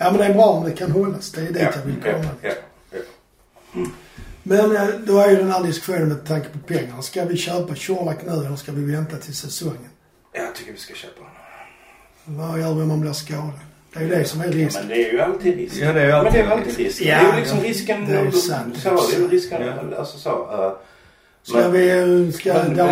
Ja 0.00 0.10
men 0.10 0.16
det 0.18 0.24
är 0.24 0.34
bra 0.34 0.44
om 0.46 0.64
det 0.64 0.72
kan 0.72 0.90
hållas. 0.90 1.32
Det 1.32 1.40
är 1.40 1.46
dit 1.46 1.56
Ja, 1.62 1.70
jag 1.74 1.82
vill 1.82 1.94
ja, 2.04 2.12
komma. 2.12 2.24
ja, 2.42 2.50
ja. 2.90 3.80
Men 4.42 4.76
eh, 4.76 4.88
då 5.06 5.18
är 5.18 5.30
ju 5.30 5.36
den 5.36 5.50
här 5.52 5.62
diskussionen 5.62 6.08
med 6.08 6.26
tanke 6.26 6.48
på 6.48 6.58
pengar. 6.58 7.00
Ska 7.00 7.24
vi 7.24 7.36
köpa 7.36 7.74
Colak 7.74 8.18
nu 8.26 8.32
eller 8.32 8.56
ska 8.56 8.72
vi 8.72 8.92
vänta 8.92 9.16
till 9.16 9.36
säsongen? 9.36 9.88
Jag 10.32 10.54
tycker 10.54 10.72
vi 10.72 10.78
ska 10.78 10.94
köpa 10.94 11.20
honom. 11.20 12.48
Vad 12.50 12.60
gör 12.60 12.74
vi 12.74 12.82
om 12.82 12.88
man 12.88 13.00
blir 13.00 13.12
skadad? 13.12 13.50
Det 13.92 13.98
är 13.98 14.02
ju 14.02 14.08
det 14.08 14.24
som 14.24 14.40
är 14.40 14.44
Ja, 14.44 14.50
risken. 14.52 14.80
men 14.80 14.88
det 14.88 15.08
är 15.08 15.12
ju 15.12 15.20
alltid 15.20 15.56
risken. 15.56 15.86
Ja, 15.86 15.92
det 15.92 16.00
är 16.00 16.04
ju 16.04 16.10
men 16.12 16.20
alltid 16.20 16.32
det 16.44 16.46
är 16.46 16.50
alltid 16.50 16.76
risken. 16.76 17.08
Ja, 17.08 17.18
det 17.22 17.28
är 17.28 17.32
ju 17.32 17.40
liksom 17.40 17.58
ja. 17.58 17.64
risken. 17.64 18.06
Det 18.06 18.18
är 18.18 18.24
ju 18.24 18.32
sant. 18.32 18.76
Så, 18.78 18.88
det 18.88 19.16
är 19.16 19.20
ju 19.20 19.28
risken. 19.28 19.62
Ja. 19.62 19.98
Alltså 19.98 20.18
så. 20.18 20.30
Uh, 20.30 20.72
Ska 21.42 21.68
vi, 21.68 21.90
eh, 21.90 22.32
ska 22.32 22.54
men, 22.54 22.76
det, 22.76 22.82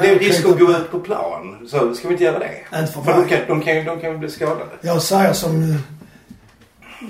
det 0.00 0.08
är 0.08 0.18
risk 0.18 0.38
att 0.44 0.58
gå 0.58 0.66
på- 0.66 0.72
ut 0.72 0.90
på 0.90 1.00
plan. 1.00 1.68
Så 1.70 1.94
ska 1.94 2.08
vi 2.08 2.14
inte 2.14 2.24
göra 2.24 2.38
det? 2.38 2.78
Inte 2.78 2.92
för 2.92 3.02
För 3.02 3.12
de 3.12 3.28
kan, 3.28 3.38
de 3.48 3.60
kan, 3.60 3.84
de 3.84 4.00
kan 4.00 4.18
bli 4.18 4.30
skadade. 4.30 4.70
Jag 4.80 5.02
säger 5.02 5.32
som 5.32 5.62
eh, 5.62 5.76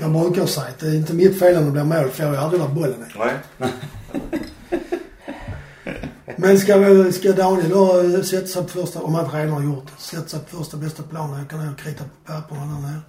jag 0.01 0.11
brukar 0.11 0.47
säga. 0.47 0.67
Det 0.81 0.87
är 0.87 0.95
inte 0.95 1.15
mitt 1.15 1.39
fel 1.39 1.57
om 1.57 1.65
det 1.65 1.71
blir 1.71 1.85
mål 1.85 2.09
för 2.09 2.25
jag 2.25 2.31
har 2.31 2.37
aldrig 2.45 2.63
där 2.63 2.69
bollen 2.69 3.05
är. 3.17 3.35
Nej. 3.59 3.71
Men 6.37 6.59
ska, 6.59 6.77
vi, 6.79 7.13
ska 7.13 7.33
Daniel 7.33 7.69
då 7.71 8.01
eh, 8.01 8.23
sätta 8.23 8.47
sig 8.47 8.63
på 8.63 8.69
första, 8.69 9.01
om 9.03 9.15
han 9.15 9.31
redan 9.31 9.51
har 9.51 9.63
gjort 9.63 9.87
det, 9.97 10.03
sätta 10.03 10.29
sig 10.29 10.41
på 10.51 10.57
första 10.57 10.77
bästa 10.77 11.03
plan 11.03 11.35
och 11.35 11.41
åka 11.43 11.57
ner 11.57 11.73
och 11.73 11.79
krita 11.79 12.05
på 12.05 12.33
papperna 12.33 12.61
där 12.61 12.81
nere. 12.89 13.01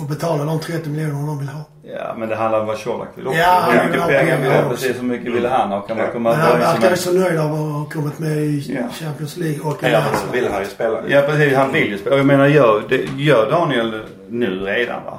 Och 0.00 0.06
betala 0.08 0.44
de 0.44 0.60
30 0.60 0.88
miljoner 0.88 1.26
de 1.26 1.38
vill 1.38 1.48
ha. 1.48 1.64
Ja 1.82 2.14
men 2.18 2.28
det 2.28 2.36
handlar 2.36 2.60
om 2.60 2.66
vad 2.66 2.84
Colak 2.84 3.08
vill 3.14 3.26
också. 3.26 3.38
Ja, 3.40 3.64
hur 3.70 3.78
han 3.78 3.90
mycket 3.90 4.06
pengar 4.06 4.40
vill 4.40 4.50
ha. 4.52 4.68
Precis 4.70 4.96
hur 4.98 5.02
mycket 5.02 5.32
vill 5.32 5.46
han 5.46 5.68
ha. 5.70 5.80
Kan 5.80 5.96
man 5.96 6.12
komma 6.12 6.30
Men 6.30 6.40
han 6.40 6.58
verkar 6.58 6.96
så 6.96 7.12
nöjd 7.12 7.38
av 7.38 7.52
att 7.52 7.58
ha 7.58 7.84
kommit 7.92 8.18
med 8.18 8.36
i 8.36 8.74
Ja. 8.74 8.88
Champions 8.92 9.36
League 9.36 9.60
och 9.60 9.76
Ja, 9.82 10.02
men 10.22 10.32
vill 10.32 10.52
han 10.52 10.62
ju 10.62 10.68
spela. 10.68 11.02
Ja 11.08 11.22
precis, 11.22 11.56
han 11.56 11.72
vill 11.72 11.90
ju 11.90 11.98
spela. 11.98 12.14
Och 12.14 12.18
jag 12.20 12.26
menar 12.26 12.46
gör, 12.46 12.82
det, 12.88 12.96
gör 13.16 13.50
Daniel 13.50 14.02
nu 14.28 14.60
redan 14.60 15.04
va. 15.04 15.18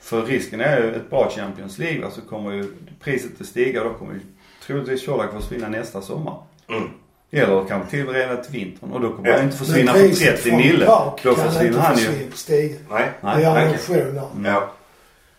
För 0.00 0.22
risken 0.22 0.60
är 0.60 0.80
ju 0.80 0.94
ett 0.96 1.10
bra 1.10 1.30
Champions 1.36 1.78
League 1.78 2.00
va, 2.02 2.10
så 2.10 2.20
kommer 2.20 2.52
ju 2.52 2.64
priset 3.04 3.40
att 3.40 3.46
stiga 3.46 3.82
och 3.82 3.88
då 3.92 3.94
kommer 3.98 4.14
ju 4.14 4.20
troligtvis 4.66 5.06
Colak 5.06 5.32
försvinna 5.32 5.68
nästa 5.68 6.00
sommar. 6.02 6.34
Mm. 6.68 6.88
Eller 7.32 7.64
kanske 7.68 7.90
till 7.90 8.00
och 8.06 8.12
med 8.12 8.14
redan 8.14 8.42
till 8.42 8.52
vintern 8.52 8.90
och 8.92 9.00
då 9.00 9.12
kommer 9.12 9.28
Ja. 9.28 9.34
han 9.36 9.44
inte 9.44 9.56
försvinna 9.56 9.92
för 9.92 10.08
30 10.08 10.56
mille. 10.56 10.84
Då 11.22 11.34
försvinner 11.34 11.78
han 11.78 11.98
ju. 11.98 12.04
försvinna, 12.04 12.36
stiga. 12.36 12.76
Nej. 12.90 13.10
Det 13.22 13.28
är 13.28 13.54
Nej, 13.54 13.70
option 13.74 14.14
där. 14.14 14.50
Ja. 14.50 14.70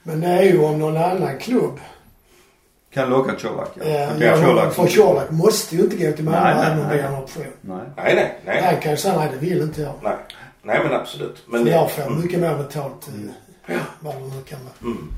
Men 0.03 0.21
det 0.21 0.27
är 0.27 0.41
ju 0.43 0.59
om 0.63 0.79
någon 0.79 0.97
annan 0.97 1.37
klubb. 1.39 1.79
kan 2.93 3.09
locka 3.09 3.35
Colak 3.35 3.69
ja. 3.75 4.09
Då 4.11 4.17
blir 4.17 4.45
Colak 4.45 4.73
för 4.73 4.87
Colak 4.87 5.29
måste 5.31 5.75
ju 5.75 5.81
inte 5.81 5.95
gå 5.95 6.11
till 6.11 6.25
Malmö 6.25 6.41
Nej, 6.41 6.55
nej, 6.55 6.65
även 6.65 6.79
om 6.79 6.87
det 6.89 6.95
nej. 6.95 6.99
är 7.03 7.07
en 7.07 7.23
option. 7.23 7.43
Nej. 7.61 7.77
Nej, 7.97 8.15
nej, 8.15 8.39
nej. 8.45 8.63
Han 8.63 8.81
kan 8.81 8.91
ju 8.91 8.97
säga 8.97 9.17
nej 9.17 9.29
det 9.33 9.45
vill 9.45 9.61
inte 9.61 9.81
jag. 9.81 9.93
Nej, 10.03 10.15
nej 10.63 10.79
men 10.83 10.93
absolut. 10.93 11.43
Men 11.47 11.63
det, 11.65 11.71
jag 11.71 11.91
får 11.91 12.09
mycket 12.09 12.39
mer 12.39 12.55
betalt. 12.55 13.07
eh, 13.67 13.77
Vad 13.99 14.15
det 14.15 14.19
nu 14.19 14.41
kan 14.49 14.59
vara. 14.63 14.91
mm. 14.93 15.11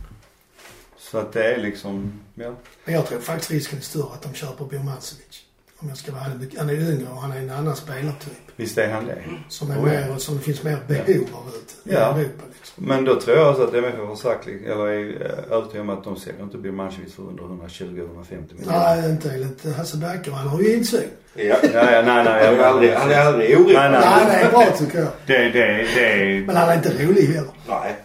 Så 0.97 1.17
att 1.17 1.33
det 1.33 1.53
är 1.53 1.57
liksom, 1.57 2.19
ja. 2.35 2.51
Men 2.85 2.93
jag 2.95 3.05
tror 3.07 3.19
faktiskt 3.19 3.51
risken 3.51 3.77
är 3.79 3.83
större 3.83 4.13
att 4.13 4.21
de 4.21 4.33
köper 4.33 4.65
Birmancevic. 4.65 5.42
Om 5.83 5.89
jag 5.89 5.97
ska 5.97 6.11
vara 6.11 6.23
ärlig. 6.23 6.55
Han 6.57 6.69
är 6.69 6.73
yngre 6.73 7.07
och 7.11 7.21
han 7.21 7.31
är 7.31 7.37
en 7.39 7.49
annan 7.49 7.75
spelartyp. 7.75 8.33
Visst 8.55 8.77
är 8.77 8.91
han 8.91 9.05
det. 9.05 9.17
Som 9.49 9.71
är 9.71 9.75
Oh, 9.77 9.93
ja. 9.93 10.07
mer, 10.07 10.17
som 10.17 10.37
det 10.37 10.41
finns 10.43 10.63
mer 10.63 10.77
behov 10.87 11.27
av 11.33 11.47
ute 11.55 11.89
i 11.89 11.93
Ja. 11.93 11.99
Europa 11.99 12.43
liksom. 12.57 12.85
Men 12.87 13.05
då 13.05 13.19
tror 13.19 13.37
jag 13.37 13.49
också 13.49 13.63
att 13.63 13.73
MFF 13.73 13.99
har 13.99 14.15
sagt, 14.15 14.47
eller 14.47 14.87
är 14.87 15.25
eh, 15.49 15.57
övertygad 15.57 15.81
om 15.81 15.89
att 15.89 16.03
de 16.03 16.15
säljer 16.15 16.43
inte 16.43 16.57
Birmancevic 16.57 17.13
för 17.15 17.23
under 17.23 17.43
120-150 17.43 17.87
miljoner. 17.89 18.79
Nej, 18.95 19.09
inte 19.11 19.31
enligt 19.31 19.75
Hasse 19.77 19.97
Backe. 19.97 20.31
Han 20.31 20.47
har 20.47 20.59
ju 20.61 20.73
insyn. 20.75 21.01
Ja. 21.35 21.43
Ja, 21.43 21.57
ja, 21.73 22.01
nej, 22.01 22.03
nej. 22.05 22.15
Han 22.15 22.27
är 22.27 22.51
jag- 22.57 22.59
aldrig, 22.61 22.93
han 22.93 23.11
är 23.11 23.19
aldrig 23.25 23.57
orolig. 23.59 23.73
Nej, 23.75 23.91
nej. 23.91 24.01
Nej, 24.01 24.25
det 24.41 24.47
är 24.47 24.51
bra 24.51 24.65
tycker 24.77 24.99
jag. 24.99 25.07
Det, 25.25 25.37
det, 25.49 25.87
det, 25.95 26.43
Men 26.47 26.55
han 26.55 26.69
är 26.69 26.75
inte 26.75 27.05
rolig 27.05 27.25
heller. 27.27 27.51
Nej. 27.69 27.95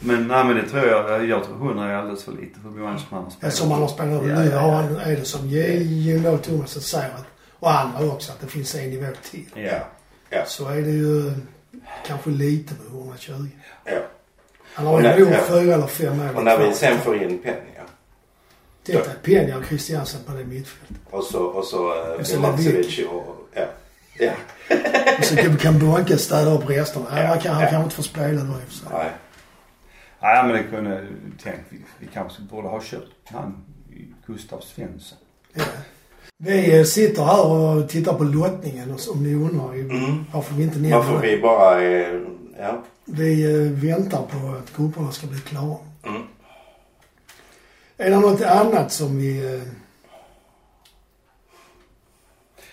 Men, 0.00 0.28
nej 0.28 0.44
men 0.44 0.56
det 0.56 0.68
tror 0.68 0.86
jag, 0.86 1.26
jag 1.26 1.44
tror 1.44 1.54
100 1.54 1.84
är 1.84 1.94
alldeles 1.94 2.24
för 2.24 2.32
lite 2.32 2.60
för 2.60 2.68
han 2.84 3.24
har 3.24 3.30
spelat. 3.30 3.54
Som 3.54 3.70
han 3.70 3.80
har 3.80 3.88
spelat 3.88 4.26
Ja, 4.26 4.38
nu 4.38 4.50
har 4.50 4.70
han, 4.70 4.96
är 4.96 5.16
det 5.16 5.24
som 5.24 5.48
J.J. 5.48 6.38
Thomasen 6.42 6.82
säger 6.82 7.14
att, 7.14 7.26
och 7.58 7.80
andra 7.80 8.12
också 8.12 8.32
att 8.32 8.40
det 8.40 8.46
finns 8.46 8.74
en 8.74 8.90
nivå 8.90 9.06
till. 9.30 9.46
Ja. 9.54 9.78
Ja. 10.30 10.44
Så 10.46 10.68
är 10.68 10.82
det 10.82 10.90
ju 10.90 11.32
kanske 12.06 12.30
lite 12.30 12.74
med 12.74 13.00
120. 13.00 13.48
Ja. 13.84 13.92
Han 14.74 14.86
har 14.86 15.00
ju 15.00 15.24
nog 15.24 15.32
ja. 15.32 15.40
fyra 15.48 15.74
eller 15.74 15.86
fem 15.86 16.18
mål 16.18 16.36
Och 16.36 16.44
när 16.44 16.58
vi 16.58 16.74
sen 16.74 16.98
får 16.98 17.22
in 17.22 17.38
Penja. 17.38 17.80
Titta, 18.82 19.10
Peña 19.22 19.58
och 19.58 19.64
Christiansen 19.64 20.20
på 20.26 20.32
det 20.32 20.44
mittfältet. 20.44 20.96
Och 21.10 21.24
så, 21.24 21.44
och 21.44 21.64
så 21.64 21.94
uh, 21.94 22.20
Och 22.20 22.26
så 22.26 22.32
Birmancevic 22.32 22.98
och... 22.98 23.48
Ja. 23.54 23.66
Ja. 24.18 24.32
Och 25.18 25.24
så 25.24 25.36
kan- 25.36 25.78
Bonke 25.78 26.18
städa 26.18 26.50
upp 26.50 26.70
resterna. 26.70 27.06
Ja, 27.10 27.26
han 27.26 27.40
kan, 27.40 27.54
han 27.54 27.70
kan 27.70 27.82
inte 27.82 27.94
få 27.94 28.02
spela 28.02 28.42
då 28.42 28.52
i 28.52 28.56
och 28.56 28.68
för 28.68 28.72
sig. 28.72 28.88
Nej. 28.92 29.10
Nej 30.22 30.44
men 30.46 30.52
det 30.56 30.62
kunde, 30.62 31.06
tänk 31.42 31.60
vi, 31.68 31.78
vi 31.98 32.06
kanske 32.06 32.42
borde 32.42 32.68
ha 32.68 32.80
köpt 32.80 33.10
han, 33.24 33.64
Gustav 34.26 34.60
Svensson. 34.60 35.18
Ja. 35.52 35.64
Vi 36.38 36.78
eh, 36.78 36.84
sitter 36.84 37.24
här 37.24 37.46
och 37.46 37.88
tittar 37.88 38.14
på 38.14 38.24
lottningen 38.24 38.90
och 38.90 39.00
så- 39.00 39.12
om 39.12 39.22
ni 39.22 39.34
undrar 39.34 39.74
Mm. 39.74 40.24
varför 40.32 40.54
vi 40.54 40.62
inte 40.62 40.78
nämner 40.78 40.96
Varför 40.96 41.18
vi 41.20 41.40
bara. 41.40 41.82
Ja. 42.58 42.82
Vi 43.04 43.44
eh, 43.44 43.72
väntar 43.72 44.22
på 44.22 44.48
att 44.56 44.76
grupperna 44.76 45.12
ska 45.12 45.26
bli 45.26 45.40
klara. 45.40 45.76
Mm. 46.06 46.22
Är 47.96 48.10
det 48.10 48.16
något 48.16 48.40
annat 48.42 48.92
som 48.92 49.18
vi... 49.18 49.54
eh, 49.54 49.62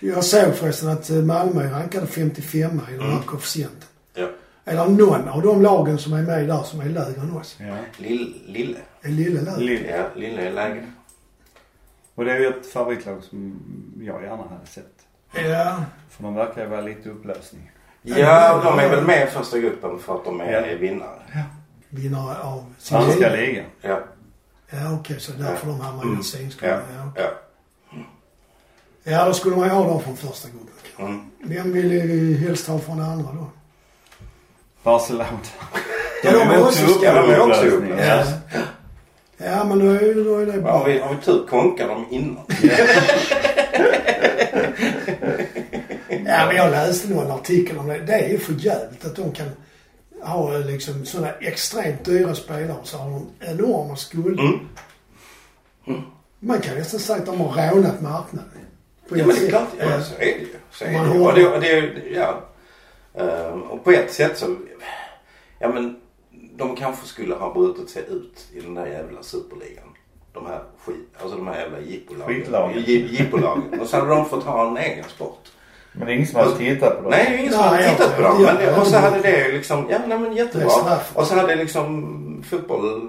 Jag 0.00 0.24
såg 0.24 0.54
förresten 0.54 0.88
att 0.88 1.08
Malmö 1.10 1.62
är 1.64 1.70
rankade 1.70 2.06
55 2.06 2.80
i 2.88 2.92
den 2.92 3.00
här 3.00 3.10
Mm. 3.10 3.22
koefficienten. 3.22 3.88
Ja. 4.14 4.28
Det 4.70 4.88
någon 4.88 5.28
av 5.28 5.42
de 5.42 5.62
lagen 5.62 5.98
som 5.98 6.12
är 6.12 6.22
med 6.22 6.48
där 6.48 6.62
som 6.62 6.80
är 6.80 6.84
lägre 6.84 7.20
än 7.20 7.36
oss? 7.36 7.56
Ja. 7.60 7.76
Lill, 7.96 8.42
lille. 8.46 8.78
Är 9.02 9.08
Lille 9.08 9.40
lägre? 9.40 9.96
Ja, 9.96 10.04
Lille 10.20 10.42
är 10.48 10.52
lägre. 10.52 10.86
Och 12.14 12.24
det 12.24 12.32
är 12.32 12.38
ju 12.38 12.46
ett 12.46 12.66
favoritlag 12.72 13.22
som 13.24 13.60
jag 14.00 14.22
gärna 14.22 14.36
hade 14.36 14.66
sett. 14.66 14.92
Ja. 15.34 15.84
För 16.10 16.22
de 16.22 16.34
verkar 16.34 16.62
ju 16.62 16.68
vara 16.68 16.80
lite 16.80 17.08
upplösning. 17.10 17.70
Ja, 18.02 18.60
de 18.64 18.78
är 18.78 18.88
väl 18.88 19.04
med 19.04 19.28
i 19.28 19.30
första 19.30 19.58
gruppen 19.58 19.98
för 19.98 20.14
att 20.14 20.24
de 20.24 20.40
är 20.40 20.66
Ja. 20.70 20.76
vinnare. 20.78 21.44
Vinnare 21.88 22.38
av 22.42 22.58
sin 22.78 22.98
Svenska 23.02 23.28
liga. 23.30 23.36
ligan. 23.46 23.64
Ja. 23.80 24.00
Ja 24.70 24.94
okej, 25.00 25.20
så 25.20 25.32
därför 25.32 25.66
de 25.66 25.80
hamnar 25.80 26.04
i 26.04 26.08
Mm. 26.08 26.22
synskolan. 26.22 26.80
Ja. 26.96 27.12
Ja. 27.16 27.30
Ja. 27.90 27.98
ja, 29.12 29.24
då 29.26 29.32
skulle 29.32 29.56
man 29.56 29.64
ju 29.68 29.74
ha 29.74 29.84
dem 29.88 30.02
från 30.02 30.16
första 30.16 30.48
gruppen. 30.48 31.06
Mm. 31.06 31.30
Vem 31.42 31.72
vill 31.72 31.92
ju 31.92 32.36
helst 32.36 32.68
ha 32.68 32.78
från 32.78 33.00
andra 33.00 33.32
då? 33.32 33.50
Barcelona. 34.82 35.24
Ja, 36.24 36.32
de 36.32 36.38
är 36.40 36.62
också- 36.62 36.98
ja, 37.02 37.14
de 37.22 37.40
också. 37.40 37.66
Ja. 37.98 38.24
Ja, 39.44 39.64
men 39.64 39.78
då 39.78 39.84
är, 39.92 40.24
då 40.24 40.38
är 40.38 40.46
det 40.46 40.60
bra. 40.60 40.72
Har 40.78 40.84
vi, 40.84 40.98
har 40.98 41.14
vi 41.14 41.20
tur 41.24 41.46
konkar 41.50 41.88
de 41.88 42.06
innan. 42.10 42.44
Ja, 46.08 46.46
men 46.46 46.56
jag 46.56 46.70
läste 46.70 47.08
någon 47.08 47.30
artikel 47.30 47.78
om 47.78 47.86
det. 47.88 47.98
Det 47.98 48.12
är 48.12 48.28
ju 48.28 48.38
för 48.38 48.52
jävligt 48.52 49.04
att 49.04 49.16
de 49.16 49.32
kan 49.32 49.48
ha 50.22 50.58
liksom 50.58 51.06
sådana 51.06 51.32
extremt 51.40 52.04
dyra 52.04 52.34
spelare 52.34 52.76
och 52.80 52.86
så 52.88 52.96
har 52.98 53.10
de 53.10 53.26
enorma 53.40 53.96
skulder. 53.96 54.42
Mm. 55.86 56.02
Man 56.40 56.60
kan 56.60 56.74
nästan 56.74 57.00
säga 57.00 57.18
att 57.18 57.26
de 57.26 57.40
har 57.40 57.70
rånat 57.74 58.00
marknaden. 58.00 58.50
Ja 59.10 59.16
men 59.26 59.28
det 59.36 59.46
är 59.46 59.48
klart, 59.48 59.68
ja, 59.80 60.02
så 60.02 60.14
är 60.14 60.18
det 60.18 60.24
ju. 60.26 60.48
Så 60.70 60.84
är 60.84 60.92
Man 60.92 61.08
det. 61.08 61.14
ju. 61.14 61.20
Och 61.24 61.34
det, 61.34 61.46
och 61.48 61.60
det, 61.60 61.92
ja. 62.14 62.40
Ehm, 63.18 63.62
och 63.62 63.84
på 63.84 63.90
ett 63.90 64.12
sätt 64.12 64.38
så, 64.38 64.56
ja 65.58 65.68
men 65.68 65.96
de 66.56 66.76
kanske 66.76 67.06
skulle 67.06 67.34
ha 67.34 67.54
brutit 67.54 67.90
sig 67.90 68.02
ut 68.10 68.46
i 68.52 68.60
den 68.60 68.74
där 68.74 68.86
jävla 68.86 69.22
superligan. 69.22 69.84
De 70.32 70.46
här 70.46 70.62
skit, 70.84 71.08
alltså 71.20 71.36
de 71.36 71.46
här 71.46 71.60
jävla 71.60 71.80
jippolagen. 71.80 72.34
Skitlagen. 72.36 72.82
Ji- 72.82 73.06
Jippolagen. 73.10 73.80
Och 73.80 73.86
så 73.86 73.96
hade 73.96 74.08
de 74.10 74.26
fått 74.28 74.44
ha 74.44 74.68
en 74.70 74.76
egen 74.76 75.04
sport. 75.04 75.48
Men 75.92 76.06
det 76.06 76.12
är 76.12 76.14
ingen 76.14 76.26
som 76.26 76.40
har 76.40 76.52
tittat 76.52 76.96
på 76.96 77.02
dem. 77.02 77.10
Nej, 77.10 77.36
ingen 77.40 77.52
som 77.52 77.62
har 77.62 77.78
tittat 77.78 78.16
på 78.16 78.22
dem. 78.22 78.42
Men, 78.42 78.80
och 78.80 78.86
så 78.86 78.96
hade 78.96 79.18
det 79.22 79.52
liksom, 79.52 79.86
ja 79.90 79.98
nej 80.08 80.18
men 80.18 80.32
jättebra. 80.36 80.98
Och 81.14 81.26
så 81.26 81.34
hade 81.34 81.56
liksom 81.56 82.44
fotboll 82.48 83.02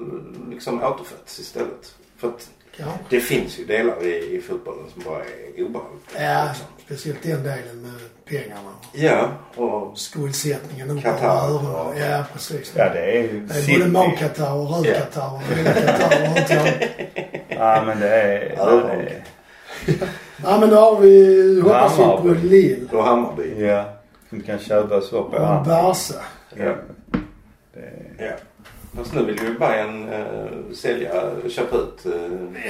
liksom 0.49 0.84
återfötts 0.84 1.39
istället. 1.39 1.95
För 2.18 2.28
att 2.28 2.49
Ja. 2.78 2.86
det 3.10 3.20
finns 3.20 3.60
ju 3.60 3.66
delar 3.66 4.03
i, 4.03 4.36
i 4.38 4.41
fotbollen 4.41 4.86
som 4.93 5.03
bara 5.05 5.24
är 5.24 5.64
obehagligt. 5.66 6.10
ja, 6.20 6.45
Liksom. 6.47 6.66
speciellt 6.86 7.24
den 7.24 7.43
delen 7.43 7.82
med 7.82 7.91
pengarna. 8.30 8.70
Ja, 8.94 9.30
och 9.56 9.98
Skuldsättningen 9.98 10.90
upp 10.90 11.04
Qatar 11.04 11.54
och-. 11.54 11.94
Ja, 12.00 12.24
precis. 12.34 12.74
Ja, 12.76 12.90
det 12.90 13.00
är 13.00 13.22
ju 13.22 13.40
Det 13.40 13.74
är 13.74 13.80
både 13.80 13.92
mag-Qatar 13.92 14.54
och 14.54 14.70
röd-Qatar 14.70 15.36
och 15.36 15.42
och 16.32 16.48
sånt. 16.48 16.84
Ja, 17.48 17.84
men 17.86 18.00
det 18.00 18.10
är... 18.10 18.54
Ja, 18.58 18.66
det 18.66 18.92
är 18.94 19.24
Ja, 20.44 20.58
men 20.60 20.70
då 20.70 20.76
har 20.76 21.00
vi, 21.00 21.62
hoppas 21.62 21.94
vi 21.94 21.98
på 21.98 22.04
Hammarby. 22.04 22.48
Lill 22.48 22.88
då 22.92 23.02
Hammarby. 23.02 23.66
ja. 23.66 23.86
Som 24.30 24.42
kan 24.42 24.60
köpas 24.60 25.14
upp. 25.14 25.34
och. 25.34 25.64
Barca. 25.68 26.14
ja. 26.56 26.76
Det 27.74 27.80
är... 27.80 28.26
Ja. 28.30 28.32
Fast 28.98 29.14
nu 29.14 29.26
vill 29.26 29.40
ju 29.44 29.60
Bayern 29.60 30.10
uh, 30.10 30.74
sälja, 30.74 31.12
köpa 31.50 31.76
ut. 31.78 32.06
Uh, 32.06 32.14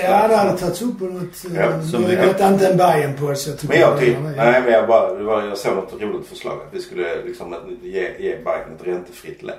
Ja, 0.04 0.28
det 0.28 0.36
hade 0.36 0.58
tagits 0.58 0.82
upp 0.82 1.00
på 1.00 1.06
något... 1.06 1.44
Ja, 1.56 1.62
Ja, 1.62 1.82
som 1.84 2.06
vi- 2.06 2.16
vet 2.16 2.42
inte 2.42 2.68
en 2.68 2.78
Bajen 2.78 3.16
på 3.16 3.36
så 3.36 3.50
jag 3.50 3.58
Men 3.70 3.80
jag 3.80 3.96
det 3.96 4.00
tyckte, 4.00 4.22
nej 4.22 4.62
men 4.62 4.72
jag 4.74 4.88
bara, 4.88 5.14
det 5.14 5.24
var, 5.24 5.44
jag 5.44 5.58
såg 5.58 5.76
något 5.76 6.02
roligt 6.02 6.28
förslag 6.28 6.58
att 6.68 6.74
vi 6.74 6.82
skulle 6.82 7.24
liksom 7.26 7.56
ge, 7.82 8.02
ge 8.20 8.36
Bayern 8.44 8.76
ett 8.80 8.88
räntefritt 8.88 9.42
lån 9.42 9.56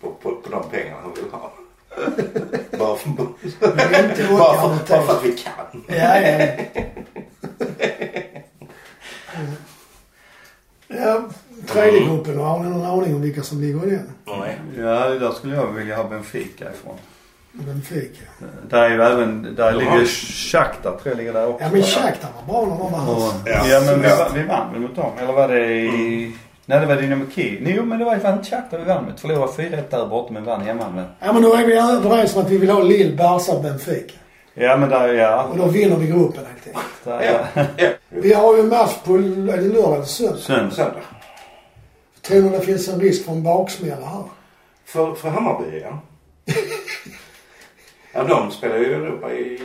på, 0.00 0.10
på, 0.10 0.34
på 0.36 0.50
de 0.50 0.70
pengarna 0.70 1.00
han 1.02 1.12
vill 1.14 1.24
ha. 1.32 1.52
bara, 2.78 2.96
för, 2.96 3.08
bara, 3.10 3.28
för, 4.76 4.88
bara 4.88 5.02
för 5.02 5.12
att 5.12 5.24
vi 5.24 5.32
kan. 5.32 5.84
Ja, 5.88 6.20
ja. 6.20 6.48
Ja, 10.88 11.22
tredje 11.66 12.00
gruppen, 12.00 12.38
har 12.38 12.58
ni 12.58 12.70
någon 12.70 12.86
aning 12.86 13.14
om 13.14 13.20
vilka 13.22 13.42
som 13.42 13.60
ligger 13.60 13.86
i 13.86 13.90
den? 13.90 14.10
Nej. 14.26 14.58
Ja, 14.78 15.08
där 15.08 15.30
skulle 15.32 15.56
jag 15.56 15.66
vilja 15.66 15.96
ha 15.96 16.04
Benfica 16.04 16.64
ifrån. 16.72 16.94
Benfica. 17.52 18.22
Där 18.68 18.82
är 18.82 18.90
ju 18.90 19.02
även, 19.02 19.54
där 19.56 19.72
De 19.72 19.78
ligger 19.78 19.90
har- 19.90 19.98
ju 20.00 20.06
Shakhtar 20.06 20.90
tror 20.90 21.00
jag 21.04 21.16
ligger 21.16 21.32
där 21.32 21.48
också. 21.48 21.64
Ja, 21.64 21.70
men 21.72 21.82
Shakhtar 21.82 22.28
var 22.46 22.52
bra 22.66 22.74
när 22.74 22.78
de 22.84 22.92
var 22.92 23.14
Och, 23.16 23.32
ja, 23.44 23.80
men 23.86 24.02
vi, 24.02 24.08
vann- 24.08 24.30
vi 24.34 24.42
vann 24.42 24.72
väl 24.72 24.80
mot 24.80 24.96
dem? 24.96 25.10
Eller 25.20 25.32
var 25.32 25.48
det 25.48 25.66
i... 25.74 26.32
Nej, 26.66 26.80
det 26.80 26.86
var 26.86 26.96
Dynamo 26.96 27.24
Kiev. 27.34 27.62
Nej, 27.62 27.74
jo, 27.76 27.84
men 27.84 27.98
det 27.98 28.04
var 28.04 28.16
fan 28.16 28.38
inte 28.38 28.50
Shakhtar 28.50 28.78
vi 28.78 28.84
vann 28.84 29.04
mot. 29.04 29.20
Förlorade 29.20 29.52
4-1 29.52 29.82
där 29.90 30.06
borta 30.06 30.32
men 30.32 30.44
vann 30.44 30.60
hemma 30.60 30.90
med. 30.90 31.04
Ja, 31.20 31.32
men 31.32 31.42
då 31.42 31.54
är 31.54 31.66
vi 31.66 31.78
överens 31.78 32.36
om 32.36 32.42
att 32.42 32.50
vi 32.50 32.58
vill 32.58 32.70
ha 32.70 32.82
Lill, 32.82 33.16
Barca 33.16 33.52
och 33.52 33.62
Benfica. 33.62 34.14
Ja, 34.54 34.76
men 34.76 34.88
där, 34.88 35.08
ja. 35.14 35.42
Och 35.52 35.58
då 35.58 35.66
vinner 35.66 35.96
vi 35.96 36.06
gruppen 36.06 36.44
helt 36.46 36.66
enkelt. 36.66 36.86
Där, 37.04 37.22
Ja. 37.22 37.40
ja. 37.54 37.64
ja. 37.76 37.88
Vi 38.08 38.34
har 38.34 38.54
ju 38.56 38.60
en 38.60 38.68
match 38.68 38.94
på, 39.04 39.14
är 39.14 39.20
det 39.56 39.68
lördag 39.68 39.94
eller 39.94 40.04
söndag? 40.04 40.36
Söndag. 40.38 40.70
Söndag. 40.74 41.00
Tror 42.22 42.42
ni 42.42 42.48
det 42.58 42.60
finns 42.60 42.88
en 42.88 43.00
risk 43.00 43.24
för 43.24 43.32
en 43.32 43.42
baksmälla 43.42 44.06
här? 44.06 44.24
För, 44.84 45.14
för 45.14 45.28
Hammarby 45.28 45.80
ja. 45.80 45.98
ja 48.12 48.24
de 48.24 48.50
spelar 48.50 48.76
ju 48.76 48.86
i 48.90 48.94
Europa 48.94 49.32
i... 49.32 49.62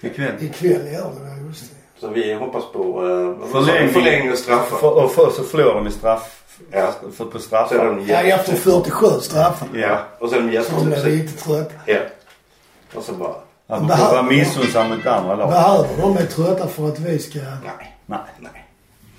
Ikväll. 0.00 0.34
Ikväll 0.44 0.70
gör 0.92 1.12
det 1.14 1.24
det, 1.40 1.46
just 1.48 1.70
det. 1.70 2.00
Så 2.00 2.08
vi 2.08 2.34
hoppas 2.34 2.64
på 2.72 3.02
uh, 3.02 3.46
Förlängning. 3.52 3.92
förlängning 3.94 4.32
och 4.32 4.38
straffar. 4.38 4.76
För, 4.76 5.04
och 5.04 5.12
först 5.12 5.36
så 5.36 5.42
förlorar 5.44 5.74
de 5.74 5.86
i 5.86 5.90
straff... 5.90 6.36
Ja. 6.70 6.92
För 7.12 7.24
på 7.24 7.30
Så 7.30 7.36
är 7.38 7.40
straffar. 7.42 7.84
de 7.86 8.06
Ja, 8.08 8.16
efter 8.22 8.54
47 8.56 9.06
straffar. 9.20 9.68
Ja. 9.74 9.98
Och 10.18 10.30
sen 10.30 10.38
Så 10.40 10.46
de 10.46 10.52
jättebra. 10.52 10.84
blir 11.02 11.16
lite 11.16 11.44
trötta. 11.44 11.72
Ja. 11.86 11.98
Och 12.94 13.02
så 13.02 13.12
bara, 13.12 13.34
Han 13.68 13.88
får 13.88 13.96
vara 13.96 14.22
missunnsam 14.22 14.88
mot 14.88 15.06
andra 15.06 15.34
lag. 15.34 15.48
Behöver 15.50 15.88
de 16.02 16.16
är 16.16 16.26
trötta 16.26 16.68
för 16.68 16.88
att 16.88 16.98
vi 16.98 17.18
ska 17.18 17.38
nej, 17.38 17.96
Nej, 18.06 18.18
nej. 18.38 18.66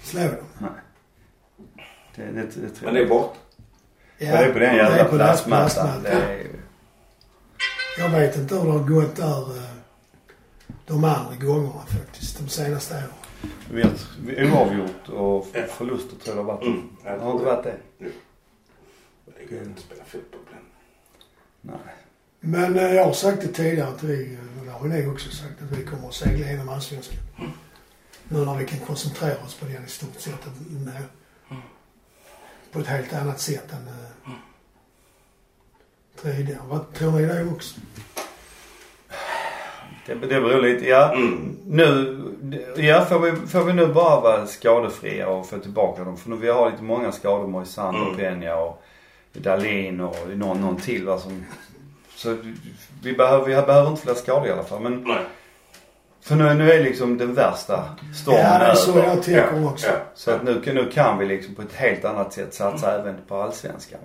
slå 0.04 0.22
dem? 0.22 0.30
nej. 0.58 0.70
Det, 2.16 2.24
det, 2.32 2.41
det. 2.62 2.82
Men 2.82 2.93
det 2.93 2.99
är 3.01 3.07
bort. 3.07 3.34
Ja, 4.18 4.32
det 4.32 4.38
är 4.38 4.53
på 4.53 4.59
den 4.59 4.70
det 4.76 4.78
jävla 4.84 4.97
är 4.97 5.09
på 5.09 5.18
deras 5.18 5.43
plastmattan. 5.43 6.01
plastmatta. 6.01 6.26
Det 6.26 6.34
är. 6.34 6.47
Jag 7.99 8.09
vet 8.09 8.38
inte 8.38 8.55
hur 8.55 8.66
det 8.66 8.72
har 8.72 8.80
gått 8.80 9.16
där 9.16 9.57
eh, 9.57 9.64
de 10.88 11.03
andra 11.03 11.36
gångerna 11.36 11.82
faktiskt. 11.88 12.39
De 12.39 12.47
senaste 12.49 12.93
åren. 12.95 13.07
Vi 14.26 14.47
har 14.47 14.62
oavgjort 14.62 15.09
och 15.09 15.47
Ja. 15.53 15.62
förluster 15.70 16.16
tror 16.16 16.36
jag 16.36 16.45
det 16.45 16.51
har 16.51 16.57
varit. 16.57 16.68
Mm. 16.68 16.89
Det 17.03 17.09
har 17.24 17.32
inte 17.32 17.45
varit 17.45 17.64
det? 17.64 17.76
Det 19.26 19.45
går 19.55 19.64
inte 19.64 19.80
att 19.80 19.86
spela 19.86 20.03
fotboll 20.03 20.39
på 20.45 20.51
den. 20.53 20.64
Nej. 21.62 21.95
Men 22.39 22.76
eh, 22.80 22.93
jag 22.95 23.05
har 23.05 23.14
sagt 23.14 23.41
det 23.41 23.47
tidigare 23.47 23.88
att 23.89 24.03
vi, 24.03 24.34
eh, 24.34 24.59
och 24.59 24.66
det 24.66 24.72
har 24.72 24.88
ni 24.88 25.07
också 25.07 25.30
sagt, 25.32 25.62
att 25.62 25.78
vi 25.78 25.84
kommer 25.86 26.07
att 26.07 26.14
segla 26.14 26.45
igenom 26.47 26.70
allsvenskan. 26.70 27.18
Nu 28.28 28.45
när 28.45 28.55
vi 28.57 28.66
kan 28.66 28.80
koncentrera 28.80 29.43
oss 29.45 29.55
på 29.55 29.66
den 29.66 29.86
i 29.86 29.89
stort 29.89 30.20
sett. 30.20 30.45
Med, 30.70 31.03
på 32.72 32.80
ett 32.80 32.88
helt 32.88 33.14
annat 33.14 33.40
sätt 33.40 33.72
än 33.72 33.88
eh, 33.88 34.32
tidigare. 36.22 36.62
Vad 36.70 36.94
tror 36.94 37.12
ni 37.12 37.26
det 37.26 37.46
också? 37.52 37.80
Det, 40.06 40.14
det 40.14 40.42
beror 40.42 40.62
lite, 40.62 40.86
ja. 40.86 41.14
Mm. 41.14 41.58
Nu, 41.68 42.18
ja 42.78 43.06
får 43.06 43.20
vi, 43.20 43.48
får 43.48 43.64
vi 43.64 43.74
nu 43.74 43.88
bara 43.88 44.22
vara 44.22 44.48
skadefria 44.48 45.28
och 45.28 45.50
få 45.50 45.60
tillbaka 45.60 46.04
dem. 46.04 46.18
För 46.18 46.30
nu 46.30 46.36
vi 46.36 46.50
har 46.50 46.72
lite 46.72 46.84
många 46.84 47.12
skador. 47.12 47.48
Moisander, 47.48 48.02
Mm. 48.02 48.16
Peña 48.20 48.54
och 48.54 48.84
Dahlin 49.34 50.00
och 50.00 50.16
någon, 50.36 50.62
någon 50.62 50.78
till 50.78 51.06
va, 51.06 51.18
som, 51.18 51.46
Så 52.16 52.38
vi 53.04 53.14
behöver, 53.14 53.46
vi 53.46 53.62
behöver 53.62 53.90
inte 53.90 54.02
fler 54.02 54.14
skador 54.14 54.48
i 54.48 54.52
alla 54.52 54.64
fall. 54.64 54.82
Men 54.82 55.04
Nej. 55.04 55.26
För 56.24 56.36
nu, 56.36 56.54
nu 56.54 56.72
är 56.72 56.84
liksom 56.84 57.18
den 57.18 57.34
värsta 57.34 57.84
stormen 58.16 58.42
Ja, 58.42 58.60
det 58.60 58.66
är 58.66 58.76
så 58.76 58.98
jag 58.98 59.24
tänker 59.24 59.66
också. 59.66 59.88
Ja. 59.88 59.94
Så 60.16 60.32
att 60.32 60.44
nu, 60.44 60.62
nu 60.66 60.92
kan 60.94 61.18
vi 61.18 61.26
liksom 61.26 61.56
på 61.56 61.62
ett 61.62 61.74
helt 61.74 62.06
annat 62.06 62.34
sätt 62.34 62.54
satsa 62.54 63.00
även 63.00 63.16
på 63.28 63.42
allsvenskan. 63.42 64.00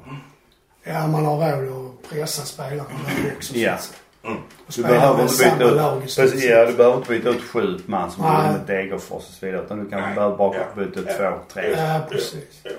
Ja, 0.85 1.07
man 1.07 1.25
har 1.27 1.63
råd 1.63 1.87
att 2.05 2.11
pressa 2.11 2.43
spelarna 2.45 2.85
där 3.23 3.33
också. 3.37 3.53
så 3.53 3.59
Ja. 3.59 3.77
säga. 3.79 3.97
Mm. 4.25 4.37
Och 4.39 4.43
Du 4.67 4.73
spela 4.73 4.89
behöver 4.89 5.17
med 5.17 5.25
inte 5.33 5.45
byta 5.45 5.65
ut, 5.65 5.77
lag 5.77 6.01
precis, 6.03 6.45
ja, 6.45 6.67
du 6.67 6.73
behöver 6.73 6.97
inte 6.97 7.09
byta 7.09 7.29
ut 7.29 7.43
sju 7.43 7.79
man 7.87 8.11
som 8.11 8.25
gjorde 8.25 8.37
med 8.59 8.61
Degerfors 8.67 9.11
och 9.13 9.23
så 9.41 9.47
vidare. 9.47 9.63
Utan 9.65 9.85
du 9.85 9.91
kanske 9.91 10.15
behöver 10.15 10.37
bara 10.37 10.57
Ja. 10.57 10.65
byta 10.85 11.01
ut 11.01 11.07
Ja. 11.09 11.31
två, 11.31 11.39
tre. 11.55 11.71
Ja, 11.77 12.01
precis. 12.11 12.45
Ja. 12.63 12.71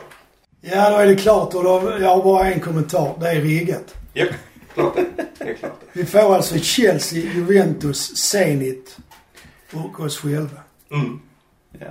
Ja, 0.62 0.90
då 0.90 0.98
är 0.98 1.06
det 1.08 1.16
klart 1.16 1.54
och 1.54 1.64
då, 1.64 1.94
jag 2.02 2.08
har 2.16 2.24
bara 2.24 2.46
en 2.52 2.60
kommentar. 2.60 3.14
Det 3.20 3.30
är 3.30 3.42
riggat. 3.42 3.96
Japp, 4.14 4.30
klart 4.74 4.96
det. 4.96 5.06
Det 5.40 5.50
är 5.50 5.54
klart 5.54 5.72
det. 5.80 6.00
Vi 6.00 6.06
får 6.06 6.36
alltså 6.36 6.58
Chelsea, 6.58 7.20
Juventus, 7.36 8.18
Zenit 8.18 8.98
och 9.74 9.99
oss 9.99 10.18
själva. 10.20 10.61
Mm. 10.91 11.20
Ja. 11.80 11.88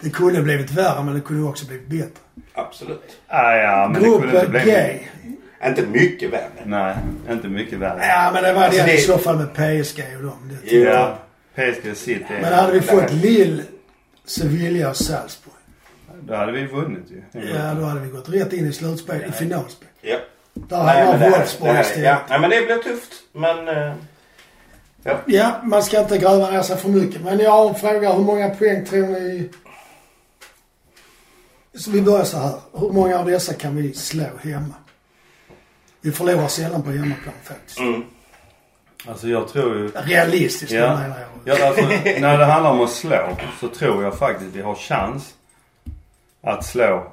Det 0.00 0.10
kunde 0.10 0.42
blivit 0.42 0.70
värre 0.70 1.04
men 1.04 1.14
det 1.14 1.20
kunde 1.20 1.48
också 1.48 1.66
blivit 1.66 1.86
bättre. 1.88 2.22
Absolut. 2.54 3.16
Ah, 3.28 3.52
ja, 3.56 3.88
men 3.92 4.02
det 4.02 4.08
kunde 4.08 4.26
inte 4.26 4.40
Grupp 4.40 4.50
bli... 4.50 4.60
G. 4.72 4.98
Inte 5.66 5.82
mycket 5.86 6.32
värre. 6.32 6.50
Nej, 6.64 6.96
inte 7.30 7.48
mycket 7.48 7.78
värre. 7.78 8.06
Ja 8.06 8.30
men 8.34 8.42
det 8.42 8.52
var 8.52 8.62
Alltså, 8.62 8.80
det 8.80 8.86
det- 8.86 8.94
i 8.94 9.00
så 9.00 9.18
fall 9.18 9.36
med 9.36 9.54
PSG 9.54 10.02
och 10.16 10.22
dem. 10.22 10.58
Det. 10.64 10.76
Ja. 10.76 11.18
PSG 11.54 11.96
City. 11.96 12.24
Men 12.42 12.52
hade 12.52 12.72
vi 12.72 12.80
fått 12.80 13.12
Lille, 13.12 13.62
Sevilla 14.24 14.90
och 14.90 14.96
Salzburg. 14.96 15.52
Då 16.20 16.34
hade 16.34 16.52
vi 16.52 16.66
vunnit 16.66 17.10
ju. 17.10 17.22
Ja 17.32 17.74
då 17.74 17.84
hade 17.84 18.00
vi 18.00 18.08
gått 18.10 18.28
rätt 18.28 18.52
in 18.52 18.66
i 18.66 18.72
slutspel, 18.72 19.24
i 19.28 19.32
finalspel. 19.32 19.88
Ja. 20.02 20.16
Där 20.54 20.76
hade 20.76 21.04
men 21.10 21.20
det 21.20 21.24
jag 21.26 21.30
här- 21.32 21.38
Wolfsburg 21.38 21.80
istället. 21.80 22.04
ja. 22.04 22.18
Nej 22.28 22.40
men 22.40 22.50
det 22.50 22.66
blir 22.66 22.76
tufft. 22.76 23.12
Men... 23.32 23.68
eh, 23.68 23.92
Ja, 25.26 25.60
man 25.64 25.82
ska 25.82 26.00
inte 26.00 26.18
gräva 26.18 26.50
ner 26.50 26.62
sig 26.62 26.76
för 26.76 26.88
mycket. 26.88 27.22
Men 27.22 27.38
jag 27.38 27.50
har 27.50 27.68
en 27.68 27.74
fråga. 27.74 28.12
Hur 28.12 28.24
många 28.24 28.50
poäng 28.50 28.84
tror 28.86 29.06
ni... 29.06 29.50
Så 31.74 31.90
vi 31.90 32.02
börjar 32.02 32.24
så 32.24 32.38
här. 32.38 32.54
Hur 32.72 32.92
många 32.92 33.18
av 33.18 33.26
dessa 33.26 33.54
kan 33.54 33.76
vi 33.76 33.94
slå 33.94 34.24
hemma? 34.42 34.74
Vi 36.00 36.12
förlorar 36.12 36.48
sällan 36.48 36.82
på 36.82 36.90
hemmaplan 36.90 37.34
faktiskt. 37.42 37.78
mm. 37.78 38.04
Alltså 39.08 39.28
jag 39.28 39.48
tror 39.48 39.76
ju... 39.76 39.88
Realistiskt 39.88 40.72
Ja. 40.72 40.96
menar 40.98 41.18
jag. 41.44 41.58
Ja, 41.58 41.66
alltså, 41.66 41.82
när 42.20 42.38
det 42.38 42.44
handlar 42.44 42.70
om 42.70 42.80
att 42.80 42.90
slå 42.90 43.36
så 43.60 43.68
tror 43.68 44.04
jag 44.04 44.18
faktiskt 44.18 44.50
vi 44.54 44.62
har 44.62 44.74
chans 44.74 45.34
att 46.42 46.64
slå 46.66 47.12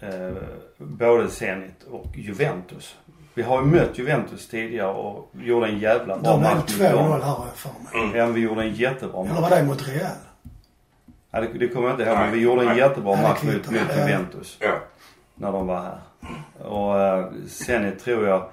eh, 0.00 0.32
både 0.78 1.30
Zenit 1.30 1.82
och 1.90 2.06
Juventus. 2.16 2.96
Vi 3.34 3.42
har 3.42 3.60
ju 3.60 3.66
mött 3.66 3.98
Juventus 3.98 4.48
tidigare 4.48 4.92
och 4.92 5.30
gjorde 5.34 5.66
en 5.66 5.78
jävla 5.78 6.18
bra 6.18 6.30
De 6.32 6.40
blev 6.40 6.54
match 6.56 6.74
2-0 6.78 7.08
mot 7.08 7.22
här 7.22 7.30
har 7.30 7.46
jag 7.46 7.56
för 7.56 7.70
mig. 7.70 8.04
Mm. 8.04 8.16
Ja, 8.18 8.24
men 8.24 8.34
vi 8.34 8.40
gjorde 8.40 8.62
en 8.62 8.74
jättebra 8.74 9.20
Eller 9.24 9.40
match. 9.40 9.50
var 9.50 9.56
det 9.56 9.62
mot 9.62 9.88
Real? 9.88 10.10
Ja, 11.30 11.40
det, 11.40 11.58
det 11.58 11.68
kommer 11.68 11.88
jag 11.88 11.94
inte 11.94 12.04
ihåg 12.10 12.18
men 12.18 12.32
vi 12.32 12.38
gjorde 12.40 12.60
en 12.62 12.66
Nej. 12.68 12.78
jättebra 12.78 13.14
Nej, 13.14 13.22
match 13.22 13.42
mot, 13.42 13.70
mot. 13.70 13.96
Juventus. 13.98 14.56
Ja. 14.60 14.78
När 15.34 15.52
de 15.52 15.66
var 15.66 15.82
här. 15.82 15.98
Och 16.68 17.00
eh, 17.00 17.26
Zenit 17.48 18.04
tror 18.04 18.28
jag... 18.28 18.48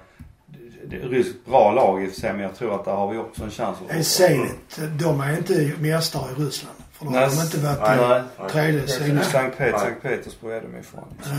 Det 0.84 0.96
är 0.96 1.00
ett 1.00 1.10
ryskt 1.10 1.46
bra 1.46 1.72
lag 1.72 2.02
i 2.02 2.06
och 2.06 2.10
för 2.12 2.20
sig 2.20 2.32
men 2.32 2.42
jag 2.42 2.54
tror 2.54 2.74
att 2.74 2.84
där 2.84 2.92
har 2.92 3.12
vi 3.12 3.18
också 3.18 3.44
en 3.44 3.50
chans 3.50 3.78
att... 3.90 4.06
Zenit, 4.06 4.80
de 4.98 5.20
är 5.20 5.36
inte 5.36 5.72
mästare 5.78 6.22
i 6.38 6.42
Ryssland. 6.42 6.76
För 7.00 7.06
Nej, 7.06 7.20
har 7.28 7.30
de 7.36 7.42
inte 7.42 7.58
varit 7.58 7.80
nej. 7.80 8.22
Nej. 8.40 8.50
tredje 8.50 8.88
sidan. 8.88 9.24
Sankt, 9.24 9.58
Pet. 9.58 9.80
Sankt 9.80 10.02
Petersburg 10.02 10.52
är 10.52 10.60
de 10.62 10.76
ifrån. 10.78 11.04
Eh, 11.24 11.32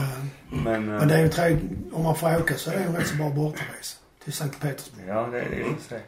Men, 0.63 0.73
eh, 0.89 0.99
Men 0.99 1.07
det 1.07 1.15
är 1.15 1.19
ju 1.19 1.29
tre, 1.29 1.57
om 1.93 2.03
man 2.03 2.15
får 2.15 2.35
åka 2.41 2.55
så 2.57 2.71
är 2.71 2.75
det 2.77 2.83
en 2.83 2.95
rätt 2.95 3.07
så 3.07 3.15
bra 3.15 3.29
bortaresa 3.29 3.97
till 4.23 4.33
Sankt 4.33 4.59
Petersburg. 4.61 5.05
Ja, 5.07 5.27
det 5.31 5.39
är 5.41 5.49
det 5.49 5.81
sig. 5.89 6.01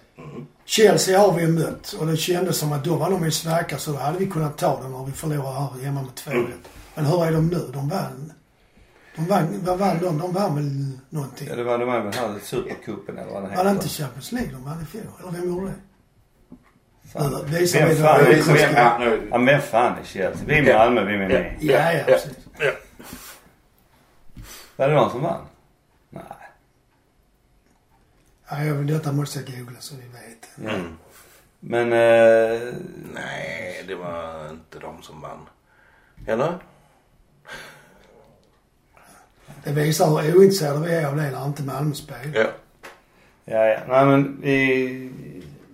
Chelsea 0.65 1.19
har 1.19 1.33
vi 1.33 1.47
mött 1.47 1.93
och 1.99 2.07
det 2.07 2.17
kändes 2.17 2.57
som 2.57 2.71
att 2.73 2.83
då 2.83 2.95
var 2.95 3.09
de 3.11 3.23
ju 3.25 3.31
svacka 3.31 3.77
så 3.77 3.91
då 3.91 3.97
hade 3.97 4.17
vi 4.17 4.25
kunnat 4.27 4.57
ta 4.57 4.81
dem 4.81 4.91
när 4.91 5.05
vi 5.05 5.11
förlorade 5.11 5.55
här 5.59 5.83
hemma 5.85 6.01
med 6.01 6.11
2-1. 6.15 6.31
Mm. 6.31 6.51
Men 6.95 7.05
hur 7.05 7.25
är 7.25 7.31
de 7.31 7.47
nu? 7.47 7.69
De 7.73 7.89
vann. 7.89 8.33
De 9.15 9.25
vann, 9.25 9.59
vad 9.65 9.79
vann 9.79 9.97
de? 10.01 10.17
De 10.17 10.33
vann 10.33 10.55
väl 10.55 10.89
någonting? 11.09 11.47
Ja, 11.49 11.55
det 11.55 11.63
var 11.63 11.77
de 11.77 11.85
med 11.85 12.03
den 12.03 12.13
här 12.13 12.39
supercupen 12.43 13.17
eller 13.17 13.31
vad 13.31 13.41
den 13.43 13.49
Var 13.49 13.49
heter. 13.57 13.63
det 13.65 13.71
inte 13.71 13.87
Champions 13.89 14.31
League 14.31 14.51
de 14.51 14.63
vann 14.63 14.81
i 14.81 14.85
fjol? 14.85 15.03
Eller 15.21 15.31
vem 15.31 15.47
gjorde 15.49 15.65
det? 15.65 15.73
Fan. 17.13 17.45
Vem 17.47 17.67
fan 17.95 18.21
är 18.25 18.73
ja, 18.77 18.97
nu- 18.99 19.27
Ja, 19.31 19.37
men 19.37 19.61
fan 19.61 19.97
är 19.97 20.03
Chelsea? 20.03 20.43
Vi 20.47 20.57
är 20.69 20.77
Malmö, 20.77 21.03
vi 21.05 21.13
är 21.13 21.17
med. 21.17 21.55
Ja, 21.59 21.93
ja, 21.93 22.03
precis. 22.05 22.37
Var 24.75 24.87
det 24.87 24.93
de 24.95 25.09
som 25.09 25.21
vann? 25.21 25.45
Nej. 26.09 26.23
Ja, 28.49 28.63
jag, 28.63 28.87
detta 28.87 29.11
måste 29.11 29.39
jag 29.39 29.57
googla 29.59 29.79
så 29.79 29.95
vi 29.95 30.01
vet. 30.01 30.49
Ja. 30.55 30.69
Mm. 30.69 30.97
Men... 31.59 31.93
Eh, 31.93 32.73
Nej, 33.13 33.83
det 33.87 33.95
var 33.95 34.49
inte 34.49 34.79
de 34.79 35.01
som 35.01 35.21
vann. 35.21 35.49
Eller? 36.27 36.57
Det 39.63 39.71
visar 39.71 40.21
hur 40.21 40.37
ointresserade 40.37 40.87
vi 40.87 40.95
är 40.95 41.07
av 41.07 41.15
det 41.15 41.21
när 41.31 41.45
inte 41.45 41.63
Malmö 41.63 41.93
spelar. 41.95 42.21
Ja. 42.33 42.47
ja, 43.45 43.65
ja. 43.65 43.79
Nej 43.87 44.05
men 44.05 44.41
vi... 44.41 45.11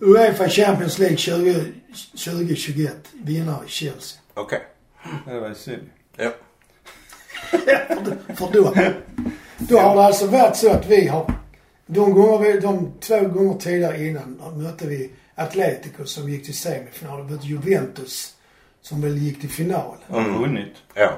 Uefa 0.02 0.50
Champions 0.50 1.00
League 1.00 1.18
20, 1.18 1.74
2021. 2.16 2.92
Vinnare 3.24 3.68
Chelsea. 3.68 4.22
Okej. 4.34 4.62
Det 5.26 5.40
var 5.40 5.50
ju 5.50 5.56
synd. 5.56 5.90
Ja. 6.18 6.32
för, 7.88 8.36
för 8.36 8.52
då, 8.54 8.74
då 9.58 9.78
har 9.80 9.96
det 9.96 10.02
alltså 10.02 10.28
varit 10.28 10.56
så 10.56 10.70
att 10.70 10.86
vi 10.86 11.08
har, 11.08 11.34
de 11.86 12.14
gånger 12.14 12.38
vi, 12.38 12.60
de 12.60 12.92
två 13.00 13.20
gånger 13.20 13.60
tidigare 13.60 14.08
innan 14.08 14.42
mötte 14.56 14.88
vi 14.88 15.12
Atletico 15.36 16.06
som 16.06 16.30
gick 16.30 16.46
till 16.46 16.58
semifinal. 16.58 17.26
Vi 17.26 17.34
mötte 17.34 17.48
Juventus 17.48 18.36
som 18.90 19.02
väl 19.02 19.18
gick 19.18 19.42
till 19.42 19.50
final. 19.50 19.96
Har 20.08 20.20
mm. 20.22 20.42
vunnit. 20.42 20.74
Ja. 20.94 21.10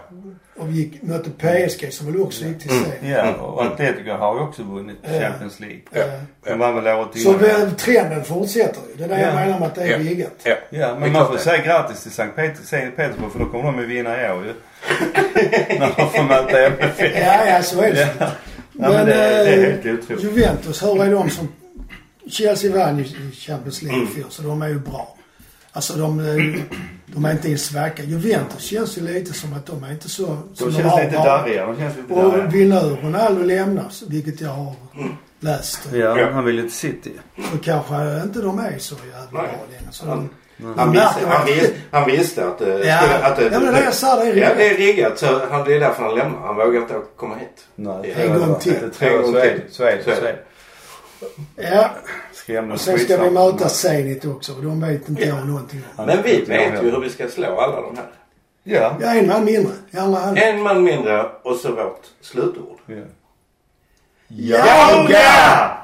Och 0.57 0.69
vi 0.69 0.73
gick, 0.73 1.01
mötte 1.01 1.29
PSG 1.29 1.93
som 1.93 2.05
väl 2.11 2.21
också 2.21 2.45
gick 2.45 2.59
till 2.61 2.69
semi. 2.69 3.11
Ja, 3.11 3.33
och 3.33 3.63
Atletico 3.65 4.11
har 4.11 4.35
ju 4.35 4.41
också 4.41 4.63
vunnit 4.63 4.97
Ja. 5.01 5.19
Champions 5.19 5.59
League. 5.59 5.79
Ja. 5.91 6.03
De 6.45 6.59
vann 6.59 6.75
väl 6.75 6.87
året 6.99 7.07
Så 7.13 7.19
innan. 7.29 7.41
väl, 7.41 7.71
trenden 7.71 8.23
fortsätter 8.23 8.81
ju. 8.89 8.95
Det 8.97 9.03
är 9.03 9.07
det 9.07 9.21
jag 9.21 9.29
Ja. 9.29 9.35
menar 9.35 9.59
med 9.59 9.67
att 9.67 9.75
det 9.75 9.83
är 9.83 9.87
Ja. 9.87 9.97
riggat. 9.97 10.31
Ja. 10.43 10.55
Ja, 10.69 10.97
men 10.99 11.11
man 11.11 11.27
får 11.27 11.33
det. 11.33 11.39
säga 11.39 11.63
grattis 11.65 12.01
till 12.03 12.11
Sankt 12.11 12.35
Peter, 12.35 12.63
Sankt 12.65 12.97
Petersburg 12.97 13.31
för 13.31 13.39
då 13.39 13.45
kommer 13.45 13.63
de 13.71 13.79
ju 13.79 13.85
vinna 13.85 14.21
i 14.27 14.31
år 14.31 14.43
ju. 14.45 14.53
När 15.79 15.93
de 15.97 16.09
får 16.09 16.23
möta 16.23 16.65
MFF. 16.65 17.15
Ja, 17.15 17.45
ja, 17.45 17.63
så 17.63 17.81
är 17.81 17.91
det. 17.93 18.09
Ja. 18.19 18.27
Ja, 18.73 18.89
men 18.89 19.05
det, 19.05 19.13
är- 19.13 19.45
det 19.45 19.51
är 19.53 19.71
helt 19.71 19.85
eh, 19.85 19.93
otroligt. 19.93 20.23
Juventus, 20.23 20.83
hur 20.83 21.03
är 21.03 21.11
de 21.11 21.29
som... 21.29 21.47
Chelsea 22.29 22.77
vann 22.77 22.97
ju 22.97 23.03
i 23.03 23.31
Champions 23.35 23.81
League 23.81 23.99
i 23.99 24.01
Mm. 24.01 24.13
fjol, 24.13 24.25
så 24.29 24.41
de 24.43 24.61
är 24.61 24.67
ju 24.67 24.79
bra. 24.79 25.15
Alltså 25.71 25.93
de, 25.93 26.19
eh, 26.19 26.61
de 27.13 27.25
är 27.25 27.31
inte 27.31 27.47
i 27.47 27.51
en 27.51 27.57
svacka. 27.57 28.03
Juventus 28.03 28.61
känns 28.63 28.97
ju 28.97 29.01
lite 29.01 29.33
som 29.33 29.53
att 29.53 29.65
de 29.65 29.83
är 29.83 29.91
inte 29.91 30.09
så... 30.09 30.25
som 30.25 30.71
De 30.71 30.71
känns 30.71 31.03
lite 31.03 31.15
darriga. 31.15 31.65
De 31.65 31.77
känns 31.77 31.95
lite 31.97 32.13
Och 32.13 32.53
vill 32.53 32.69
nu 32.69 32.97
Ronaldo 33.03 33.43
lämnas, 33.43 34.03
vilket 34.07 34.41
jag 34.41 34.49
har 34.49 34.73
läst, 35.39 35.79
Ja, 35.93 36.29
han 36.31 36.45
vill 36.45 36.55
ju 36.55 36.61
till 36.61 36.71
City. 36.71 37.11
så 37.51 37.57
kanske 37.57 38.21
inte 38.23 38.39
de 38.41 38.59
är 38.59 38.77
så 38.77 38.95
jävla 39.13 39.31
bra 39.31 39.41
längre. 39.41 39.91
Så 39.91 40.05
de, 40.05 40.29
Han, 40.77 40.91
visste, 40.91 41.27
han, 41.27 41.45
visste, 41.45 41.73
han 41.91 42.05
visste 42.11 42.47
att 42.47 42.59
det 42.59 42.85
Ja. 42.85 42.97
skulle... 43.01 43.17
Att 43.25 43.37
det, 43.37 43.43
Ja, 43.51 43.59
men 43.59 43.73
det 43.73 43.83
jag 43.83 43.93
sa, 43.93 44.15
det 44.15 44.21
är 44.21 44.25
Ja, 44.27 44.33
riggat. 44.33 44.57
det 44.57 44.69
är 44.69 44.77
riggat. 44.77 45.19
Så 45.19 45.41
han, 45.49 45.63
det 45.67 45.75
är 45.75 45.79
därför 45.79 46.03
han 46.03 46.15
lämnar. 46.15 46.39
Han 46.39 46.55
vågar 46.55 46.81
inte 46.81 46.93
komma 47.15 47.35
hit. 47.35 47.65
Nej, 47.75 48.13
En 48.17 48.39
gång 48.39 48.55
till. 48.59 48.75
Så 48.93 49.05
är 49.05 49.17
det. 49.41 49.61
Så 49.71 49.83
är 49.83 50.21
det. 50.21 50.35
Ja, 51.55 51.91
Skrämde 52.33 52.73
och 52.73 52.81
sen 52.81 52.99
ska 52.99 53.23
vi 53.23 53.29
möta 53.29 53.69
Zenit 53.69 54.25
också 54.25 54.53
och 54.53 54.63
de 54.63 54.81
vet 54.81 55.09
inte 55.09 55.23
jag 55.23 55.47
någonting 55.47 55.81
om. 55.95 56.05
Men 56.05 56.21
vi 56.23 56.41
vet 56.41 56.83
ju 56.83 56.91
hur 56.91 56.99
vi 56.99 57.09
ska 57.09 57.27
slå 57.27 57.59
alla 57.59 57.81
de 57.81 57.97
här. 57.97 58.11
Ja. 58.63 58.97
Ja, 59.01 59.13
en 59.15 59.27
man 59.27 59.45
mindre. 59.45 59.73
Halvlek. 59.93 60.43
En 60.45 60.61
man 60.61 60.83
mindre 60.83 61.23
och 61.43 61.55
så 61.55 61.71
vårt 61.75 62.05
slutord. 62.21 62.77
ja. 62.87 62.95
Jaga! 64.27 65.77